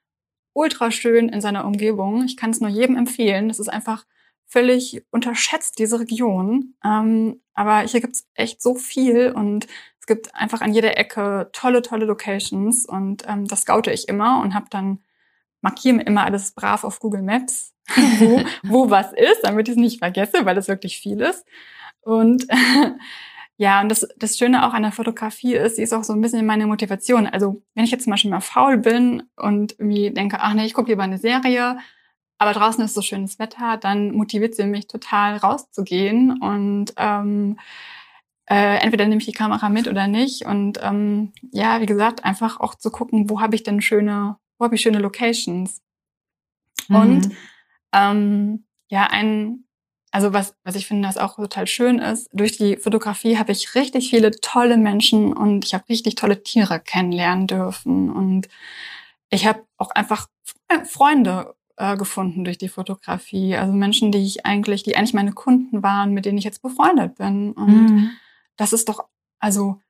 ultra 0.54 0.90
schön 0.90 1.28
in 1.28 1.40
seiner 1.40 1.64
Umgebung. 1.64 2.24
Ich 2.24 2.36
kann 2.36 2.50
es 2.50 2.60
nur 2.60 2.70
jedem 2.70 2.96
empfehlen. 2.96 3.48
Das 3.48 3.60
ist 3.60 3.68
einfach 3.68 4.04
völlig 4.46 5.04
unterschätzt, 5.10 5.78
diese 5.78 6.00
Region. 6.00 6.74
Ähm, 6.84 7.42
aber 7.54 7.80
hier 7.80 8.00
gibt 8.00 8.14
es 8.14 8.26
echt 8.34 8.62
so 8.62 8.74
viel 8.74 9.32
und 9.32 9.66
es 10.00 10.06
gibt 10.06 10.34
einfach 10.34 10.60
an 10.60 10.72
jeder 10.72 10.96
Ecke 10.96 11.50
tolle, 11.52 11.82
tolle 11.82 12.06
Locations 12.06 12.86
und 12.86 13.24
ähm, 13.28 13.46
das 13.46 13.62
scoute 13.62 13.92
ich 13.92 14.08
immer 14.08 14.40
und 14.40 14.54
habe 14.54 14.66
dann 14.70 15.00
markiere 15.60 16.00
immer 16.02 16.24
alles 16.24 16.52
brav 16.52 16.84
auf 16.84 17.00
Google 17.00 17.22
Maps, 17.22 17.74
wo, 18.18 18.40
wo 18.62 18.90
was 18.90 19.12
ist, 19.12 19.40
damit 19.42 19.68
ich 19.68 19.72
es 19.72 19.80
nicht 19.80 19.98
vergesse, 19.98 20.44
weil 20.44 20.54
das 20.54 20.68
wirklich 20.68 20.98
viel 20.98 21.20
ist. 21.20 21.44
Und 22.02 22.46
Ja, 23.58 23.80
und 23.80 23.88
das, 23.88 24.06
das 24.18 24.36
Schöne 24.36 24.66
auch 24.66 24.74
an 24.74 24.82
der 24.82 24.92
Fotografie 24.92 25.54
ist, 25.54 25.76
sie 25.76 25.82
ist 25.82 25.94
auch 25.94 26.04
so 26.04 26.12
ein 26.12 26.20
bisschen 26.20 26.44
meine 26.44 26.66
Motivation. 26.66 27.26
Also 27.26 27.62
wenn 27.74 27.84
ich 27.84 27.90
jetzt 27.90 28.04
zum 28.04 28.10
Beispiel 28.10 28.30
mal 28.30 28.40
faul 28.40 28.76
bin 28.76 29.22
und 29.36 29.72
irgendwie 29.78 30.10
denke, 30.10 30.38
ach 30.40 30.52
nee, 30.52 30.66
ich 30.66 30.74
gucke 30.74 30.90
lieber 30.90 31.04
eine 31.04 31.18
Serie, 31.18 31.78
aber 32.38 32.52
draußen 32.52 32.84
ist 32.84 32.92
so 32.92 33.00
schönes 33.00 33.38
Wetter, 33.38 33.78
dann 33.78 34.12
motiviert 34.12 34.54
sie 34.54 34.64
mich 34.64 34.88
total 34.88 35.36
rauszugehen 35.36 36.38
und 36.38 36.92
ähm, 36.98 37.56
äh, 38.48 38.78
entweder 38.78 39.06
nehme 39.06 39.20
ich 39.20 39.26
die 39.26 39.32
Kamera 39.32 39.68
mit 39.68 39.88
oder 39.88 40.06
nicht. 40.06 40.44
Und 40.46 40.78
ähm, 40.82 41.32
ja, 41.50 41.80
wie 41.80 41.86
gesagt, 41.86 42.24
einfach 42.24 42.60
auch 42.60 42.74
zu 42.74 42.90
gucken, 42.90 43.28
wo 43.30 43.40
habe 43.40 43.54
ich 43.56 43.62
denn 43.62 43.80
schöne, 43.80 44.36
wo 44.58 44.64
habe 44.64 44.74
ich 44.74 44.82
schöne 44.82 44.98
Locations. 44.98 45.82
Mhm. 46.88 46.96
Und 46.96 47.36
ähm, 47.92 48.64
ja, 48.88 49.08
ein 49.10 49.65
also 50.16 50.32
was, 50.32 50.56
was 50.64 50.76
ich 50.76 50.86
finde, 50.86 51.06
das 51.06 51.18
auch 51.18 51.36
total 51.36 51.66
schön 51.66 51.98
ist, 51.98 52.30
durch 52.32 52.56
die 52.56 52.78
Fotografie 52.78 53.36
habe 53.36 53.52
ich 53.52 53.74
richtig 53.74 54.08
viele 54.08 54.30
tolle 54.30 54.78
Menschen 54.78 55.34
und 55.34 55.66
ich 55.66 55.74
habe 55.74 55.86
richtig 55.90 56.14
tolle 56.14 56.42
Tiere 56.42 56.80
kennenlernen 56.80 57.46
dürfen. 57.46 58.08
Und 58.08 58.48
ich 59.28 59.46
habe 59.46 59.66
auch 59.76 59.90
einfach 59.90 60.28
Freunde 60.86 61.54
äh, 61.76 61.98
gefunden 61.98 62.44
durch 62.44 62.56
die 62.56 62.70
Fotografie. 62.70 63.56
Also 63.56 63.74
Menschen, 63.74 64.10
die 64.10 64.24
ich 64.24 64.46
eigentlich, 64.46 64.84
die 64.84 64.96
eigentlich 64.96 65.12
meine 65.12 65.32
Kunden 65.32 65.82
waren, 65.82 66.14
mit 66.14 66.24
denen 66.24 66.38
ich 66.38 66.44
jetzt 66.44 66.62
befreundet 66.62 67.16
bin. 67.16 67.52
Und 67.52 67.90
mhm. 67.90 68.10
das 68.56 68.72
ist 68.72 68.88
doch, 68.88 69.04
also 69.38 69.82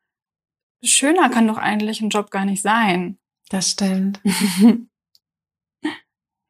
schöner 0.83 1.31
kann 1.31 1.47
doch 1.47 1.59
eigentlich 1.59 2.01
ein 2.01 2.11
Job 2.11 2.33
gar 2.33 2.47
nicht 2.47 2.63
sein. 2.63 3.17
Das 3.49 3.71
stimmt. 3.71 4.21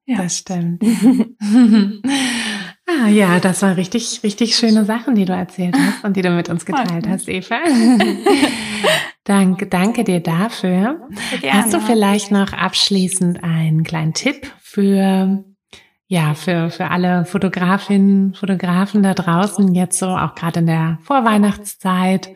ja. 0.06 0.16
Das 0.16 0.38
stimmt. 0.38 0.82
Ah, 2.88 3.08
ja, 3.08 3.40
das 3.40 3.62
waren 3.62 3.74
richtig, 3.74 4.20
richtig 4.22 4.54
schöne 4.54 4.84
Sachen, 4.84 5.16
die 5.16 5.24
du 5.24 5.32
erzählt 5.32 5.76
hast 5.76 6.04
und 6.04 6.16
die 6.16 6.22
du 6.22 6.30
mit 6.30 6.48
uns 6.48 6.64
geteilt 6.64 7.08
hast, 7.08 7.28
Eva. 7.28 7.58
danke, 9.24 9.66
danke 9.66 10.04
dir 10.04 10.20
dafür. 10.20 11.00
Hast 11.50 11.74
du 11.74 11.80
vielleicht 11.80 12.30
noch 12.30 12.52
abschließend 12.52 13.42
einen 13.42 13.82
kleinen 13.82 14.14
Tipp 14.14 14.52
für, 14.60 15.44
ja, 16.06 16.34
für, 16.34 16.70
für 16.70 16.88
alle 16.90 17.24
Fotografinnen, 17.24 18.34
Fotografen 18.34 19.02
da 19.02 19.14
draußen 19.14 19.74
jetzt 19.74 19.98
so, 19.98 20.06
auch 20.06 20.36
gerade 20.36 20.60
in 20.60 20.66
der 20.66 20.98
Vorweihnachtszeit, 21.02 22.30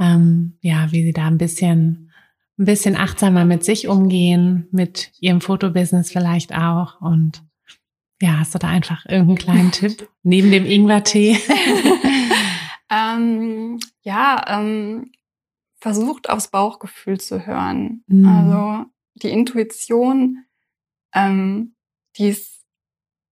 ähm, 0.00 0.58
ja, 0.62 0.90
wie 0.90 1.04
sie 1.04 1.12
da 1.12 1.26
ein 1.26 1.38
bisschen, 1.38 2.10
ein 2.58 2.64
bisschen 2.64 2.96
achtsamer 2.96 3.44
mit 3.44 3.64
sich 3.64 3.86
umgehen, 3.86 4.66
mit 4.72 5.12
ihrem 5.20 5.40
Fotobusiness 5.40 6.10
vielleicht 6.10 6.52
auch 6.52 7.00
und 7.00 7.44
ja, 8.22 8.38
hast 8.38 8.54
du 8.54 8.58
da 8.58 8.68
einfach 8.68 9.04
irgendeinen 9.06 9.38
kleinen 9.38 9.72
Tipp 9.72 10.08
neben 10.22 10.52
dem 10.52 10.64
Ingwertee? 10.64 11.36
ähm, 12.90 13.80
ja, 14.02 14.44
ähm, 14.46 15.10
versucht 15.80 16.30
aufs 16.30 16.48
Bauchgefühl 16.48 17.18
zu 17.18 17.44
hören. 17.44 18.04
Mhm. 18.06 18.28
Also 18.28 18.84
die 19.14 19.30
Intuition, 19.30 20.44
ähm, 21.12 21.74
die 22.16 22.28
ist, 22.28 22.64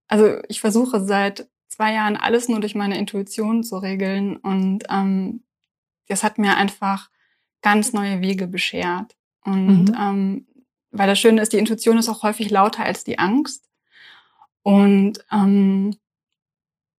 also 0.09 0.39
ich 0.49 0.61
versuche 0.61 1.05
seit 1.05 1.49
zwei 1.69 1.95
Jahren 1.95 2.17
alles 2.17 2.49
nur 2.49 2.59
durch 2.59 2.75
meine 2.75 2.99
Intuition 2.99 3.63
zu 3.63 3.79
regeln 3.79 4.39
und 4.39 4.83
ähm, 4.91 5.45
das 6.09 6.25
hat 6.25 6.39
mir 6.39 6.57
einfach 6.57 7.11
ganz 7.63 7.93
neue 7.93 8.21
Wege 8.21 8.49
beschert. 8.49 9.17
Und 9.45 9.85
mhm. 9.85 9.97
ähm, 9.97 10.47
weil 10.91 11.07
das 11.07 11.21
Schöne 11.21 11.41
ist, 11.43 11.53
die 11.53 11.59
Intuition 11.59 11.99
ist 11.99 12.09
auch 12.09 12.25
häufig 12.25 12.51
lauter 12.51 12.85
als 12.85 13.05
die 13.05 13.21
Angst. 13.21 13.70
Und 14.63 15.25
ähm, 15.33 15.97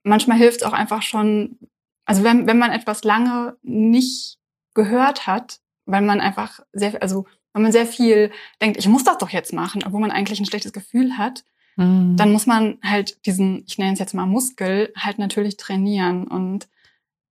manchmal 0.03 0.37
hilft 0.37 0.61
es 0.61 0.67
auch 0.67 0.73
einfach 0.73 1.01
schon, 1.01 1.57
also 2.05 2.23
wenn, 2.23 2.47
wenn 2.47 2.57
man 2.57 2.71
etwas 2.71 3.03
lange 3.03 3.57
nicht 3.61 4.37
gehört 4.73 5.27
hat, 5.27 5.59
weil 5.85 6.01
man 6.01 6.21
einfach 6.21 6.59
sehr, 6.73 7.01
also 7.01 7.25
wenn 7.53 7.63
man 7.63 7.71
sehr 7.71 7.85
viel 7.85 8.31
denkt, 8.61 8.77
ich 8.77 8.87
muss 8.87 9.03
das 9.03 9.17
doch 9.17 9.29
jetzt 9.29 9.53
machen, 9.53 9.83
obwohl 9.85 9.99
man 9.99 10.11
eigentlich 10.11 10.39
ein 10.39 10.45
schlechtes 10.45 10.73
Gefühl 10.73 11.17
hat, 11.17 11.43
mhm. 11.75 12.15
dann 12.15 12.31
muss 12.31 12.47
man 12.47 12.79
halt 12.83 13.25
diesen, 13.25 13.63
ich 13.67 13.77
nenne 13.77 13.93
es 13.93 13.99
jetzt 13.99 14.13
mal 14.13 14.25
Muskel, 14.25 14.93
halt 14.97 15.19
natürlich 15.19 15.57
trainieren. 15.57 16.27
Und 16.27 16.69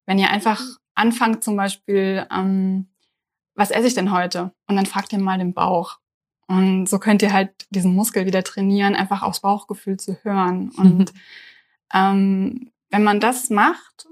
wenn 0.06 0.18
ihr 0.18 0.30
einfach 0.30 0.62
anfangt 0.94 1.42
zum 1.42 1.56
Beispiel, 1.56 2.26
ähm, 2.30 2.88
was 3.54 3.70
esse 3.70 3.88
ich 3.88 3.94
denn 3.94 4.12
heute? 4.12 4.52
Und 4.66 4.76
dann 4.76 4.86
fragt 4.86 5.12
ihr 5.12 5.18
mal 5.18 5.38
den 5.38 5.54
Bauch. 5.54 5.98
Und 6.50 6.88
so 6.88 6.98
könnt 6.98 7.22
ihr 7.22 7.32
halt 7.32 7.52
diesen 7.70 7.94
Muskel 7.94 8.26
wieder 8.26 8.42
trainieren, 8.42 8.96
einfach 8.96 9.22
aufs 9.22 9.38
Bauchgefühl 9.38 9.98
zu 9.98 10.18
hören. 10.24 10.70
Und 10.70 11.12
ähm, 11.94 12.72
wenn 12.88 13.04
man 13.04 13.20
das 13.20 13.50
macht 13.50 14.08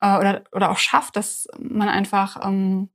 äh, 0.00 0.18
oder, 0.18 0.42
oder 0.50 0.72
auch 0.72 0.78
schafft, 0.78 1.14
dass 1.14 1.46
man 1.60 1.88
einfach 1.88 2.44
ähm, 2.44 2.88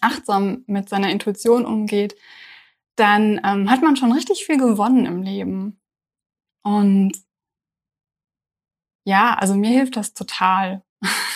achtsam 0.00 0.64
mit 0.66 0.88
seiner 0.88 1.10
Intuition 1.10 1.66
umgeht, 1.66 2.16
dann 2.96 3.38
ähm, 3.44 3.68
hat 3.68 3.82
man 3.82 3.96
schon 3.96 4.12
richtig 4.12 4.46
viel 4.46 4.56
gewonnen 4.56 5.04
im 5.04 5.20
Leben. 5.20 5.78
Und 6.62 7.12
ja, 9.04 9.34
also 9.34 9.56
mir 9.56 9.68
hilft 9.68 9.96
das 9.96 10.14
total. 10.14 10.82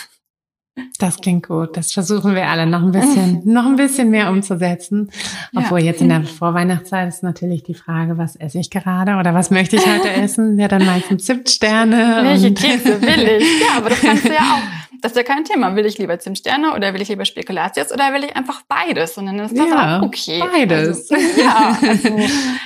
Das 0.97 1.17
klingt 1.17 1.47
gut. 1.47 1.77
Das 1.77 1.91
versuchen 1.91 2.35
wir 2.35 2.47
alle 2.47 2.65
noch 2.65 2.81
ein 2.81 2.91
bisschen, 2.91 3.41
noch 3.45 3.65
ein 3.65 3.75
bisschen 3.75 4.09
mehr 4.09 4.29
umzusetzen. 4.29 5.09
Obwohl 5.55 5.79
ja. 5.79 5.85
jetzt 5.87 6.01
in 6.01 6.09
der 6.09 6.23
Vorweihnachtszeit 6.23 7.07
ist 7.07 7.23
natürlich 7.23 7.63
die 7.63 7.73
Frage, 7.73 8.17
was 8.17 8.35
esse 8.35 8.59
ich 8.59 8.69
gerade 8.69 9.15
oder 9.15 9.33
was 9.33 9.49
möchte 9.49 9.77
ich 9.77 9.85
heute 9.85 10.09
essen? 10.21 10.59
Ja, 10.59 10.67
dann 10.67 10.85
meistens 10.85 11.25
Zimtsterne. 11.25 12.19
Welche 12.23 12.53
Kekse 12.53 13.01
will 13.01 13.39
ich? 13.39 13.61
Ja, 13.61 13.77
aber 13.77 13.89
das 13.89 14.01
kannst 14.01 14.25
du 14.25 14.29
ja 14.29 14.39
auch. 14.39 14.59
Das 15.01 15.13
ist 15.13 15.17
ja 15.17 15.23
kein 15.23 15.45
Thema. 15.45 15.77
Will 15.77 15.85
ich 15.85 15.97
lieber 15.97 16.19
Zimtsterne 16.19 16.75
oder 16.75 16.93
will 16.93 17.01
ich 17.01 17.07
lieber 17.07 17.23
Spekulatius 17.23 17.93
oder 17.93 18.13
will 18.13 18.25
ich 18.25 18.35
einfach 18.35 18.63
beides? 18.67 19.17
Und 19.17 19.27
dann 19.27 19.39
ist 19.39 19.57
das 19.57 19.69
ja, 19.69 19.99
auch 19.99 20.03
okay. 20.03 20.43
Beides. 20.51 21.09
Also, 21.09 21.41
ja, 21.41 21.77
also, 21.81 22.17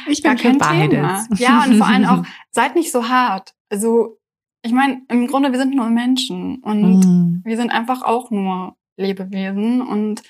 ich 0.08 0.24
bin 0.24 0.36
kein 0.38 0.58
beides. 0.58 0.90
Thema. 0.90 1.28
Ja, 1.38 1.64
und 1.64 1.78
vor 1.78 1.88
allem 1.88 2.06
auch, 2.06 2.24
seid 2.50 2.76
nicht 2.76 2.92
so 2.92 3.08
hart. 3.08 3.54
Also 3.70 4.18
ich 4.64 4.72
meine, 4.72 5.02
im 5.10 5.28
Grunde, 5.28 5.52
wir 5.52 5.60
sind 5.60 5.76
nur 5.76 5.90
Menschen 5.90 6.58
und 6.64 7.00
mhm. 7.00 7.42
wir 7.44 7.58
sind 7.58 7.70
einfach 7.70 8.02
auch 8.02 8.32
nur 8.32 8.76
Lebewesen 8.96 9.82
und 9.82 10.24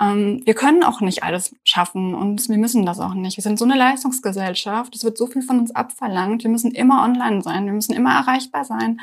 ähm, 0.00 0.42
wir 0.44 0.54
können 0.54 0.82
auch 0.84 1.00
nicht 1.00 1.22
alles 1.22 1.54
schaffen 1.64 2.14
und 2.14 2.48
wir 2.48 2.56
müssen 2.56 2.86
das 2.86 2.98
auch 2.98 3.14
nicht. 3.14 3.36
Wir 3.36 3.42
sind 3.42 3.58
so 3.58 3.64
eine 3.64 3.76
Leistungsgesellschaft, 3.76 4.94
es 4.94 5.04
wird 5.04 5.18
so 5.18 5.26
viel 5.26 5.42
von 5.42 5.58
uns 5.58 5.70
abverlangt, 5.72 6.44
wir 6.44 6.50
müssen 6.50 6.72
immer 6.72 7.04
online 7.04 7.42
sein, 7.42 7.66
wir 7.66 7.72
müssen 7.72 7.94
immer 7.94 8.14
erreichbar 8.14 8.64
sein. 8.64 9.00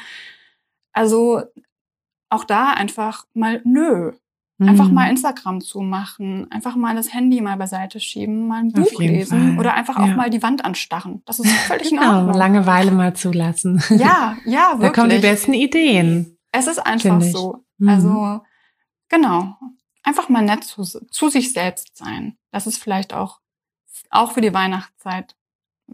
Also 0.93 1.43
auch 2.30 2.43
da 2.43 2.72
einfach 2.72 3.26
mal 3.34 3.61
nö. 3.66 4.13
Einfach 4.58 4.89
mal 4.89 5.06
mhm. 5.06 5.12
Instagram 5.12 5.60
zumachen, 5.60 6.49
einfach 6.49 6.78
mal 6.78 6.95
das 6.95 7.14
Handy 7.14 7.41
mal 7.41 7.58
beiseite 7.58 7.99
schieben, 7.99 8.47
mal 8.47 8.62
ein 8.62 8.72
Buch 8.72 8.99
lesen 8.99 9.49
Fall. 9.49 9.60
oder 9.60 9.74
einfach 9.74 9.97
auch 9.97 10.16
mal 10.16 10.30
die 10.30 10.41
Wand 10.41 10.64
anstarren. 10.64 11.22
Das 11.26 11.39
ist 11.39 11.51
völlig 11.51 11.89
genau, 11.89 12.01
in 12.01 12.16
Ordnung. 12.16 12.36
Langeweile 12.36 12.91
mal 12.91 13.14
zulassen. 13.14 13.84
Ja, 13.89 14.38
ja, 14.45 14.72
wirklich. 14.80 14.80
Da 14.80 14.89
kommen 14.91 15.10
die 15.10 15.18
besten 15.18 15.53
Ideen. 15.53 16.38
Es 16.53 16.68
ist 16.68 16.80
einfach 16.80 17.22
so. 17.22 17.66
Mhm. 17.80 17.89
Also, 17.89 18.41
genau. 19.10 19.58
Einfach 20.03 20.30
mal 20.30 20.41
nett 20.41 20.64
zu, 20.64 20.84
zu 20.84 21.30
sich 21.30 21.51
selbst 21.51 21.97
sein. 21.97 22.38
Das 22.51 22.66
ist 22.66 22.78
vielleicht 22.78 23.14
auch, 23.14 23.41
auch 24.10 24.32
für 24.32 24.41
die 24.41 24.53
Weihnachtszeit, 24.53 25.36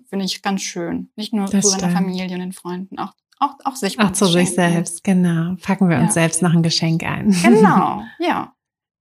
finde 0.07 0.26
ich 0.26 0.43
ganz 0.43 0.62
schön. 0.62 1.09
Nicht 1.16 1.34
nur 1.34 1.47
das 1.47 1.66
zu 1.66 1.80
seiner 1.80 1.91
Familie 1.91 2.36
und 2.36 2.41
den 2.41 2.53
Freunden, 2.53 2.99
auch 2.99 3.14
auch, 3.41 3.55
auch 3.63 3.75
sich 3.75 3.99
Auch 3.99 4.11
zu 4.11 4.25
sich 4.25 4.51
selbst, 4.51 5.03
genau. 5.03 5.55
Packen 5.61 5.89
wir 5.89 5.97
uns 5.99 6.13
selbst 6.13 6.41
noch 6.41 6.53
ein 6.53 6.63
Geschenk 6.63 7.03
ein. 7.03 7.35
Genau, 7.41 8.03
ja. 8.19 8.53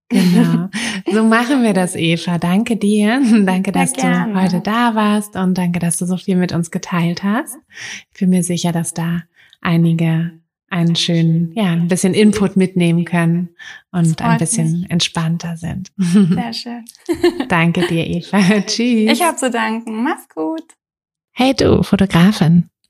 Genau. 0.09 0.69
So 1.11 1.23
machen 1.23 1.63
wir 1.63 1.73
das, 1.73 1.95
Eva. 1.95 2.37
Danke 2.37 2.77
dir. 2.77 3.21
Danke, 3.45 3.71
dass 3.71 3.93
du 3.93 4.35
heute 4.35 4.61
da 4.61 4.95
warst 4.95 5.35
und 5.35 5.57
danke, 5.57 5.79
dass 5.79 5.97
du 5.97 6.05
so 6.05 6.15
viel 6.15 6.35
mit 6.35 6.53
uns 6.53 6.69
geteilt 6.71 7.23
hast. 7.23 7.57
Ich 8.13 8.19
bin 8.19 8.29
mir 8.29 8.43
sicher, 8.43 8.71
dass 8.71 8.93
da 8.93 9.23
einige 9.61 10.31
einen 10.69 10.95
schönen, 10.95 11.51
ja, 11.53 11.71
ein 11.71 11.87
bisschen 11.89 12.13
Input 12.13 12.55
mitnehmen 12.55 13.03
können 13.03 13.49
und 13.91 14.21
ein 14.21 14.37
bisschen 14.37 14.81
mich. 14.81 14.91
entspannter 14.91 15.57
sind. 15.57 15.91
Sehr 15.97 16.53
schön. 16.53 16.85
Danke 17.49 17.85
dir, 17.87 18.07
Eva. 18.07 18.39
Tschüss. 18.61 19.11
Ich 19.11 19.21
habe 19.21 19.35
zu 19.35 19.49
danken. 19.49 20.03
Mach's 20.03 20.29
gut. 20.29 20.63
Hey 21.33 21.53
du, 21.53 21.83
Fotografin. 21.83 22.70